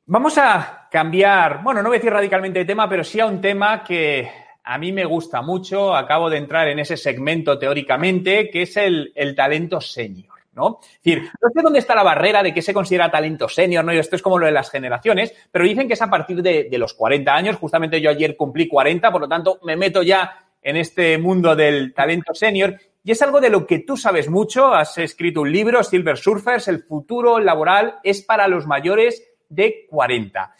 Vamos 0.07 0.37
a 0.37 0.87
cambiar, 0.91 1.63
bueno, 1.63 1.81
no 1.81 1.89
voy 1.89 1.95
a 1.95 1.99
decir 1.99 2.13
radicalmente 2.13 2.59
de 2.59 2.65
tema, 2.65 2.87
pero 2.87 3.03
sí 3.03 3.19
a 3.19 3.25
un 3.25 3.41
tema 3.41 3.83
que 3.83 4.29
a 4.63 4.77
mí 4.77 4.91
me 4.91 5.03
gusta 5.03 5.41
mucho, 5.41 5.95
acabo 5.95 6.29
de 6.29 6.37
entrar 6.37 6.67
en 6.67 6.77
ese 6.77 6.95
segmento 6.95 7.57
teóricamente, 7.57 8.51
que 8.51 8.61
es 8.61 8.77
el, 8.77 9.11
talento 9.35 9.81
senior. 9.81 10.35
¿no? 10.53 10.79
Es 10.83 11.01
decir, 11.03 11.23
no 11.41 11.49
sé 11.49 11.61
dónde 11.63 11.79
está 11.79 11.95
la 11.95 12.03
barrera 12.03 12.43
de 12.43 12.53
que 12.53 12.61
se 12.61 12.71
considera 12.71 13.09
talento 13.09 13.49
senior, 13.49 13.83
¿no? 13.83 13.91
Esto 13.93 14.15
es 14.15 14.21
como 14.21 14.37
lo 14.37 14.45
de 14.45 14.51
las 14.51 14.69
generaciones, 14.69 15.33
pero 15.51 15.65
dicen 15.65 15.87
que 15.87 15.95
es 15.95 16.01
a 16.03 16.09
partir 16.09 16.43
de, 16.43 16.65
de, 16.69 16.77
los 16.77 16.93
40 16.93 17.35
años. 17.35 17.55
Justamente 17.55 17.99
yo 17.99 18.11
ayer 18.11 18.37
cumplí 18.37 18.67
40, 18.67 19.11
por 19.11 19.21
lo 19.21 19.27
tanto 19.27 19.59
me 19.63 19.75
meto 19.75 20.03
ya 20.03 20.45
en 20.61 20.77
este 20.77 21.17
mundo 21.17 21.55
del 21.55 21.95
talento 21.95 22.35
senior. 22.35 22.79
Y 23.03 23.11
es 23.11 23.21
algo 23.23 23.41
de 23.41 23.49
lo 23.49 23.65
que 23.65 23.79
tú 23.79 23.97
sabes 23.97 24.29
mucho. 24.29 24.73
Has 24.73 24.99
escrito 24.99 25.41
un 25.41 25.51
libro, 25.51 25.83
Silver 25.83 26.15
Surfers, 26.15 26.67
el 26.67 26.83
futuro 26.83 27.39
laboral 27.39 27.95
es 28.03 28.21
para 28.21 28.47
los 28.47 28.67
mayores 28.67 29.34
de 29.49 29.85
40. 29.89 30.53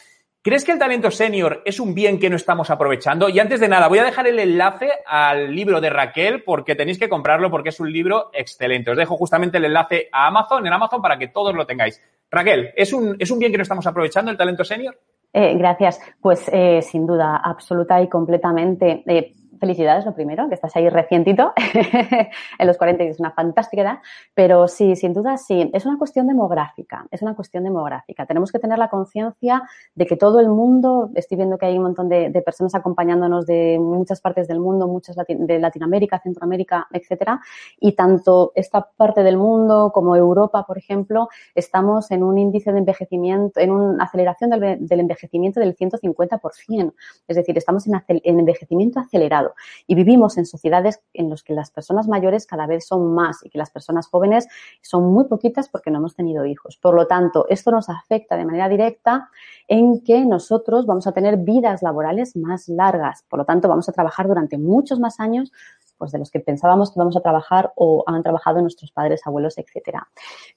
¿Crees 0.46 0.64
que 0.64 0.74
el 0.74 0.78
talento 0.78 1.10
senior 1.10 1.64
es 1.66 1.80
un 1.80 1.96
bien 1.96 2.20
que 2.20 2.30
no 2.30 2.36
estamos 2.36 2.70
aprovechando? 2.70 3.30
Y 3.30 3.40
antes 3.40 3.60
de 3.60 3.68
nada, 3.68 3.88
voy 3.88 3.98
a 3.98 4.04
dejar 4.04 4.28
el 4.28 4.38
enlace 4.38 4.92
al 5.08 5.56
libro 5.56 5.82
de 5.82 5.90
Raquel 5.90 6.44
porque 6.44 6.76
tenéis 6.76 7.00
que 7.00 7.10
comprarlo 7.10 7.50
porque 7.50 7.70
es 7.70 7.80
un 7.80 7.92
libro 7.92 8.30
excelente. 8.32 8.92
Os 8.92 8.98
dejo 8.98 9.18
justamente 9.18 9.58
el 9.58 9.66
enlace 9.66 10.08
a 10.12 10.28
Amazon, 10.28 10.68
en 10.68 10.74
Amazon, 10.74 11.02
para 11.02 11.18
que 11.18 11.30
todos 11.30 11.56
lo 11.56 11.66
tengáis. 11.66 12.00
Raquel, 12.30 12.70
¿es 12.76 12.94
un, 12.94 13.16
¿es 13.18 13.32
un 13.32 13.40
bien 13.40 13.52
que 13.52 13.58
no 13.58 13.64
estamos 13.64 13.88
aprovechando 13.88 14.30
el 14.30 14.38
talento 14.38 14.64
senior? 14.64 14.96
Eh, 15.34 15.58
gracias. 15.58 16.00
Pues 16.22 16.48
eh, 16.54 16.80
sin 16.84 17.08
duda, 17.08 17.42
absoluta 17.44 18.00
y 18.02 18.08
completamente. 18.08 19.04
Eh, 19.08 19.34
felicidades, 19.60 20.06
lo 20.06 20.14
primero, 20.14 20.48
que 20.50 20.56
estás 20.56 20.76
ahí 20.76 20.90
recientito, 20.90 21.54
en 22.60 22.68
los 22.68 22.78
40 22.78 23.04
es 23.04 23.20
una 23.20 23.32
fantástica 23.32 23.82
edad, 23.82 24.00
pero 24.34 24.68
sí, 24.68 24.96
sin 24.96 25.14
duda 25.14 25.38
sí, 25.38 25.70
es 25.74 25.86
una 25.86 25.98
cuestión 25.98 26.28
demográfica, 26.28 27.06
es 27.12 27.22
una 27.22 27.36
cuestión 27.36 27.64
demográfica. 27.64 28.26
Tenemos 28.26 28.52
que 28.52 28.60
tener 28.60 28.78
la 28.78 28.90
conciencia 28.90 29.64
de 29.94 30.06
que 30.06 30.18
todo 30.18 30.40
el 30.40 30.50
mundo, 30.50 31.10
estoy 31.16 31.38
viendo 31.38 31.58
que 31.58 31.66
hay 31.66 31.78
un 31.78 31.84
montón 31.84 32.10
de, 32.10 32.32
personas 32.46 32.76
acompañándonos 32.76 33.46
de 33.46 33.78
muchas 33.80 34.22
partes 34.22 34.48
del 34.48 34.60
mundo, 34.60 34.88
muchas 34.88 35.16
de 35.16 35.60
Latinoamérica, 35.60 36.20
Centroamérica, 36.20 36.88
etcétera, 36.92 37.40
y 37.80 37.94
tanto 37.94 38.52
esta 38.56 38.90
parte 38.96 39.24
del 39.24 39.38
mundo 39.38 39.92
como 39.94 40.16
Europa, 40.16 40.66
por 40.66 40.78
ejemplo, 40.78 41.30
estamos 41.56 42.12
en 42.12 42.24
un 42.24 42.38
índice 42.38 42.72
de 42.72 42.80
envejecimiento, 42.80 43.60
en 43.60 43.72
una 43.72 44.04
aceleración 44.04 44.50
del, 44.52 45.00
envejecimiento 45.00 45.60
del 45.60 45.76
150%. 45.76 46.94
Es 47.28 47.36
decir, 47.36 47.58
estamos 47.58 47.88
en 47.88 48.02
envejecimiento 48.24 49.00
acelerado. 49.00 49.45
Y 49.88 49.96
vivimos 49.96 50.38
en 50.38 50.46
sociedades 50.46 51.02
en 51.14 51.30
las 51.30 51.44
que 51.44 51.54
las 51.54 51.72
personas 51.72 52.08
mayores 52.08 52.46
cada 52.46 52.68
vez 52.68 52.88
son 52.88 53.14
más 53.14 53.44
y 53.44 53.50
que 53.50 53.58
las 53.58 53.70
personas 53.70 54.08
jóvenes 54.08 54.48
son 54.82 55.12
muy 55.14 55.26
poquitas 55.26 55.70
porque 55.70 55.92
no 55.92 56.00
hemos 56.00 56.16
tenido 56.16 56.46
hijos. 56.46 56.78
Por 56.78 56.96
lo 56.96 57.08
tanto, 57.08 57.46
esto 57.50 57.72
nos 57.72 57.90
afecta 57.90 58.38
de 58.38 58.46
manera 58.46 58.70
directa 58.70 59.30
en 59.68 60.02
que 60.04 60.26
nosotros 60.26 60.86
vamos 60.86 61.08
a 61.08 61.12
tener 61.12 61.38
vidas 61.38 61.82
laborales 61.82 62.36
más 62.36 62.68
largas. 62.68 63.24
Por 63.30 63.40
lo 63.40 63.46
tanto, 63.46 63.68
vamos 63.68 63.90
a 63.90 63.92
trabajar 63.92 64.28
durante 64.28 64.58
muchos 64.58 65.00
más 65.00 65.20
años 65.20 65.52
pues 65.98 66.12
de 66.12 66.20
los 66.20 66.30
que 66.30 66.40
pensábamos 66.40 66.92
que 66.92 67.00
vamos 67.00 67.16
a 67.16 67.22
trabajar 67.22 67.72
o 67.76 68.04
han 68.08 68.24
trabajado 68.24 68.62
nuestros 68.62 68.92
padres, 68.92 69.26
abuelos, 69.26 69.58
etcétera. 69.58 70.08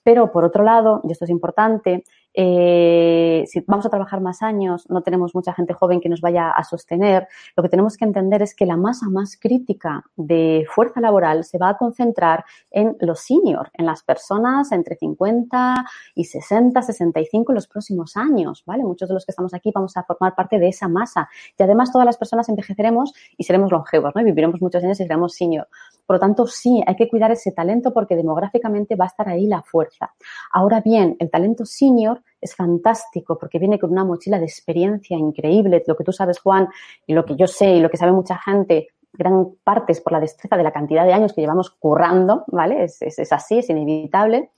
Pero 0.03 0.33
por 0.33 0.45
otro 0.45 0.65
lado, 0.65 1.01
y 1.05 1.13
esto 1.13 1.25
es 1.25 1.31
importante, 1.31 2.05
eh, 2.35 3.45
si 3.47 3.61
vamos 3.67 3.87
a 3.87 3.91
trabajar 3.91 4.21
más 4.21 4.43
años, 4.43 4.89
no 4.89 5.03
tenemos 5.03 5.35
mucha 5.35 5.53
gente 5.53 5.75
joven 5.75 6.01
que 6.01 6.09
nos 6.09 6.21
vaya 6.21 6.51
a 6.51 6.63
sostener, 6.65 7.27
lo 7.57 7.63
que 7.63 7.69
tenemos 7.69 7.97
que 7.97 8.05
entender 8.05 8.43
es 8.43 8.55
que 8.55 8.67
la 8.67 8.77
masa 8.77 9.09
más 9.09 9.37
crítica 9.39 10.05
de 10.17 10.67
fuerza 10.73 11.01
laboral 11.01 11.45
se 11.45 11.59
va 11.59 11.71
a 11.71 11.77
concentrar 11.77 12.45
en 12.71 12.97
los 13.01 13.21
senior, 13.21 13.71
en 13.75 13.87
las 13.87 14.03
personas 14.03 14.73
entre 14.73 14.97
50 14.97 15.85
y 16.15 16.25
60, 16.25 16.81
65 16.83 17.53
en 17.53 17.55
los 17.55 17.67
próximos 17.67 18.17
años, 18.17 18.63
¿vale? 18.67 18.85
Muchos 18.85 19.09
de 19.09 19.15
los 19.15 19.25
que 19.25 19.33
estamos 19.33 19.55
aquí 19.55 19.71
vamos 19.75 19.97
a 19.97 20.05
formar 20.05 20.35
parte 20.35 20.59
de 20.59 20.69
esa 20.69 20.89
masa 20.89 21.29
y 21.59 21.63
además 21.63 21.93
todas 21.93 22.07
las 22.07 22.17
personas 22.17 22.49
envejeceremos 22.49 23.13
y 23.37 23.45
seremos 23.45 23.71
longevos, 23.71 24.15
¿no? 24.15 24.21
Y 24.21 24.25
viviremos 24.25 24.61
muchos 24.61 24.83
años 24.83 25.01
y 25.01 25.05
seremos 25.05 25.35
senior. 25.35 25.69
Por 26.07 26.17
lo 26.17 26.21
tanto, 26.21 26.47
sí, 26.47 26.83
hay 26.87 26.97
que 26.97 27.09
cuidar 27.09 27.31
ese 27.33 27.53
talento 27.53 27.93
porque 27.93 28.17
demográficamente 28.17 28.97
va 28.97 29.05
a 29.05 29.09
estar 29.09 29.29
ahí 29.29 29.47
la 29.47 29.63
fuerza. 29.63 30.15
Ahora 30.53 30.81
bien, 30.81 31.17
el 31.19 31.31
talento 31.31 31.67
senior 31.67 32.18
es 32.41 32.55
fantástico 32.55 33.39
porque 33.39 33.59
viene 33.59 33.79
con 33.79 33.91
una 33.91 34.05
mochila 34.05 34.39
de 34.39 34.45
experiencia 34.45 35.17
increíble. 35.17 35.83
Lo 35.87 35.97
que 35.97 36.05
tú 36.05 36.13
sabes, 36.13 36.39
Juan, 36.41 36.69
y 37.07 37.15
lo 37.15 37.25
que 37.25 37.37
yo 37.37 37.47
sé 37.47 37.77
y 37.77 37.81
lo 37.81 37.91
que 37.91 37.97
sabe 37.97 38.13
mucha 38.13 38.39
gente, 38.39 38.89
gran 39.13 39.55
parte 39.65 39.93
es 39.93 40.01
por 40.01 40.13
la 40.13 40.21
destreza 40.21 40.57
de 40.57 40.63
la 40.63 40.73
cantidad 40.73 41.05
de 41.05 41.13
años 41.13 41.33
que 41.33 41.41
llevamos 41.41 41.71
currando, 41.71 42.45
¿vale? 42.49 42.85
Es, 42.85 43.03
es, 43.03 43.33
así, 43.33 43.59
es 43.59 43.71
inevitable 43.71 44.51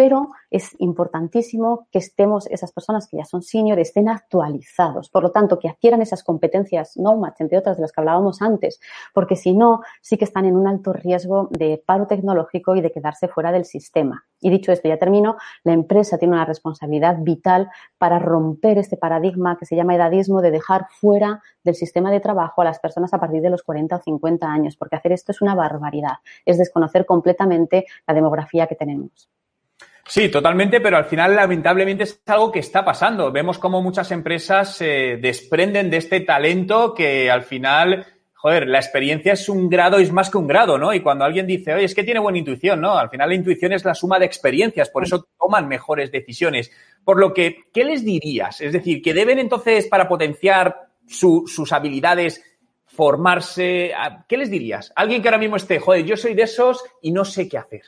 pero 0.00 0.30
es 0.50 0.74
importantísimo 0.78 1.86
que 1.92 1.98
estemos, 1.98 2.46
esas 2.46 2.72
personas 2.72 3.06
que 3.06 3.18
ya 3.18 3.26
son 3.26 3.42
senior, 3.42 3.78
estén 3.78 4.08
actualizados. 4.08 5.10
Por 5.10 5.22
lo 5.22 5.30
tanto, 5.30 5.58
que 5.58 5.68
adquieran 5.68 6.00
esas 6.00 6.24
competencias 6.24 6.96
NOMAD, 6.96 7.34
entre 7.38 7.58
otras 7.58 7.76
de 7.76 7.82
las 7.82 7.92
que 7.92 8.00
hablábamos 8.00 8.40
antes, 8.40 8.80
porque 9.12 9.36
si 9.36 9.52
no, 9.52 9.82
sí 10.00 10.16
que 10.16 10.24
están 10.24 10.46
en 10.46 10.56
un 10.56 10.66
alto 10.66 10.94
riesgo 10.94 11.48
de 11.50 11.82
paro 11.84 12.06
tecnológico 12.06 12.76
y 12.76 12.80
de 12.80 12.90
quedarse 12.90 13.28
fuera 13.28 13.52
del 13.52 13.66
sistema. 13.66 14.24
Y 14.40 14.48
dicho 14.48 14.72
esto, 14.72 14.88
ya 14.88 14.96
termino, 14.96 15.36
la 15.64 15.74
empresa 15.74 16.16
tiene 16.16 16.32
una 16.32 16.46
responsabilidad 16.46 17.18
vital 17.20 17.68
para 17.98 18.18
romper 18.18 18.78
este 18.78 18.96
paradigma 18.96 19.58
que 19.58 19.66
se 19.66 19.76
llama 19.76 19.96
edadismo 19.96 20.40
de 20.40 20.50
dejar 20.50 20.86
fuera 20.98 21.42
del 21.62 21.74
sistema 21.74 22.10
de 22.10 22.20
trabajo 22.20 22.62
a 22.62 22.64
las 22.64 22.78
personas 22.78 23.12
a 23.12 23.20
partir 23.20 23.42
de 23.42 23.50
los 23.50 23.62
40 23.62 23.96
o 23.96 24.00
50 24.00 24.46
años, 24.46 24.78
porque 24.78 24.96
hacer 24.96 25.12
esto 25.12 25.32
es 25.32 25.42
una 25.42 25.54
barbaridad, 25.54 26.20
es 26.46 26.56
desconocer 26.56 27.04
completamente 27.04 27.84
la 28.06 28.14
demografía 28.14 28.66
que 28.66 28.76
tenemos. 28.76 29.28
Sí, 30.06 30.28
totalmente, 30.28 30.80
pero 30.80 30.96
al 30.96 31.04
final 31.04 31.36
lamentablemente 31.36 32.04
es 32.04 32.20
algo 32.26 32.50
que 32.50 32.58
está 32.58 32.84
pasando. 32.84 33.30
Vemos 33.30 33.58
cómo 33.58 33.80
muchas 33.82 34.10
empresas 34.10 34.76
se 34.76 35.18
desprenden 35.18 35.90
de 35.90 35.98
este 35.98 36.20
talento 36.20 36.94
que 36.94 37.30
al 37.30 37.42
final, 37.42 38.04
joder, 38.34 38.66
la 38.66 38.78
experiencia 38.78 39.34
es 39.34 39.48
un 39.48 39.68
grado, 39.68 39.98
es 39.98 40.10
más 40.10 40.28
que 40.30 40.38
un 40.38 40.48
grado, 40.48 40.78
¿no? 40.78 40.92
Y 40.92 41.00
cuando 41.00 41.24
alguien 41.24 41.46
dice, 41.46 41.74
oye, 41.74 41.84
es 41.84 41.94
que 41.94 42.02
tiene 42.02 42.18
buena 42.18 42.38
intuición, 42.38 42.80
¿no? 42.80 42.98
Al 42.98 43.08
final 43.08 43.28
la 43.28 43.34
intuición 43.36 43.72
es 43.72 43.84
la 43.84 43.94
suma 43.94 44.18
de 44.18 44.26
experiencias, 44.26 44.90
por 44.90 45.04
eso 45.04 45.28
toman 45.38 45.68
mejores 45.68 46.10
decisiones. 46.10 46.72
Por 47.04 47.20
lo 47.20 47.32
que, 47.32 47.64
¿qué 47.72 47.84
les 47.84 48.04
dirías? 48.04 48.60
Es 48.60 48.72
decir, 48.72 49.02
que 49.02 49.14
deben 49.14 49.38
entonces, 49.38 49.86
para 49.86 50.08
potenciar 50.08 50.88
sus 51.06 51.72
habilidades, 51.72 52.42
formarse, 52.86 53.92
¿qué 54.28 54.36
les 54.36 54.50
dirías? 54.50 54.92
Alguien 54.96 55.22
que 55.22 55.28
ahora 55.28 55.38
mismo 55.38 55.56
esté, 55.56 55.78
joder, 55.78 56.04
yo 56.04 56.16
soy 56.16 56.34
de 56.34 56.42
esos 56.42 56.84
y 57.00 57.12
no 57.12 57.24
sé 57.24 57.48
qué 57.48 57.58
hacer. 57.58 57.82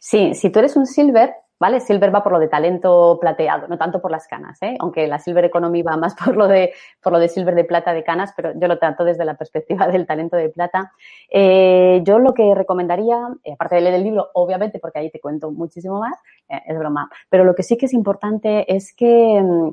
Sí, 0.00 0.34
si 0.34 0.50
tú 0.50 0.58
eres 0.58 0.76
un 0.76 0.86
silver, 0.86 1.34
¿vale? 1.58 1.80
Silver 1.80 2.14
va 2.14 2.22
por 2.22 2.32
lo 2.32 2.38
de 2.38 2.48
talento 2.48 3.18
plateado, 3.20 3.68
no 3.68 3.78
tanto 3.78 4.00
por 4.00 4.10
las 4.10 4.26
canas, 4.26 4.60
¿eh? 4.62 4.76
Aunque 4.80 5.06
la 5.06 5.18
Silver 5.18 5.44
Economy 5.44 5.82
va 5.82 5.96
más 5.96 6.14
por 6.24 6.36
lo 6.36 6.46
de, 6.46 6.72
por 7.02 7.12
lo 7.12 7.18
de 7.18 7.28
silver 7.28 7.54
de 7.54 7.64
plata 7.64 7.92
de 7.92 8.04
canas, 8.04 8.32
pero 8.36 8.52
yo 8.58 8.68
lo 8.68 8.78
trato 8.78 9.04
desde 9.04 9.24
la 9.24 9.36
perspectiva 9.36 9.88
del 9.88 10.06
talento 10.06 10.36
de 10.36 10.50
plata. 10.50 10.92
Eh, 11.30 12.00
yo 12.04 12.18
lo 12.18 12.32
que 12.32 12.54
recomendaría, 12.54 13.28
eh, 13.44 13.52
aparte 13.52 13.76
de 13.76 13.80
leer 13.82 13.94
el 13.94 14.04
libro, 14.04 14.28
obviamente, 14.34 14.78
porque 14.78 15.00
ahí 15.00 15.10
te 15.10 15.20
cuento 15.20 15.50
muchísimo 15.50 16.00
más, 16.00 16.18
es 16.48 16.78
broma, 16.78 17.10
pero 17.28 17.44
lo 17.44 17.54
que 17.54 17.62
sí 17.62 17.76
que 17.76 17.86
es 17.86 17.92
importante 17.92 18.72
es 18.74 18.94
que 18.94 19.40
mm, 19.42 19.70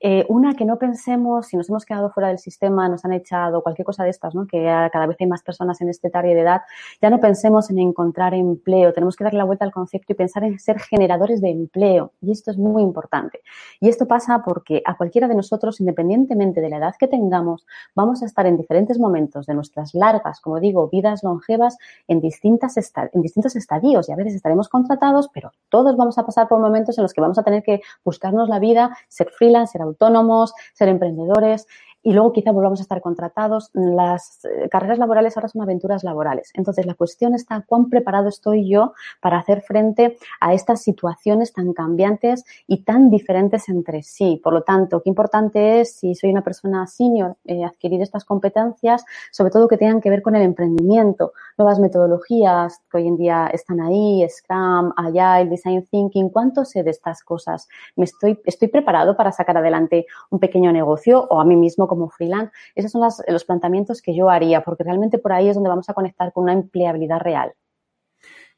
eh, 0.00 0.26
una, 0.28 0.54
que 0.54 0.64
no 0.64 0.78
pensemos, 0.78 1.46
si 1.46 1.56
nos 1.56 1.68
hemos 1.70 1.86
quedado 1.86 2.10
fuera 2.10 2.28
del 2.28 2.38
sistema, 2.38 2.88
nos 2.88 3.04
han 3.04 3.12
echado, 3.12 3.62
cualquier 3.62 3.86
cosa 3.86 4.04
de 4.04 4.10
estas, 4.10 4.34
¿no? 4.34 4.46
que 4.46 4.64
cada 4.92 5.06
vez 5.06 5.16
hay 5.18 5.26
más 5.26 5.42
personas 5.42 5.80
en 5.80 5.88
este 5.88 6.10
target 6.10 6.34
de 6.34 6.42
edad, 6.42 6.62
ya 7.00 7.08
no 7.08 7.18
pensemos 7.18 7.70
en 7.70 7.78
encontrar 7.78 8.34
empleo, 8.34 8.92
tenemos 8.92 9.16
que 9.16 9.24
darle 9.24 9.38
la 9.38 9.44
vuelta 9.44 9.64
al 9.64 9.72
concepto 9.72 10.12
y 10.12 10.16
pensar 10.16 10.44
en 10.44 10.58
ser 10.58 10.78
generadores 10.80 11.40
de 11.40 11.50
empleo. 11.50 12.12
Y 12.20 12.30
esto 12.32 12.50
es 12.50 12.58
muy 12.58 12.82
importante. 12.82 13.40
Y 13.80 13.88
esto 13.88 14.06
pasa 14.06 14.42
porque 14.44 14.82
a 14.84 14.96
cualquiera 14.96 15.28
de 15.28 15.34
nosotros, 15.34 15.80
independientemente 15.80 16.60
de 16.60 16.68
la 16.68 16.76
edad 16.76 16.94
que 16.98 17.08
tengamos, 17.08 17.66
vamos 17.94 18.22
a 18.22 18.26
estar 18.26 18.46
en 18.46 18.56
diferentes 18.56 18.98
momentos 18.98 19.46
de 19.46 19.54
nuestras 19.54 19.94
largas, 19.94 20.40
como 20.40 20.60
digo, 20.60 20.88
vidas 20.88 21.22
longevas 21.22 21.78
en, 22.06 22.20
distintas 22.20 22.76
en 23.12 23.22
distintos 23.22 23.56
estadios. 23.56 24.08
Y 24.08 24.12
a 24.12 24.16
veces 24.16 24.34
estaremos 24.34 24.68
contratados, 24.68 25.30
pero 25.32 25.52
todos 25.70 25.96
vamos 25.96 26.18
a 26.18 26.26
pasar 26.26 26.48
por 26.48 26.60
momentos 26.60 26.98
en 26.98 27.02
los 27.02 27.14
que 27.14 27.20
vamos 27.20 27.38
a 27.38 27.42
tener 27.42 27.62
que 27.62 27.80
buscarnos 28.04 28.48
la 28.48 28.58
vida, 28.58 28.96
ser 29.08 29.30
freelance, 29.30 29.72
ser 29.72 29.85
autónomos, 29.86 30.52
ser 30.74 30.88
emprendedores 30.88 31.66
y 32.06 32.12
luego 32.12 32.32
quizá 32.32 32.52
volvamos 32.52 32.78
a 32.78 32.82
estar 32.82 33.00
contratados. 33.00 33.68
Las 33.72 34.44
eh, 34.44 34.68
carreras 34.68 35.00
laborales 35.00 35.36
ahora 35.36 35.48
son 35.48 35.62
aventuras 35.62 36.04
laborales. 36.04 36.52
Entonces, 36.54 36.86
la 36.86 36.94
cuestión 36.94 37.34
está 37.34 37.64
cuán 37.66 37.90
preparado 37.90 38.28
estoy 38.28 38.70
yo 38.70 38.92
para 39.20 39.38
hacer 39.38 39.62
frente 39.62 40.16
a 40.40 40.54
estas 40.54 40.82
situaciones 40.82 41.52
tan 41.52 41.72
cambiantes 41.72 42.44
y 42.68 42.84
tan 42.84 43.10
diferentes 43.10 43.68
entre 43.68 44.04
sí. 44.04 44.40
Por 44.40 44.52
lo 44.52 44.62
tanto, 44.62 45.02
qué 45.02 45.08
importante 45.08 45.80
es, 45.80 45.96
si 45.96 46.14
soy 46.14 46.30
una 46.30 46.44
persona 46.44 46.86
senior, 46.86 47.38
eh, 47.44 47.64
adquirir 47.64 48.00
estas 48.00 48.24
competencias, 48.24 49.04
sobre 49.32 49.50
todo 49.50 49.66
que 49.66 49.76
tengan 49.76 50.00
que 50.00 50.08
ver 50.08 50.22
con 50.22 50.36
el 50.36 50.42
emprendimiento, 50.42 51.32
nuevas 51.58 51.80
metodologías 51.80 52.82
que 52.88 52.98
hoy 52.98 53.08
en 53.08 53.16
día 53.16 53.50
están 53.52 53.80
ahí, 53.80 54.24
Scrum, 54.28 54.92
Agile, 54.96 55.50
Design 55.50 55.84
Thinking. 55.90 56.28
¿Cuánto 56.30 56.64
sé 56.64 56.84
de 56.84 56.90
estas 56.90 57.24
cosas? 57.24 57.66
¿Me 57.96 58.04
estoy, 58.04 58.40
estoy 58.44 58.68
preparado 58.68 59.16
para 59.16 59.32
sacar 59.32 59.56
adelante 59.56 60.06
un 60.30 60.38
pequeño 60.38 60.70
negocio 60.70 61.26
o 61.30 61.40
a 61.40 61.44
mí 61.44 61.56
mismo 61.56 61.88
como 61.88 61.95
freelance, 62.10 62.52
esos 62.74 62.92
son 62.92 63.02
los 63.28 63.44
planteamientos 63.44 64.02
que 64.02 64.14
yo 64.14 64.30
haría, 64.30 64.62
porque 64.62 64.84
realmente 64.84 65.18
por 65.18 65.32
ahí 65.32 65.48
es 65.48 65.54
donde 65.54 65.70
vamos 65.70 65.88
a 65.88 65.94
conectar 65.94 66.32
con 66.32 66.44
una 66.44 66.52
empleabilidad 66.52 67.20
real. 67.20 67.52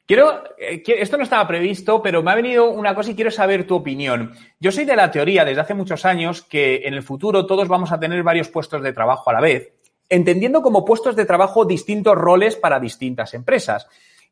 Quiero, 0.09 0.43
eh, 0.57 0.81
esto 0.87 1.17
no 1.17 1.23
estaba 1.23 1.47
previsto, 1.47 2.01
pero 2.01 2.23
me 2.23 2.31
ha 2.31 2.35
venido 2.35 2.71
una 2.71 2.95
cosa 2.95 3.11
y 3.11 3.15
quiero 3.15 3.29
saber 3.29 3.67
tu 3.67 3.75
opinión. 3.75 4.33
Yo 4.59 4.71
soy 4.71 4.85
de 4.85 4.95
la 4.95 5.11
teoría 5.11 5.45
desde 5.45 5.61
hace 5.61 5.75
muchos 5.75 6.03
años 6.03 6.41
que 6.41 6.81
en 6.85 6.95
el 6.95 7.03
futuro 7.03 7.45
todos 7.45 7.67
vamos 7.67 7.91
a 7.91 7.99
tener 7.99 8.23
varios 8.23 8.49
puestos 8.49 8.81
de 8.81 8.91
trabajo 8.91 9.29
a 9.29 9.33
la 9.33 9.39
vez, 9.39 9.71
entendiendo 10.09 10.63
como 10.63 10.83
puestos 10.83 11.15
de 11.15 11.25
trabajo 11.25 11.63
distintos 11.63 12.15
roles 12.15 12.55
para 12.55 12.79
distintas 12.79 13.35
empresas. 13.35 13.87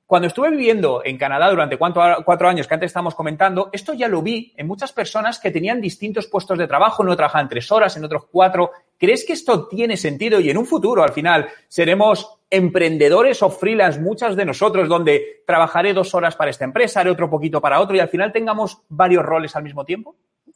Cuando 0.07 0.29
estuve 0.29 0.49
viviendo 0.51 1.01
en 1.03 1.17
Canadá 1.17 1.49
durante 1.49 1.77
cuatro 1.77 2.47
años 2.47 2.65
que 2.65 2.73
antes 2.73 2.87
estábamos 2.87 3.13
comentando, 3.13 3.69
esto 3.73 3.93
ya 3.93 4.07
lo 4.07 4.21
vi 4.21 4.53
en 4.55 4.65
muchas 4.65 4.93
personas 4.93 5.37
que 5.37 5.51
tenían 5.51 5.81
distintos 5.81 6.27
puestos 6.27 6.57
de 6.57 6.65
trabajo, 6.65 7.03
no 7.03 7.13
trabajaban 7.13 7.49
tres 7.49 7.69
horas, 7.73 7.97
en 7.97 8.05
otros 8.05 8.23
cuatro. 8.31 8.71
¿Crees 8.97 9.25
que 9.25 9.33
esto 9.33 9.67
tiene 9.67 9.97
sentido 9.97 10.39
y 10.39 10.49
en 10.49 10.57
un 10.57 10.65
futuro 10.65 11.03
al 11.03 11.11
final 11.11 11.47
seremos 11.67 12.39
emprendedores 12.49 13.43
o 13.43 13.49
freelance, 13.49 13.99
muchas 13.99 14.37
de 14.37 14.45
nosotros, 14.45 14.87
donde 14.87 15.43
trabajaré 15.45 15.93
dos 15.93 16.15
horas 16.15 16.37
para 16.37 16.51
esta 16.51 16.63
empresa, 16.63 17.01
haré 17.01 17.11
otro 17.11 17.29
poquito 17.29 17.59
para 17.59 17.81
otro 17.81 17.97
y 17.97 17.99
al 17.99 18.07
final 18.07 18.31
tengamos 18.31 18.83
varios 18.87 19.25
roles 19.25 19.57
al 19.57 19.63
mismo 19.63 19.83
tiempo? 19.83 20.15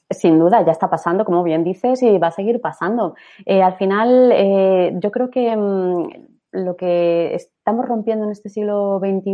Sin 0.10 0.40
duda, 0.40 0.66
ya 0.66 0.72
está 0.72 0.90
pasando, 0.90 1.26
como 1.26 1.44
bien 1.44 1.66
dices, 1.66 2.02
y 2.04 2.18
va 2.18 2.28
a 2.28 2.32
seguir 2.32 2.62
pasando. 2.62 3.16
Eh, 3.46 3.62
al 3.62 3.76
final, 3.76 4.32
eh, 4.34 4.94
yo 4.96 5.12
creo 5.12 5.30
que 5.30 5.54
mm, 5.56 6.32
lo 6.52 6.76
que 6.76 7.34
estamos 7.36 7.86
rompiendo 7.86 8.26
en 8.26 8.32
este 8.32 8.50
siglo 8.50 9.00
XXI 9.00 9.34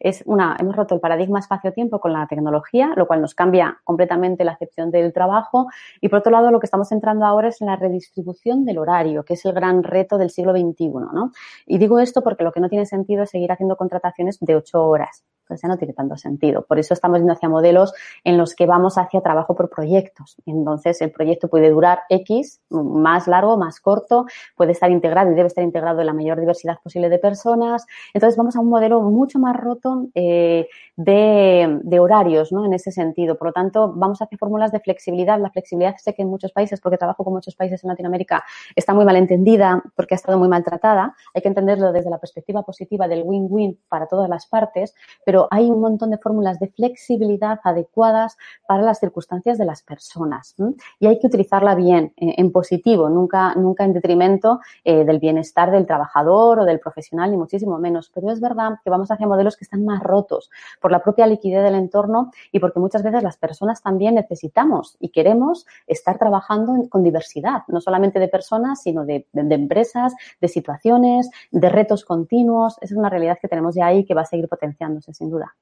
es 0.00 0.22
una, 0.26 0.56
hemos 0.58 0.76
roto 0.76 0.94
el 0.94 1.00
paradigma 1.00 1.38
espacio-tiempo 1.38 2.00
con 2.00 2.12
la 2.12 2.26
tecnología, 2.26 2.92
lo 2.96 3.06
cual 3.06 3.20
nos 3.20 3.34
cambia 3.34 3.80
completamente 3.84 4.44
la 4.44 4.52
acepción 4.52 4.90
del 4.90 5.12
trabajo. 5.12 5.68
Y 6.00 6.08
por 6.08 6.20
otro 6.20 6.32
lado, 6.32 6.50
lo 6.50 6.60
que 6.60 6.66
estamos 6.66 6.92
entrando 6.92 7.24
ahora 7.24 7.48
es 7.48 7.60
en 7.60 7.68
la 7.68 7.76
redistribución 7.76 8.64
del 8.64 8.78
horario, 8.78 9.24
que 9.24 9.34
es 9.34 9.44
el 9.44 9.52
gran 9.52 9.82
reto 9.82 10.18
del 10.18 10.30
siglo 10.30 10.52
XXI, 10.52 10.88
¿no? 10.88 11.32
Y 11.66 11.78
digo 11.78 11.98
esto 11.98 12.22
porque 12.22 12.44
lo 12.44 12.52
que 12.52 12.60
no 12.60 12.68
tiene 12.68 12.86
sentido 12.86 13.22
es 13.22 13.30
seguir 13.30 13.52
haciendo 13.52 13.76
contrataciones 13.76 14.38
de 14.40 14.56
ocho 14.56 14.84
horas 14.86 15.24
pues 15.52 15.60
ya 15.60 15.68
no 15.68 15.76
tiene 15.76 15.92
tanto 15.92 16.16
sentido. 16.16 16.64
Por 16.64 16.78
eso 16.78 16.94
estamos 16.94 17.18
yendo 17.18 17.34
hacia 17.34 17.46
modelos 17.46 17.92
en 18.24 18.38
los 18.38 18.54
que 18.54 18.64
vamos 18.64 18.96
hacia 18.96 19.20
trabajo 19.20 19.54
por 19.54 19.68
proyectos. 19.68 20.36
Entonces, 20.46 21.02
el 21.02 21.10
proyecto 21.10 21.48
puede 21.48 21.68
durar 21.68 22.00
X, 22.08 22.62
más 22.70 23.28
largo, 23.28 23.58
más 23.58 23.80
corto, 23.80 24.24
puede 24.56 24.72
estar 24.72 24.90
integrado 24.90 25.30
y 25.30 25.34
debe 25.34 25.48
estar 25.48 25.62
integrado 25.62 26.00
en 26.00 26.06
la 26.06 26.14
mayor 26.14 26.40
diversidad 26.40 26.78
posible 26.82 27.10
de 27.10 27.18
personas. 27.18 27.84
Entonces, 28.14 28.38
vamos 28.38 28.56
a 28.56 28.60
un 28.60 28.70
modelo 28.70 29.02
mucho 29.02 29.38
más 29.38 29.54
roto 29.54 30.06
eh, 30.14 30.68
de, 30.96 31.98
horarios, 32.00 32.52
¿no? 32.52 32.64
En 32.64 32.74
ese 32.74 32.90
sentido. 32.90 33.36
Por 33.36 33.48
lo 33.48 33.52
tanto, 33.52 33.92
vamos 33.94 34.20
hacia 34.20 34.36
fórmulas 34.36 34.72
de 34.72 34.80
flexibilidad. 34.80 35.38
La 35.40 35.50
flexibilidad 35.50 35.94
sé 35.96 36.14
que 36.14 36.22
en 36.22 36.28
muchos 36.28 36.52
países, 36.52 36.80
porque 36.80 36.98
trabajo 36.98 37.24
con 37.24 37.32
muchos 37.32 37.54
países 37.54 37.82
en 37.84 37.88
Latinoamérica, 37.88 38.44
está 38.76 38.92
muy 38.92 39.04
mal 39.04 39.16
entendida 39.16 39.82
porque 39.96 40.14
ha 40.14 40.16
estado 40.16 40.38
muy 40.38 40.48
maltratada. 40.48 41.14
Hay 41.34 41.42
que 41.42 41.48
entenderlo 41.48 41.92
desde 41.92 42.10
la 42.10 42.18
perspectiva 42.18 42.62
positiva 42.62 43.08
del 43.08 43.22
win-win 43.24 43.78
para 43.88 44.06
todas 44.06 44.28
las 44.28 44.46
partes, 44.46 44.94
pero 45.24 45.48
hay 45.50 45.70
un 45.70 45.80
montón 45.80 46.10
de 46.10 46.18
fórmulas 46.18 46.58
de 46.58 46.68
flexibilidad 46.68 47.60
adecuadas 47.64 48.36
para 48.66 48.82
las 48.82 48.98
circunstancias 48.98 49.58
de 49.58 49.64
las 49.64 49.82
personas. 49.82 50.54
Y 50.98 51.06
hay 51.06 51.18
que 51.18 51.26
utilizarla 51.26 51.74
bien, 51.74 52.12
eh, 52.16 52.34
en 52.36 52.52
positivo, 52.52 53.08
nunca, 53.08 53.54
nunca 53.54 53.84
en 53.84 53.92
detrimento 53.94 54.60
eh, 54.84 55.04
del 55.04 55.20
bienestar 55.20 55.70
del 55.70 55.86
trabajador 55.86 56.60
o 56.60 56.64
del 56.64 56.80
profesional, 56.80 57.30
ni 57.30 57.36
muchísimo 57.36 57.78
menos. 57.78 58.10
Pero 58.14 58.30
es 58.30 58.40
verdad 58.40 58.72
que 58.82 58.90
vamos 58.90 59.10
hacia 59.10 59.26
modelos 59.26 59.56
que 59.56 59.64
están 59.64 59.84
más 59.84 60.02
rotos 60.02 60.50
por 60.82 60.92
la 60.92 61.02
propia 61.02 61.26
liquidez 61.26 61.62
del 61.62 61.76
entorno 61.76 62.30
y 62.50 62.58
porque 62.58 62.80
muchas 62.80 63.02
veces 63.02 63.22
las 63.22 63.38
personas 63.38 63.82
también 63.82 64.16
necesitamos 64.16 64.96
y 65.00 65.08
queremos 65.08 65.66
estar 65.86 66.18
trabajando 66.18 66.88
con 66.90 67.02
diversidad, 67.02 67.62
no 67.68 67.80
solamente 67.80 68.18
de 68.18 68.28
personas, 68.28 68.82
sino 68.82 69.06
de, 69.06 69.26
empresas, 69.32 70.14
de 70.40 70.48
situaciones, 70.48 71.30
de 71.50 71.68
retos 71.68 72.04
continuos. 72.04 72.76
Esa 72.82 72.94
es 72.94 72.98
una 72.98 73.08
realidad 73.08 73.38
que 73.40 73.48
tenemos 73.48 73.74
ya 73.74 73.86
ahí 73.86 74.04
que 74.04 74.14
va 74.14 74.22
a 74.22 74.26
seguir 74.26 74.48
potenciándose 74.48 75.14
sin 75.14 75.30
duda. 75.30 75.54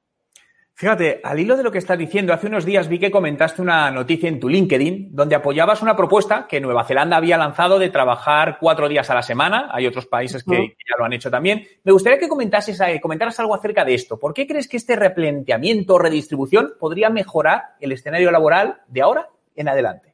Fíjate, 0.80 1.20
al 1.22 1.38
hilo 1.38 1.58
de 1.58 1.62
lo 1.62 1.70
que 1.70 1.76
estás 1.76 1.98
diciendo, 1.98 2.32
hace 2.32 2.46
unos 2.46 2.64
días 2.64 2.88
vi 2.88 2.98
que 2.98 3.10
comentaste 3.10 3.60
una 3.60 3.90
noticia 3.90 4.30
en 4.30 4.40
tu 4.40 4.48
LinkedIn 4.48 5.14
donde 5.14 5.34
apoyabas 5.34 5.82
una 5.82 5.94
propuesta 5.94 6.46
que 6.48 6.58
Nueva 6.58 6.84
Zelanda 6.84 7.18
había 7.18 7.36
lanzado 7.36 7.78
de 7.78 7.90
trabajar 7.90 8.56
cuatro 8.58 8.88
días 8.88 9.10
a 9.10 9.14
la 9.14 9.20
semana. 9.22 9.68
Hay 9.72 9.86
otros 9.86 10.06
países 10.06 10.42
que, 10.42 10.56
ya 10.56 10.96
lo 10.98 11.04
han 11.04 11.12
hecho 11.12 11.30
también. 11.30 11.66
Me 11.84 11.92
gustaría 11.92 12.18
que 12.18 12.30
comentases, 12.30 12.80
eh, 12.80 12.98
comentaras 12.98 13.38
algo 13.40 13.54
acerca 13.54 13.84
de 13.84 13.92
esto. 13.92 14.18
¿Por 14.18 14.32
qué 14.32 14.46
crees 14.46 14.68
que 14.68 14.78
este 14.78 14.96
replanteamiento 14.96 15.96
o 15.96 15.98
redistribución 15.98 16.72
podría 16.80 17.10
mejorar 17.10 17.74
el 17.78 17.92
escenario 17.92 18.30
laboral 18.30 18.80
de 18.88 19.02
ahora 19.02 19.28
en 19.56 19.68
adelante? 19.68 20.09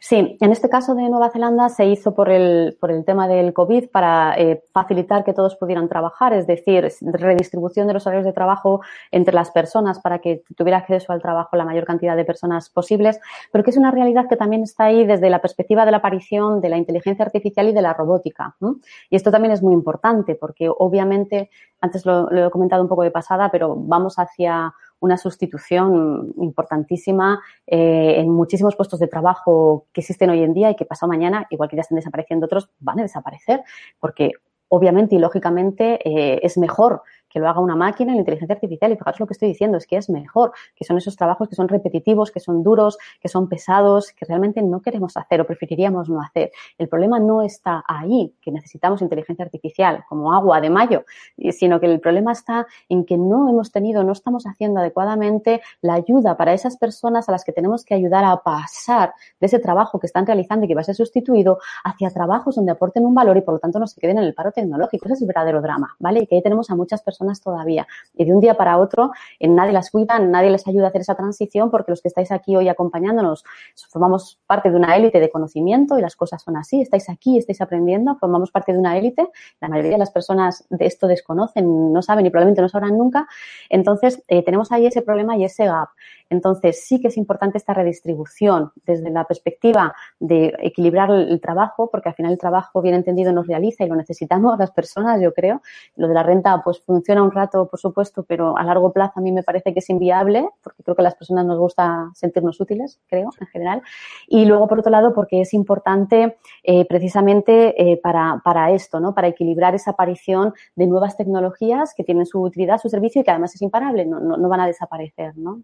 Sí, 0.00 0.36
en 0.40 0.52
este 0.52 0.68
caso 0.68 0.94
de 0.94 1.08
Nueva 1.08 1.30
Zelanda 1.30 1.68
se 1.68 1.86
hizo 1.86 2.14
por 2.14 2.30
el, 2.30 2.76
por 2.80 2.90
el 2.90 3.04
tema 3.04 3.26
del 3.28 3.52
COVID 3.52 3.88
para 3.90 4.34
eh, 4.36 4.62
facilitar 4.72 5.24
que 5.24 5.32
todos 5.32 5.56
pudieran 5.56 5.88
trabajar, 5.88 6.32
es 6.32 6.46
decir, 6.46 6.88
redistribución 7.00 7.86
de 7.86 7.94
los 7.94 8.06
horarios 8.06 8.26
de 8.26 8.32
trabajo 8.32 8.80
entre 9.10 9.34
las 9.34 9.50
personas 9.50 10.00
para 10.00 10.18
que 10.18 10.42
tuviera 10.56 10.78
acceso 10.78 11.12
al 11.12 11.22
trabajo 11.22 11.56
la 11.56 11.64
mayor 11.64 11.84
cantidad 11.84 12.16
de 12.16 12.24
personas 12.24 12.70
posibles, 12.70 13.18
pero 13.50 13.64
que 13.64 13.70
es 13.70 13.76
una 13.76 13.90
realidad 13.90 14.28
que 14.28 14.36
también 14.36 14.62
está 14.62 14.84
ahí 14.84 15.06
desde 15.06 15.30
la 15.30 15.40
perspectiva 15.40 15.84
de 15.84 15.90
la 15.90 15.98
aparición 15.98 16.60
de 16.60 16.68
la 16.68 16.76
inteligencia 16.76 17.24
artificial 17.24 17.68
y 17.68 17.72
de 17.72 17.82
la 17.82 17.94
robótica. 17.94 18.56
Y 19.10 19.16
esto 19.16 19.30
también 19.30 19.52
es 19.52 19.62
muy 19.62 19.74
importante 19.74 20.34
porque 20.34 20.68
obviamente, 20.68 21.50
antes 21.80 22.04
lo 22.04 22.46
he 22.46 22.50
comentado 22.50 22.82
un 22.82 22.88
poco 22.88 23.02
de 23.02 23.10
pasada, 23.10 23.50
pero 23.50 23.74
vamos 23.76 24.18
hacia 24.18 24.74
una 25.00 25.16
sustitución 25.16 26.32
importantísima 26.38 27.42
eh, 27.66 28.14
en 28.18 28.30
muchísimos 28.30 28.76
puestos 28.76 29.00
de 29.00 29.08
trabajo 29.08 29.86
que 29.92 30.00
existen 30.00 30.30
hoy 30.30 30.42
en 30.42 30.54
día 30.54 30.70
y 30.70 30.76
que 30.76 30.84
pasado 30.84 31.10
mañana, 31.10 31.46
igual 31.50 31.68
que 31.68 31.76
ya 31.76 31.82
están 31.82 31.96
desapareciendo 31.96 32.46
otros, 32.46 32.70
van 32.80 33.00
a 33.00 33.02
desaparecer 33.02 33.62
porque 34.00 34.32
obviamente 34.68 35.14
y 35.14 35.18
lógicamente 35.18 36.00
eh, 36.08 36.40
es 36.42 36.58
mejor 36.58 37.02
que 37.34 37.40
lo 37.40 37.48
haga 37.48 37.60
una 37.60 37.74
máquina 37.74 38.12
la 38.12 38.20
inteligencia 38.20 38.54
artificial. 38.54 38.92
Y 38.92 38.96
fijaros 38.96 39.18
lo 39.18 39.26
que 39.26 39.32
estoy 39.32 39.48
diciendo, 39.48 39.76
es 39.76 39.86
que 39.88 39.96
es 39.96 40.08
mejor, 40.08 40.52
que 40.76 40.84
son 40.84 40.96
esos 40.96 41.16
trabajos 41.16 41.48
que 41.48 41.56
son 41.56 41.66
repetitivos, 41.66 42.30
que 42.30 42.38
son 42.38 42.62
duros, 42.62 42.96
que 43.20 43.28
son 43.28 43.48
pesados, 43.48 44.12
que 44.12 44.24
realmente 44.24 44.62
no 44.62 44.80
queremos 44.80 45.16
hacer 45.16 45.40
o 45.40 45.46
preferiríamos 45.46 46.08
no 46.08 46.22
hacer. 46.22 46.52
El 46.78 46.88
problema 46.88 47.18
no 47.18 47.42
está 47.42 47.82
ahí, 47.88 48.36
que 48.40 48.52
necesitamos 48.52 49.02
inteligencia 49.02 49.44
artificial 49.44 50.04
como 50.08 50.32
agua 50.32 50.60
de 50.60 50.70
mayo, 50.70 51.04
sino 51.50 51.80
que 51.80 51.86
el 51.86 51.98
problema 51.98 52.30
está 52.30 52.66
en 52.88 53.04
que 53.04 53.18
no 53.18 53.48
hemos 53.48 53.72
tenido, 53.72 54.04
no 54.04 54.12
estamos 54.12 54.46
haciendo 54.46 54.78
adecuadamente 54.78 55.60
la 55.82 55.94
ayuda 55.94 56.36
para 56.36 56.52
esas 56.52 56.76
personas 56.76 57.28
a 57.28 57.32
las 57.32 57.44
que 57.44 57.52
tenemos 57.52 57.84
que 57.84 57.94
ayudar 57.94 58.24
a 58.24 58.36
pasar 58.36 59.12
de 59.40 59.46
ese 59.46 59.58
trabajo 59.58 59.98
que 59.98 60.06
están 60.06 60.24
realizando 60.24 60.66
y 60.66 60.68
que 60.68 60.74
va 60.76 60.82
a 60.82 60.84
ser 60.84 60.94
sustituido 60.94 61.58
hacia 61.82 62.10
trabajos 62.10 62.54
donde 62.54 62.70
aporten 62.70 63.04
un 63.04 63.14
valor 63.14 63.36
y 63.36 63.40
por 63.40 63.54
lo 63.54 63.58
tanto 63.58 63.80
no 63.80 63.88
se 63.88 64.00
queden 64.00 64.18
en 64.18 64.24
el 64.24 64.34
paro 64.34 64.52
tecnológico. 64.52 65.06
Ese 65.06 65.14
es 65.14 65.20
el 65.22 65.26
verdadero 65.26 65.60
drama, 65.60 65.96
¿vale? 65.98 66.20
Y 66.20 66.26
que 66.28 66.36
ahí 66.36 66.42
tenemos 66.42 66.70
a 66.70 66.76
muchas 66.76 67.02
personas 67.02 67.23
todavía. 67.40 67.86
Y 68.14 68.24
de 68.24 68.32
un 68.32 68.40
día 68.40 68.54
para 68.54 68.78
otro, 68.78 69.12
en 69.38 69.54
nadie 69.54 69.72
las 69.72 69.90
cuida, 69.90 70.18
nadie 70.18 70.50
les 70.50 70.66
ayuda 70.66 70.86
a 70.86 70.88
hacer 70.88 71.02
esa 71.02 71.14
transición 71.14 71.70
porque 71.70 71.92
los 71.92 72.02
que 72.02 72.08
estáis 72.08 72.30
aquí 72.32 72.56
hoy 72.56 72.68
acompañándonos 72.68 73.44
formamos 73.90 74.40
parte 74.46 74.70
de 74.70 74.76
una 74.76 74.96
élite 74.96 75.20
de 75.20 75.30
conocimiento 75.30 75.98
y 75.98 76.02
las 76.02 76.16
cosas 76.16 76.42
son 76.42 76.56
así. 76.56 76.80
Estáis 76.80 77.08
aquí, 77.08 77.38
estáis 77.38 77.60
aprendiendo, 77.60 78.16
formamos 78.16 78.50
parte 78.50 78.72
de 78.72 78.78
una 78.78 78.96
élite. 78.96 79.28
La 79.60 79.68
mayoría 79.68 79.92
de 79.92 79.98
las 79.98 80.10
personas 80.10 80.64
de 80.70 80.86
esto 80.86 81.06
desconocen, 81.06 81.92
no 81.92 82.02
saben 82.02 82.26
y 82.26 82.30
probablemente 82.30 82.62
no 82.62 82.68
sabrán 82.68 82.96
nunca. 82.98 83.26
Entonces, 83.68 84.22
eh, 84.28 84.42
tenemos 84.44 84.72
ahí 84.72 84.86
ese 84.86 85.02
problema 85.02 85.36
y 85.36 85.44
ese 85.44 85.66
gap. 85.66 85.88
Entonces, 86.30 86.84
sí 86.84 87.00
que 87.00 87.08
es 87.08 87.16
importante 87.16 87.58
esta 87.58 87.74
redistribución 87.74 88.72
desde 88.86 89.10
la 89.10 89.24
perspectiva 89.24 89.94
de 90.18 90.54
equilibrar 90.60 91.10
el 91.10 91.40
trabajo, 91.40 91.90
porque 91.90 92.08
al 92.08 92.14
final 92.14 92.32
el 92.32 92.38
trabajo 92.38 92.82
bien 92.82 92.94
entendido 92.94 93.32
nos 93.32 93.46
realiza 93.46 93.84
y 93.84 93.88
lo 93.88 93.94
necesitamos 93.94 94.58
las 94.58 94.70
personas, 94.70 95.20
yo 95.20 95.32
creo. 95.32 95.62
Lo 95.96 96.08
de 96.08 96.14
la 96.14 96.22
renta, 96.22 96.62
pues 96.64 96.80
funciona 96.80 97.13
un 97.22 97.30
rato, 97.30 97.68
por 97.68 97.78
supuesto, 97.78 98.24
pero 98.24 98.56
a 98.56 98.64
largo 98.64 98.92
plazo 98.92 99.14
a 99.16 99.22
mí 99.22 99.32
me 99.32 99.42
parece 99.42 99.72
que 99.72 99.78
es 99.78 99.90
inviable, 99.90 100.48
porque 100.62 100.82
creo 100.82 100.96
que 100.96 101.02
a 101.02 101.04
las 101.04 101.14
personas 101.14 101.46
nos 101.46 101.58
gusta 101.58 102.10
sentirnos 102.14 102.60
útiles, 102.60 103.00
creo, 103.06 103.30
en 103.40 103.46
general. 103.46 103.82
Y 104.26 104.44
luego, 104.44 104.68
por 104.68 104.80
otro 104.80 104.90
lado, 104.90 105.14
porque 105.14 105.40
es 105.40 105.54
importante 105.54 106.36
eh, 106.62 106.84
precisamente 106.86 107.74
eh, 107.80 108.00
para, 108.02 108.40
para 108.44 108.70
esto, 108.70 109.00
¿no? 109.00 109.14
Para 109.14 109.28
equilibrar 109.28 109.74
esa 109.74 109.92
aparición 109.92 110.54
de 110.74 110.86
nuevas 110.86 111.16
tecnologías 111.16 111.94
que 111.96 112.04
tienen 112.04 112.26
su 112.26 112.40
utilidad, 112.40 112.78
su 112.78 112.88
servicio 112.88 113.20
y 113.20 113.24
que 113.24 113.30
además 113.30 113.54
es 113.54 113.62
imparable, 113.62 114.04
no, 114.06 114.20
no, 114.20 114.36
no 114.36 114.48
van 114.48 114.60
a 114.60 114.66
desaparecer, 114.66 115.36
¿no? 115.36 115.62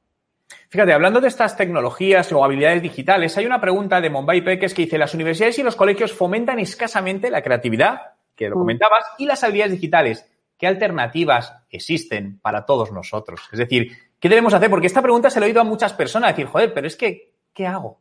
Fíjate, 0.68 0.92
hablando 0.92 1.20
de 1.20 1.28
estas 1.28 1.56
tecnologías 1.56 2.30
o 2.32 2.44
habilidades 2.44 2.82
digitales, 2.82 3.36
hay 3.36 3.46
una 3.46 3.60
pregunta 3.60 4.00
de 4.00 4.10
Mumbai 4.10 4.42
Peques 4.42 4.74
que 4.74 4.82
dice, 4.82 4.98
las 4.98 5.14
universidades 5.14 5.58
y 5.58 5.62
los 5.62 5.76
colegios 5.76 6.12
fomentan 6.12 6.58
escasamente 6.60 7.30
la 7.30 7.42
creatividad, 7.42 8.00
que 8.36 8.48
lo 8.48 8.56
mm. 8.56 8.58
comentabas, 8.60 9.04
y 9.18 9.26
las 9.26 9.42
habilidades 9.42 9.72
digitales. 9.72 10.29
¿Qué 10.60 10.66
alternativas 10.66 11.56
existen 11.70 12.38
para 12.38 12.66
todos 12.66 12.92
nosotros? 12.92 13.40
Es 13.50 13.58
decir, 13.58 13.92
¿qué 14.20 14.28
debemos 14.28 14.52
hacer? 14.52 14.68
Porque 14.68 14.88
esta 14.88 15.00
pregunta 15.00 15.30
se 15.30 15.40
lo 15.40 15.46
he 15.46 15.48
oído 15.48 15.62
a 15.62 15.64
muchas 15.64 15.94
personas, 15.94 16.32
decir, 16.32 16.44
joder, 16.44 16.74
pero 16.74 16.86
es 16.86 16.96
que, 16.96 17.32
¿qué 17.54 17.66
hago? 17.66 17.98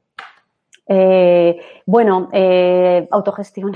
Eh, 0.85 1.57
bueno, 1.85 2.27
eh, 2.33 3.07
autogestión, 3.11 3.71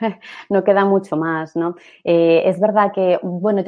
no 0.50 0.62
queda 0.62 0.84
mucho 0.84 1.16
más, 1.16 1.56
¿no? 1.56 1.74
Eh, 2.04 2.42
es 2.44 2.60
verdad 2.60 2.92
que, 2.94 3.18
bueno, 3.22 3.64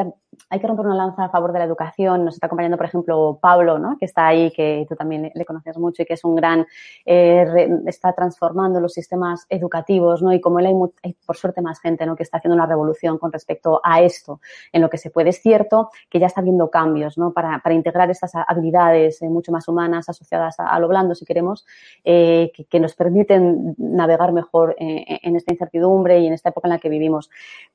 hay 0.49 0.61
que 0.61 0.67
romper 0.67 0.87
una 0.87 0.95
lanza 0.95 1.25
a 1.25 1.29
favor 1.29 1.53
de 1.53 1.59
la 1.59 1.65
educación. 1.65 2.25
Nos 2.25 2.35
está 2.35 2.47
acompañando, 2.47 2.77
por 2.77 2.87
ejemplo, 2.87 3.39
Pablo, 3.41 3.79
¿no? 3.79 3.97
que 3.99 4.05
está 4.05 4.27
ahí, 4.27 4.51
que 4.51 4.87
tú 4.89 4.97
también 4.97 5.31
le 5.35 5.45
conoces 5.45 5.77
mucho 5.79 6.03
y 6.03 6.07
que 6.07 6.15
es 6.15 6.25
un 6.25 6.35
gran, 6.35 6.67
eh, 7.05 7.69
está 7.87 8.13
transformando 8.13 8.81
los 8.81 8.93
sistemas 8.93 9.47
educativos, 9.49 10.23
¿no? 10.23 10.33
Y 10.33 10.41
como 10.41 10.59
él 10.59 10.67
hay, 11.03 11.15
por 11.27 11.37
suerte 11.37 11.61
más 11.63 11.81
gente, 11.81 12.07
¿no? 12.07 12.17
Que 12.17 12.23
está 12.23 12.39
haciendo 12.39 12.55
una 12.55 12.67
revolución 12.67 13.19
con 13.19 13.33
respecto 13.33 13.81
a 13.85 14.01
esto, 14.01 14.41
en 14.73 14.83
lo 14.83 14.91
que 14.91 14.99
se 14.99 15.11
puede. 15.11 15.31
Es 15.31 15.41
cierto 15.43 15.91
que 16.09 16.19
ya 16.19 16.27
está 16.27 16.41
habiendo 16.41 16.71
cambios, 16.71 17.19
¿no? 17.19 17.33
Para, 17.33 17.61
integrar 17.71 18.11
estas 18.11 18.33
habilidades 18.35 19.23
eh, 19.23 19.29
mucho 19.29 19.53
más 19.53 19.69
humanas 19.69 20.09
asociadas 20.09 20.57
a, 20.59 20.79
lo 20.81 20.89
blando, 20.89 21.15
si 21.15 21.25
queremos, 21.25 21.65
eh, 22.05 22.51
que, 22.55 22.65
que, 22.65 22.81
nos 22.81 22.95
permiten 22.95 23.77
navegar 23.79 24.33
mejor 24.33 24.75
en 24.79 25.37
esta 25.37 25.53
incertidumbre 25.53 26.19
y 26.19 26.27
en 26.27 26.33
esta 26.33 26.49
época 26.49 26.67
en 26.67 26.71
la 26.71 26.79
que 26.79 26.89
vivimos. 26.89 27.31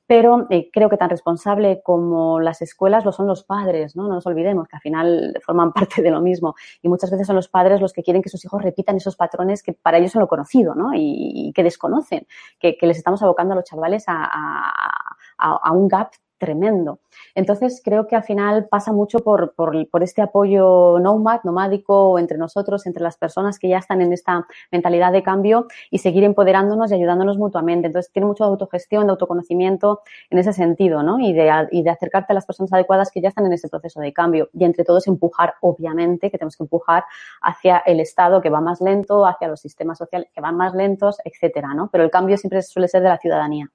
Pero 0.06 0.46
creo 0.72 0.90
que 0.90 0.96
tan 0.96 1.08
responsable 1.08 1.80
como 1.82 2.40
las 2.56 2.62
escuelas 2.62 3.04
lo 3.04 3.12
son 3.12 3.26
los 3.26 3.44
padres, 3.44 3.96
¿no? 3.96 4.08
No 4.08 4.14
nos 4.14 4.26
olvidemos 4.26 4.66
que 4.66 4.76
al 4.76 4.82
final 4.82 5.34
forman 5.44 5.72
parte 5.74 6.02
de 6.02 6.10
lo 6.10 6.20
mismo. 6.20 6.54
Y 6.82 6.88
muchas 6.88 7.10
veces 7.10 7.26
son 7.26 7.36
los 7.36 7.48
padres 7.48 7.80
los 7.80 7.92
que 7.92 8.02
quieren 8.02 8.22
que 8.22 8.30
sus 8.30 8.44
hijos 8.44 8.62
repitan 8.62 8.96
esos 8.96 9.16
patrones 9.16 9.62
que 9.62 9.74
para 9.74 9.98
ellos 9.98 10.12
son 10.12 10.20
lo 10.20 10.28
conocido, 10.28 10.74
¿no? 10.74 10.90
Y, 10.94 11.52
que 11.54 11.62
desconocen, 11.62 12.26
que, 12.58 12.76
les 12.80 12.98
estamos 12.98 13.22
abocando 13.22 13.52
a 13.52 13.56
los 13.56 13.64
chavales 13.64 14.04
a 14.08 15.72
un 15.72 15.88
gap 15.88 16.10
tremendo. 16.38 17.00
Entonces, 17.34 17.80
creo 17.84 18.06
que 18.06 18.16
al 18.16 18.22
final 18.22 18.66
pasa 18.68 18.92
mucho 18.92 19.20
por, 19.20 19.54
por, 19.54 20.02
este 20.02 20.22
apoyo 20.22 20.98
nomad, 21.00 21.40
nomádico 21.44 22.18
entre 22.18 22.38
nosotros, 22.38 22.86
entre 22.86 23.02
las 23.02 23.16
personas 23.16 23.58
que 23.58 23.68
ya 23.68 23.78
están 23.78 24.02
en 24.02 24.12
esta 24.12 24.46
mentalidad 24.70 25.12
de 25.12 25.22
cambio 25.22 25.66
y 25.90 25.98
seguir 25.98 26.24
empoderándonos 26.24 26.90
y 26.90 26.94
ayudándonos 26.94 27.38
mutuamente. 27.38 27.86
Entonces, 27.86 28.12
tiene 28.12 28.26
mucho 28.26 28.44
de 28.44 28.50
autogestión, 28.50 29.06
de 29.06 29.12
autoconocimiento 29.12 30.00
en 30.30 30.38
ese 30.38 30.52
sentido, 30.52 31.02
¿no? 31.02 31.18
Y 31.20 31.32
de, 31.32 31.50
y 31.72 31.82
de 31.82 31.90
acercarte 31.90 32.32
a 32.32 32.34
las 32.34 32.46
personas 32.46 32.72
adecuadas 32.72 33.10
que 33.10 33.20
ya 33.20 33.28
están 33.28 33.46
en 33.46 33.52
ese 33.52 33.68
proceso 33.68 34.00
de 34.00 34.12
cambio. 34.12 34.48
Y 34.52 34.64
entre 34.64 34.84
todos 34.84 35.06
empujar, 35.06 35.54
obviamente, 35.60 36.30
que 36.30 36.38
tenemos 36.38 36.56
que 36.56 36.64
empujar 36.64 37.04
hacia 37.42 37.78
el 37.78 38.00
Estado 38.00 38.40
que 38.40 38.50
va 38.50 38.60
más 38.60 38.80
lento, 38.80 39.26
hacia 39.26 39.48
los 39.48 39.60
sistemas 39.60 39.98
sociales 39.98 40.28
que 40.34 40.40
van 40.40 40.56
más 40.56 40.74
lentos, 40.74 41.18
etcétera, 41.24 41.74
¿no? 41.74 41.88
Pero 41.90 42.04
el 42.04 42.10
cambio 42.10 42.36
siempre 42.36 42.62
suele 42.62 42.88
ser 42.88 43.02
de 43.02 43.08
la 43.08 43.18
ciudadanía. 43.18 43.70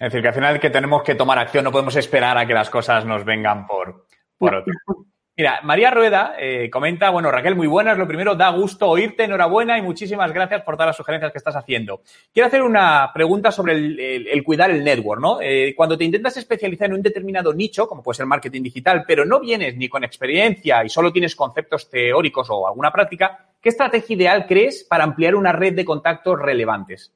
Es 0.00 0.06
decir, 0.06 0.22
que 0.22 0.28
al 0.28 0.34
final 0.34 0.58
que 0.58 0.70
tenemos 0.70 1.02
que 1.02 1.14
tomar 1.14 1.38
acción, 1.38 1.62
no 1.62 1.70
podemos 1.70 1.94
esperar 1.94 2.38
a 2.38 2.46
que 2.46 2.54
las 2.54 2.70
cosas 2.70 3.04
nos 3.04 3.22
vengan 3.22 3.66
por, 3.66 4.06
otro. 4.38 4.64
Mira, 5.36 5.60
María 5.62 5.90
Rueda 5.90 6.36
eh, 6.38 6.70
comenta, 6.70 7.10
bueno, 7.10 7.30
Raquel, 7.30 7.54
muy 7.54 7.66
buenas. 7.66 7.98
Lo 7.98 8.08
primero, 8.08 8.34
da 8.34 8.48
gusto 8.48 8.88
oírte, 8.88 9.24
enhorabuena 9.24 9.76
y 9.76 9.82
muchísimas 9.82 10.32
gracias 10.32 10.62
por 10.62 10.76
todas 10.76 10.88
las 10.88 10.96
sugerencias 10.96 11.30
que 11.32 11.36
estás 11.36 11.54
haciendo. 11.54 12.00
Quiero 12.32 12.46
hacer 12.46 12.62
una 12.62 13.10
pregunta 13.12 13.52
sobre 13.52 13.74
el, 13.74 14.42
cuidar 14.42 14.70
el 14.70 14.82
network, 14.82 15.20
¿no? 15.20 15.38
Eh, 15.42 15.74
cuando 15.76 15.98
te 15.98 16.04
intentas 16.04 16.34
especializar 16.38 16.88
en 16.88 16.94
un 16.94 17.02
determinado 17.02 17.52
nicho, 17.52 17.86
como 17.86 18.02
puede 18.02 18.16
ser 18.16 18.26
marketing 18.26 18.62
digital, 18.62 19.04
pero 19.06 19.26
no 19.26 19.38
vienes 19.38 19.76
ni 19.76 19.90
con 19.90 20.02
experiencia 20.02 20.82
y 20.82 20.88
solo 20.88 21.12
tienes 21.12 21.36
conceptos 21.36 21.90
teóricos 21.90 22.48
o 22.48 22.66
alguna 22.66 22.90
práctica, 22.90 23.50
¿qué 23.60 23.68
estrategia 23.68 24.16
ideal 24.16 24.46
crees 24.46 24.82
para 24.88 25.04
ampliar 25.04 25.34
una 25.34 25.52
red 25.52 25.74
de 25.74 25.84
contactos 25.84 26.40
relevantes? 26.40 27.12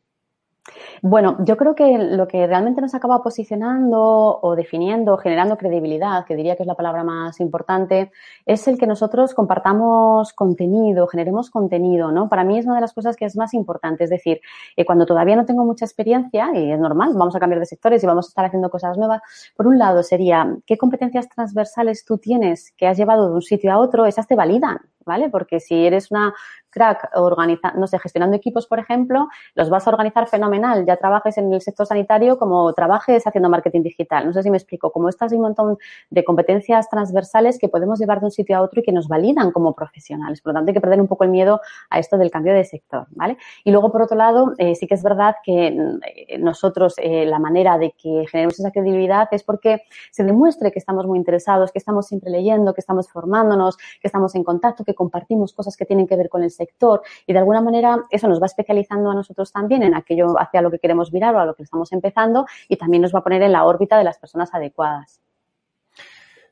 Bueno, 1.03 1.37
yo 1.45 1.57
creo 1.57 1.75
que 1.75 1.99
lo 1.99 2.27
que 2.27 2.47
realmente 2.47 2.81
nos 2.81 2.95
acaba 2.95 3.23
posicionando 3.23 4.39
o 4.41 4.57
definiendo, 4.57 5.19
generando 5.19 5.59
credibilidad, 5.59 6.25
que 6.25 6.35
diría 6.35 6.57
que 6.57 6.62
es 6.62 6.67
la 6.67 6.75
palabra 6.75 7.05
más 7.05 7.41
importante, 7.41 8.11
es 8.47 8.67
el 8.69 8.79
que 8.79 8.87
nosotros 8.87 9.35
compartamos 9.35 10.33
contenido, 10.33 11.07
generemos 11.07 11.51
contenido, 11.51 12.11
¿no? 12.12 12.29
Para 12.29 12.45
mí 12.45 12.59
es 12.59 12.65
una 12.65 12.77
de 12.77 12.81
las 12.81 12.95
cosas 12.95 13.17
que 13.17 13.27
es 13.27 13.37
más 13.37 13.53
importante. 13.53 14.05
Es 14.05 14.11
decir, 14.11 14.41
eh, 14.77 14.85
cuando 14.87 15.05
todavía 15.05 15.37
no 15.37 15.45
tengo 15.45 15.65
mucha 15.65 15.85
experiencia, 15.85 16.51
y 16.55 16.73
es 16.73 16.79
normal, 16.79 17.12
vamos 17.15 17.37
a 17.37 17.41
cambiar 17.41 17.61
de 17.61 17.67
sectores 17.67 18.03
y 18.03 18.07
vamos 18.07 18.27
a 18.27 18.29
estar 18.29 18.45
haciendo 18.47 18.71
cosas 18.71 18.97
nuevas, 18.97 19.21
por 19.57 19.67
un 19.67 19.79
lado 19.79 20.03
sería, 20.03 20.57
¿qué 20.67 20.79
competencias 20.79 21.29
transversales 21.29 22.05
tú 22.05 22.17
tienes 22.19 22.73
que 22.79 22.87
has 22.87 22.97
llevado 22.97 23.29
de 23.29 23.35
un 23.35 23.43
sitio 23.43 23.73
a 23.73 23.79
otro? 23.79 24.07
Esas 24.07 24.27
te 24.27 24.35
validan, 24.35 24.79
¿vale? 25.05 25.29
Porque 25.29 25.61
si 25.61 25.87
eres 25.87 26.11
una 26.11 26.35
crack 26.75 27.11
organizando, 27.14 27.79
no 27.79 27.87
sé, 27.87 27.99
gestionando 27.99 28.37
equipos, 28.37 28.66
por 28.66 28.81
ejemplo, 28.81 29.29
los 29.55 29.70
vas 29.70 29.87
a 29.87 29.91
organizar 29.91 30.27
fenomenal, 30.27 30.85
ya 30.85 30.97
trabajes 30.97 31.39
en 31.39 31.53
el 31.53 31.61
sector 31.61 31.87
sanitario 31.87 32.37
como 32.39 32.72
trabajes 32.72 33.27
haciendo 33.27 33.49
marketing 33.49 33.83
digital. 33.83 34.27
No 34.27 34.33
sé 34.33 34.43
si 34.43 34.51
me 34.51 34.57
explico, 34.57 34.91
como 34.91 35.09
estas 35.09 35.33
hay 35.33 35.39
un 35.39 35.45
montón 35.45 35.79
de 36.11 36.25
competencias 36.25 36.91
transversales 36.91 37.59
que 37.59 37.68
podemos 37.68 37.99
llevar 37.99 38.20
de 38.20 38.27
un 38.27 38.33
sitio 38.33 38.57
a 38.57 38.62
otro 38.62 38.81
y 38.81 38.83
que 38.83 38.93
nos 38.93 39.09
validan 39.09 39.53
como 39.53 39.75
profesionales. 39.75 40.41
Por 40.41 40.53
lo 40.53 40.59
tanto, 40.59 40.70
hay 40.70 40.75
que 40.75 40.81
perder 40.81 41.01
un 41.01 41.07
poco 41.07 41.25
el 41.25 41.31
miedo 41.31 41.61
a 41.91 41.99
esto 41.99 42.18
del 42.18 42.31
cambio 42.31 42.53
de 42.53 42.64
sector, 42.64 43.07
¿vale? 43.11 43.39
Y 43.62 43.70
luego, 43.70 43.93
por 43.93 44.03
otro 44.03 44.16
lado, 44.16 44.53
eh, 44.59 44.75
sí 44.75 44.87
que 44.87 44.95
es 44.95 45.03
verdad 45.03 45.37
que 45.45 45.68
eh, 45.68 46.39
nosotros, 46.39 46.95
eh, 46.99 47.25
la 47.25 47.39
manera 47.39 47.79
de 47.79 47.93
que 47.93 48.27
generemos 48.31 48.59
esa 48.59 48.72
credibilidad 48.72 49.29
es 49.31 49.45
porque 49.45 49.83
se 50.11 50.25
demuestre 50.25 50.72
que 50.72 50.79
estamos 50.81 51.07
muy 51.07 51.18
interesados, 51.18 51.70
que 51.70 51.79
estamos 51.79 52.07
siempre 52.07 52.31
leyendo, 52.31 52.75
que 52.75 52.81
estamos 52.81 53.09
formándonos, 53.09 53.77
que 53.77 54.09
estamos 54.09 54.35
en 54.35 54.43
contacto, 54.43 54.85
que 54.85 54.95
compartimos 54.95 55.53
cosas 55.53 55.77
que 55.77 55.85
tienen 55.85 56.07
que 56.07 56.16
ver 56.16 56.29
con 56.29 56.43
el 56.43 56.51
sector 56.51 56.64
sector 56.67 57.03
y 57.27 57.33
de 57.33 57.39
alguna 57.39 57.61
manera 57.61 57.99
eso 58.11 58.29
nos 58.29 58.41
va 58.41 58.47
especializando 58.47 59.11
a 59.11 59.15
nosotros 59.15 59.53
también 59.53 59.83
en 59.83 59.95
aquello 59.95 60.39
hacia 60.39 60.62
lo 60.62 60.71
que 60.71 60.79
queremos 60.79 61.12
mirar 61.12 61.35
o 61.35 61.41
a 61.41 61.47
lo 61.47 61.55
que 61.55 61.62
estamos 61.62 61.93
empezando 61.93 62.47
y 62.69 62.77
también 62.77 63.03
nos 63.03 63.15
va 63.15 63.21
a 63.21 63.23
poner 63.23 63.43
en 63.43 63.53
la 63.53 63.65
órbita 63.65 63.99
de 63.99 64.05
las 64.05 64.19
personas 64.19 64.53
adecuadas. 64.55 65.21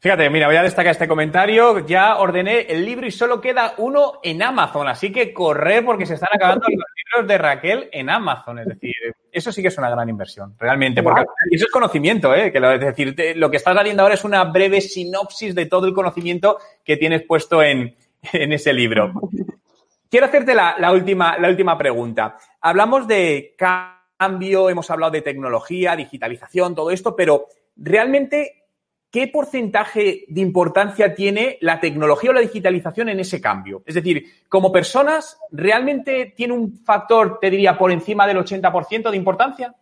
Fíjate, 0.02 0.28
mira, 0.30 0.48
voy 0.48 0.56
a 0.56 0.64
destacar 0.64 0.90
este 0.90 1.06
comentario. 1.06 1.86
Ya 1.86 2.16
ordené 2.16 2.62
el 2.62 2.84
libro 2.84 3.06
y 3.06 3.12
solo 3.12 3.40
queda 3.40 3.74
uno 3.78 4.14
en 4.24 4.42
Amazon, 4.42 4.88
así 4.88 5.12
que 5.12 5.32
corre 5.32 5.82
porque 5.82 6.06
se 6.06 6.14
están 6.14 6.30
acabando 6.32 6.66
los 6.68 6.84
libros 6.96 7.28
de 7.28 7.38
Raquel 7.38 7.88
en 7.92 8.10
Amazon. 8.10 8.58
Es 8.58 8.66
decir, 8.66 8.92
eso 9.30 9.52
sí 9.52 9.62
que 9.62 9.68
es 9.68 9.78
una 9.78 9.90
gran 9.90 10.08
inversión, 10.08 10.56
realmente, 10.58 11.04
porque 11.04 11.22
eso 11.52 11.66
es 11.66 11.70
conocimiento, 11.70 12.34
¿eh? 12.34 12.50
Que 12.50 12.58
lo, 12.58 12.72
es 12.72 12.80
decir, 12.80 13.14
lo 13.36 13.48
que 13.48 13.58
estás 13.58 13.76
haciendo 13.76 14.02
ahora 14.02 14.16
es 14.16 14.24
una 14.24 14.42
breve 14.42 14.80
sinopsis 14.80 15.54
de 15.54 15.66
todo 15.66 15.86
el 15.86 15.94
conocimiento 15.94 16.58
que 16.84 16.96
tienes 16.96 17.22
puesto 17.22 17.62
en, 17.62 17.94
en 18.32 18.52
ese 18.52 18.72
libro. 18.72 19.12
Quiero 20.12 20.26
hacerte 20.26 20.54
la, 20.54 20.92
última, 20.92 21.38
la 21.38 21.48
última 21.48 21.78
pregunta. 21.78 22.36
Hablamos 22.60 23.08
de 23.08 23.54
cambio, 23.56 24.68
hemos 24.68 24.90
hablado 24.90 25.10
de 25.10 25.22
tecnología, 25.22 25.96
digitalización, 25.96 26.74
todo 26.74 26.90
esto, 26.90 27.16
pero 27.16 27.46
realmente, 27.76 28.66
¿qué 29.10 29.28
porcentaje 29.28 30.26
de 30.28 30.40
importancia 30.42 31.14
tiene 31.14 31.56
la 31.62 31.80
tecnología 31.80 32.28
o 32.28 32.34
la 32.34 32.42
digitalización 32.42 33.08
en 33.08 33.20
ese 33.20 33.40
cambio? 33.40 33.82
Es 33.86 33.94
decir, 33.94 34.26
como 34.50 34.70
personas, 34.70 35.38
¿realmente 35.50 36.34
tiene 36.36 36.52
un 36.52 36.76
factor, 36.76 37.38
te 37.40 37.48
diría, 37.48 37.78
por 37.78 37.90
encima 37.90 38.26
del 38.26 38.36
80% 38.36 39.10
de 39.10 39.16
importancia? 39.16 39.74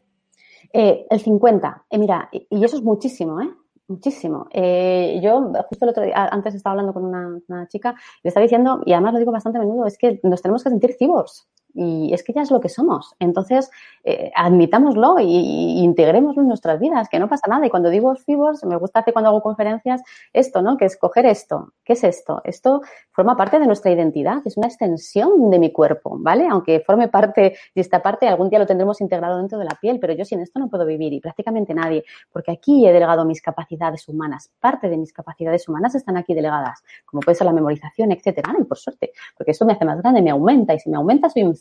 Eh, 0.73 1.07
el 1.11 1.21
50. 1.21 1.87
Eh, 1.91 1.99
mira, 1.99 2.29
y 2.31 2.65
eso 2.65 2.77
es 2.77 2.85
muchísimo, 2.85 3.41
¿eh? 3.41 3.49
Muchísimo. 3.91 4.47
Eh, 4.53 5.19
yo 5.21 5.51
justo 5.69 5.85
el 5.85 5.89
otro 5.91 6.05
día, 6.05 6.29
antes 6.31 6.55
estaba 6.55 6.75
hablando 6.75 6.95
con 6.95 7.05
una, 7.05 7.41
una, 7.49 7.67
chica, 7.67 7.97
le 8.23 8.29
estaba 8.29 8.43
diciendo, 8.45 8.83
y 8.87 8.93
además 8.93 9.15
lo 9.15 9.19
digo 9.19 9.33
bastante 9.33 9.59
a 9.59 9.63
menudo, 9.63 9.85
es 9.85 9.99
que 9.99 10.21
nos 10.23 10.41
tenemos 10.43 10.63
que 10.63 10.71
sentir 10.71 10.93
cibos 10.97 11.49
y 11.75 12.13
es 12.13 12.23
que 12.23 12.33
ya 12.33 12.43
es 12.43 12.51
lo 12.51 12.61
que 12.61 12.69
somos. 12.69 13.15
Entonces, 13.19 13.71
eh, 14.05 14.31
admitámoslo 14.37 15.17
y, 15.21 15.81
integrémoslo 15.83 16.43
en 16.43 16.49
nuestras 16.49 16.79
vidas, 16.81 17.09
que 17.09 17.19
no 17.19 17.29
pasa 17.29 17.49
nada. 17.49 17.67
Y 17.67 17.71
cuando 17.71 17.91
digo 17.91 18.15
fibos, 18.15 18.65
me 18.65 18.77
gusta 18.77 19.01
hacer 19.01 19.13
cuando 19.13 19.31
hago 19.31 19.43
conferencias 19.43 20.03
esto, 20.33 20.63
¿no? 20.63 20.77
Que 20.77 20.85
es 20.85 20.97
coger 20.97 21.27
esto. 21.27 21.73
¿Qué 21.85 21.95
es 21.95 22.05
esto? 22.05 22.41
Esto 22.45 22.83
forma 23.21 23.37
parte 23.37 23.59
de 23.59 23.67
nuestra 23.67 23.91
identidad, 23.91 24.43
es 24.45 24.57
una 24.57 24.67
extensión 24.67 25.51
de 25.51 25.59
mi 25.59 25.73
cuerpo, 25.73 26.17
¿vale? 26.19 26.49
Aunque 26.51 26.81
forme 26.81 27.09
parte 27.09 27.55
y 27.75 27.81
esta 27.81 28.03
parte 28.03 28.27
algún 28.27 28.49
día 28.49 28.59
lo 28.59 28.67
tendremos 28.67 29.01
integrado 29.01 29.39
dentro 29.39 29.59
de 29.59 29.65
la 29.65 29.77
piel, 29.81 29.99
pero 30.01 30.13
yo 30.15 30.25
sin 30.25 30.41
esto 30.41 30.59
no 30.59 30.69
puedo 30.69 30.85
vivir 30.87 31.13
y 31.13 31.21
prácticamente 31.21 31.75
nadie, 31.75 32.05
porque 32.33 32.51
aquí 32.51 32.87
he 32.87 32.93
delegado 32.93 33.25
mis 33.25 33.43
capacidades 33.43 34.09
humanas. 34.09 34.51
Parte 34.59 34.89
de 34.89 34.97
mis 34.97 35.13
capacidades 35.13 35.69
humanas 35.69 35.95
están 35.95 36.17
aquí 36.17 36.35
delegadas, 36.35 36.83
como 37.05 37.21
puede 37.21 37.37
ser 37.37 37.47
la 37.47 37.53
memorización, 37.53 38.11
etcétera. 38.13 38.55
Y 38.59 38.65
por 38.65 38.79
suerte, 38.79 39.13
porque 39.37 39.53
esto 39.53 39.67
me 39.67 39.75
hace 39.75 39.85
más 39.85 40.01
grande, 40.01 40.23
me 40.23 40.31
aumenta 40.31 40.75
y 40.75 40.79
si 40.79 40.89
me 40.89 40.97
aumenta 40.97 41.29
soy 41.29 41.43
un 41.43 41.55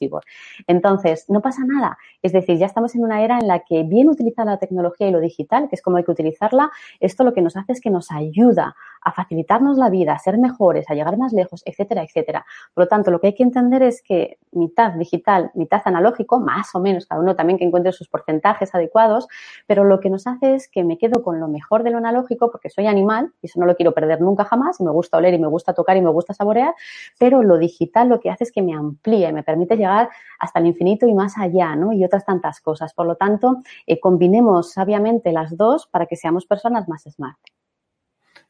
entonces, 0.67 1.25
no 1.29 1.41
pasa 1.41 1.63
nada. 1.65 1.97
Es 2.21 2.31
decir, 2.31 2.57
ya 2.57 2.65
estamos 2.65 2.95
en 2.95 3.03
una 3.03 3.21
era 3.21 3.39
en 3.39 3.47
la 3.47 3.59
que 3.59 3.83
bien 3.83 4.09
utilizar 4.09 4.45
la 4.45 4.57
tecnología 4.57 5.07
y 5.07 5.11
lo 5.11 5.19
digital, 5.19 5.67
que 5.69 5.75
es 5.75 5.81
como 5.81 5.97
hay 5.97 6.03
que 6.03 6.11
utilizarla, 6.11 6.71
esto 6.99 7.23
lo 7.23 7.33
que 7.33 7.41
nos 7.41 7.57
hace 7.57 7.73
es 7.73 7.81
que 7.81 7.89
nos 7.89 8.11
ayuda 8.11 8.75
a 9.01 9.11
facilitarnos 9.11 9.77
la 9.77 9.89
vida, 9.89 10.13
a 10.13 10.19
ser 10.19 10.37
mejores, 10.37 10.89
a 10.89 10.93
llegar 10.93 11.17
más 11.17 11.33
lejos, 11.33 11.48
etcétera, 11.65 12.03
etcétera. 12.03 12.45
Por 12.73 12.85
lo 12.85 12.87
tanto, 12.87 13.11
lo 13.11 13.19
que 13.19 13.27
hay 13.27 13.35
que 13.35 13.43
entender 13.43 13.83
es 13.83 14.01
que 14.01 14.37
mitad 14.51 14.93
digital, 14.93 15.51
mitad 15.53 15.81
analógico, 15.85 16.39
más 16.39 16.73
o 16.75 16.79
menos, 16.79 17.05
cada 17.05 17.21
uno 17.21 17.35
también 17.35 17.57
que 17.59 17.65
encuentre 17.65 17.91
sus 17.91 18.07
porcentajes 18.07 18.73
adecuados, 18.73 19.27
pero 19.67 19.83
lo 19.83 19.99
que 19.99 20.09
nos 20.09 20.27
hace 20.27 20.55
es 20.55 20.67
que 20.67 20.83
me 20.83 20.97
quedo 20.97 21.23
con 21.23 21.39
lo 21.39 21.47
mejor 21.47 21.83
de 21.83 21.91
lo 21.91 21.97
analógico 21.97 22.51
porque 22.51 22.69
soy 22.69 22.87
animal 22.87 23.31
y 23.41 23.47
eso 23.47 23.59
no 23.59 23.65
lo 23.65 23.75
quiero 23.75 23.93
perder 23.93 24.21
nunca 24.21 24.45
jamás 24.45 24.79
y 24.79 24.83
me 24.83 24.91
gusta 24.91 25.17
oler 25.17 25.33
y 25.33 25.39
me 25.39 25.47
gusta 25.47 25.73
tocar 25.73 25.97
y 25.97 26.01
me 26.01 26.09
gusta 26.09 26.33
saborear, 26.33 26.73
pero 27.17 27.43
lo 27.43 27.57
digital 27.57 28.09
lo 28.09 28.19
que 28.19 28.29
hace 28.29 28.43
es 28.45 28.51
que 28.51 28.61
me 28.61 28.73
amplíe, 28.73 29.31
me 29.33 29.43
permite 29.43 29.77
llegar 29.77 30.09
hasta 30.39 30.59
el 30.59 30.67
infinito 30.67 31.07
y 31.07 31.13
más 31.13 31.37
allá, 31.37 31.75
¿no? 31.75 31.93
Y 31.93 32.03
otras 32.03 32.25
tantas 32.25 32.61
cosas. 32.61 32.93
Por 32.93 33.05
lo 33.05 33.15
tanto, 33.15 33.61
eh, 33.85 33.99
combinemos 33.99 34.71
sabiamente 34.71 35.31
las 35.31 35.55
dos 35.57 35.87
para 35.87 36.05
que 36.05 36.15
seamos 36.15 36.45
personas 36.45 36.87
más 36.87 37.03
smart. 37.03 37.37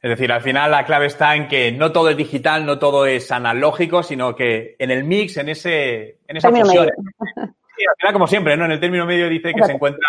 Es 0.02 0.10
decir, 0.10 0.32
al 0.32 0.42
final 0.42 0.72
la 0.72 0.86
clave 0.86 1.08
está 1.08 1.36
en 1.36 1.48
que 1.48 1.72
no 1.74 1.92
todo 1.92 2.10
es 2.10 2.16
digital, 2.16 2.66
no 2.66 2.80
todo 2.80 3.06
es 3.06 3.32
analógico, 3.32 4.02
sino 4.02 4.34
que 4.34 4.76
en 4.80 4.92
el 4.92 5.04
mix, 5.04 5.36
en 5.38 5.50
ese, 5.50 6.20
en 6.26 6.38
esa 6.38 6.50
fusión. 6.50 6.88
Sí, 6.88 7.86
al 7.86 7.96
final, 7.98 8.14
como 8.14 8.28
siempre, 8.28 8.56
¿no? 8.56 8.66
En 8.66 8.72
el 8.72 8.80
término 8.80 9.06
medio 9.06 9.28
dice 9.28 9.54
que 9.54 9.66
se 9.66 9.74
encuentra 9.74 10.08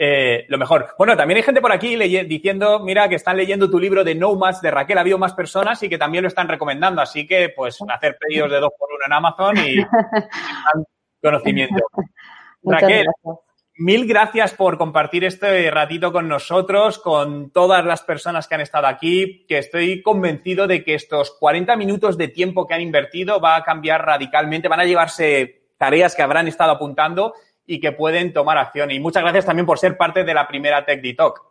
eh, 0.00 0.46
lo 0.48 0.58
mejor. 0.58 0.94
Bueno, 0.96 1.16
también 1.16 1.38
hay 1.38 1.42
gente 1.42 1.60
por 1.60 1.72
aquí 1.72 1.96
diciendo, 2.24 2.78
mira, 2.78 3.08
que 3.08 3.16
están 3.16 3.36
leyendo 3.36 3.68
tu 3.68 3.80
libro 3.80 4.04
de 4.04 4.14
Nomads 4.14 4.62
de 4.62 4.70
Raquel. 4.70 4.96
Ha 4.96 5.00
habido 5.00 5.18
más 5.18 5.34
personas 5.34 5.82
y 5.82 5.88
que 5.88 5.98
también 5.98 6.22
lo 6.22 6.28
están 6.28 6.46
recomendando. 6.46 7.02
Así 7.02 7.26
que, 7.26 7.48
pues, 7.48 7.78
hacer 7.88 8.16
pedidos 8.16 8.50
de 8.50 8.60
dos 8.60 8.70
por 8.78 8.88
uno 8.90 9.04
en 9.04 9.12
Amazon 9.12 9.56
y 9.58 9.76
conocimiento. 11.22 11.84
Raquel, 12.62 13.06
mil 13.78 14.06
gracias 14.06 14.54
por 14.54 14.76
compartir 14.76 15.24
este 15.24 15.70
ratito 15.70 16.12
con 16.12 16.28
nosotros, 16.28 16.98
con 16.98 17.50
todas 17.50 17.84
las 17.84 18.02
personas 18.02 18.48
que 18.48 18.56
han 18.56 18.60
estado 18.60 18.88
aquí, 18.88 19.46
que 19.48 19.58
estoy 19.58 20.02
convencido 20.02 20.66
de 20.66 20.84
que 20.84 20.94
estos 20.94 21.30
40 21.38 21.76
minutos 21.76 22.18
de 22.18 22.28
tiempo 22.28 22.66
que 22.66 22.74
han 22.74 22.80
invertido 22.80 23.40
va 23.40 23.56
a 23.56 23.62
cambiar 23.62 24.04
radicalmente, 24.04 24.68
van 24.68 24.80
a 24.80 24.84
llevarse 24.84 25.62
tareas 25.78 26.16
que 26.16 26.22
habrán 26.22 26.48
estado 26.48 26.72
apuntando 26.72 27.34
y 27.66 27.78
que 27.80 27.92
pueden 27.92 28.32
tomar 28.32 28.58
acción. 28.58 28.90
Y 28.90 28.98
muchas 28.98 29.22
gracias 29.22 29.46
también 29.46 29.66
por 29.66 29.78
ser 29.78 29.96
parte 29.96 30.24
de 30.24 30.34
la 30.34 30.48
primera 30.48 30.84
Tech 30.84 31.00
Talk. 31.16 31.47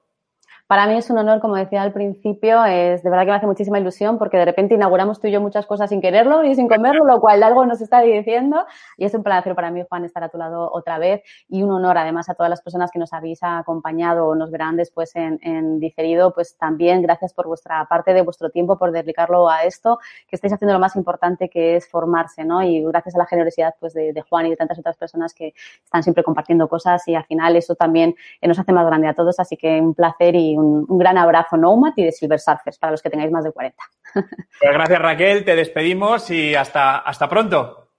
Para 0.68 0.86
mí 0.86 0.96
es 0.98 1.10
un 1.10 1.18
honor, 1.18 1.40
como 1.40 1.56
decía 1.56 1.82
al 1.82 1.94
principio, 1.94 2.66
es 2.66 3.02
de 3.02 3.10
verdad 3.10 3.24
que 3.24 3.32
me 3.32 3.38
hace 3.38 3.48
muchísima 3.48 3.80
ilusión 3.80 4.18
porque 4.18 4.36
de 4.36 4.44
repente 4.44 4.76
inauguramos 4.76 5.22
tú 5.22 5.28
y 5.28 5.32
yo 5.32 5.40
muchas 5.40 5.66
cosas 5.66 5.90
sin 5.90 6.02
quererlo 6.02 6.44
y 6.44 6.56
sin 6.56 6.68
comerlo, 6.68 7.06
lo 7.06 7.22
cual 7.22 7.42
algo 7.42 7.66
nos 7.66 7.80
está 7.80 8.02
diciendo 8.02 8.66
y 8.98 9.06
es 9.06 9.14
un 9.14 9.24
placer 9.24 9.56
para 9.56 9.72
mí, 9.72 9.84
Juan, 9.88 10.04
estar 10.04 10.26
a 10.26 10.30
tu 10.30 10.38
lado 10.38 10.70
otra 10.74 11.00
vez 11.00 11.24
y 11.48 11.64
un 11.64 11.72
honor 11.72 11.98
además 11.98 12.28
a 12.28 12.36
todas 12.36 12.50
las 12.50 12.62
personas 12.62 12.92
que 12.92 13.00
nos 13.00 13.14
habéis 13.14 13.40
acompañado 13.44 14.28
o 14.28 14.36
nos 14.36 14.52
verán 14.52 14.76
después 14.76 15.16
en, 15.16 15.40
en 15.42 15.80
diferido, 15.80 16.34
pues 16.34 16.58
también 16.58 17.02
gracias 17.02 17.34
por 17.34 17.48
vuestra 17.48 17.86
parte 17.86 18.14
de 18.14 18.22
vuestro 18.22 18.50
tiempo, 18.50 18.78
por 18.78 18.92
dedicarlo 18.92 19.50
a 19.50 19.64
esto, 19.64 20.00
que 20.28 20.36
estáis 20.36 20.52
haciendo 20.52 20.74
lo 20.74 20.80
más 20.80 20.98
importante 20.98 21.48
que 21.48 21.78
es 21.78 21.90
formarse, 21.90 22.44
¿no? 22.44 22.62
Y 22.62 22.84
gracias 22.84 23.16
a 23.16 23.20
la 23.20 23.26
generosidad 23.26 23.74
pues 23.80 23.94
de, 23.94 24.12
de 24.12 24.22
Juan 24.22 24.48
y 24.48 24.50
de 24.50 24.58
tantas 24.58 24.78
otras 24.78 24.98
personas 24.98 25.34
que 25.34 25.54
están 25.82 26.04
siempre 26.04 26.26
compartiendo 26.26 26.68
cosas 26.68 27.08
y 27.08 27.16
al 27.16 27.24
final 27.24 27.56
eso 27.56 27.76
también 27.76 28.16
nos 28.42 28.60
hace 28.60 28.74
más 28.74 28.86
grande 28.86 29.08
a 29.08 29.14
todos, 29.14 29.40
así 29.40 29.56
que 29.56 29.80
un 29.80 29.94
placer 29.94 30.36
y 30.36 30.57
un, 30.58 30.98
gran 30.98 31.18
abrazo 31.18 31.58
Nomad 31.58 31.94
y 31.96 32.04
de 32.06 32.12
Silver 32.12 32.40
Surfers 32.40 32.78
para 32.78 32.92
los 32.92 33.02
que 33.02 33.10
tengáis 33.10 33.32
más 33.32 33.44
de 33.44 33.52
40. 33.52 33.78
Pues 34.14 34.74
gracias 34.74 35.00
Raquel, 35.00 35.46
te 35.46 35.56
despedimos 35.56 36.30
y 36.32 36.56
hasta, 36.56 36.98
hasta 37.00 37.30
pronto. 37.30 37.92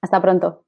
Hasta 0.00 0.20
pronto. 0.20 0.64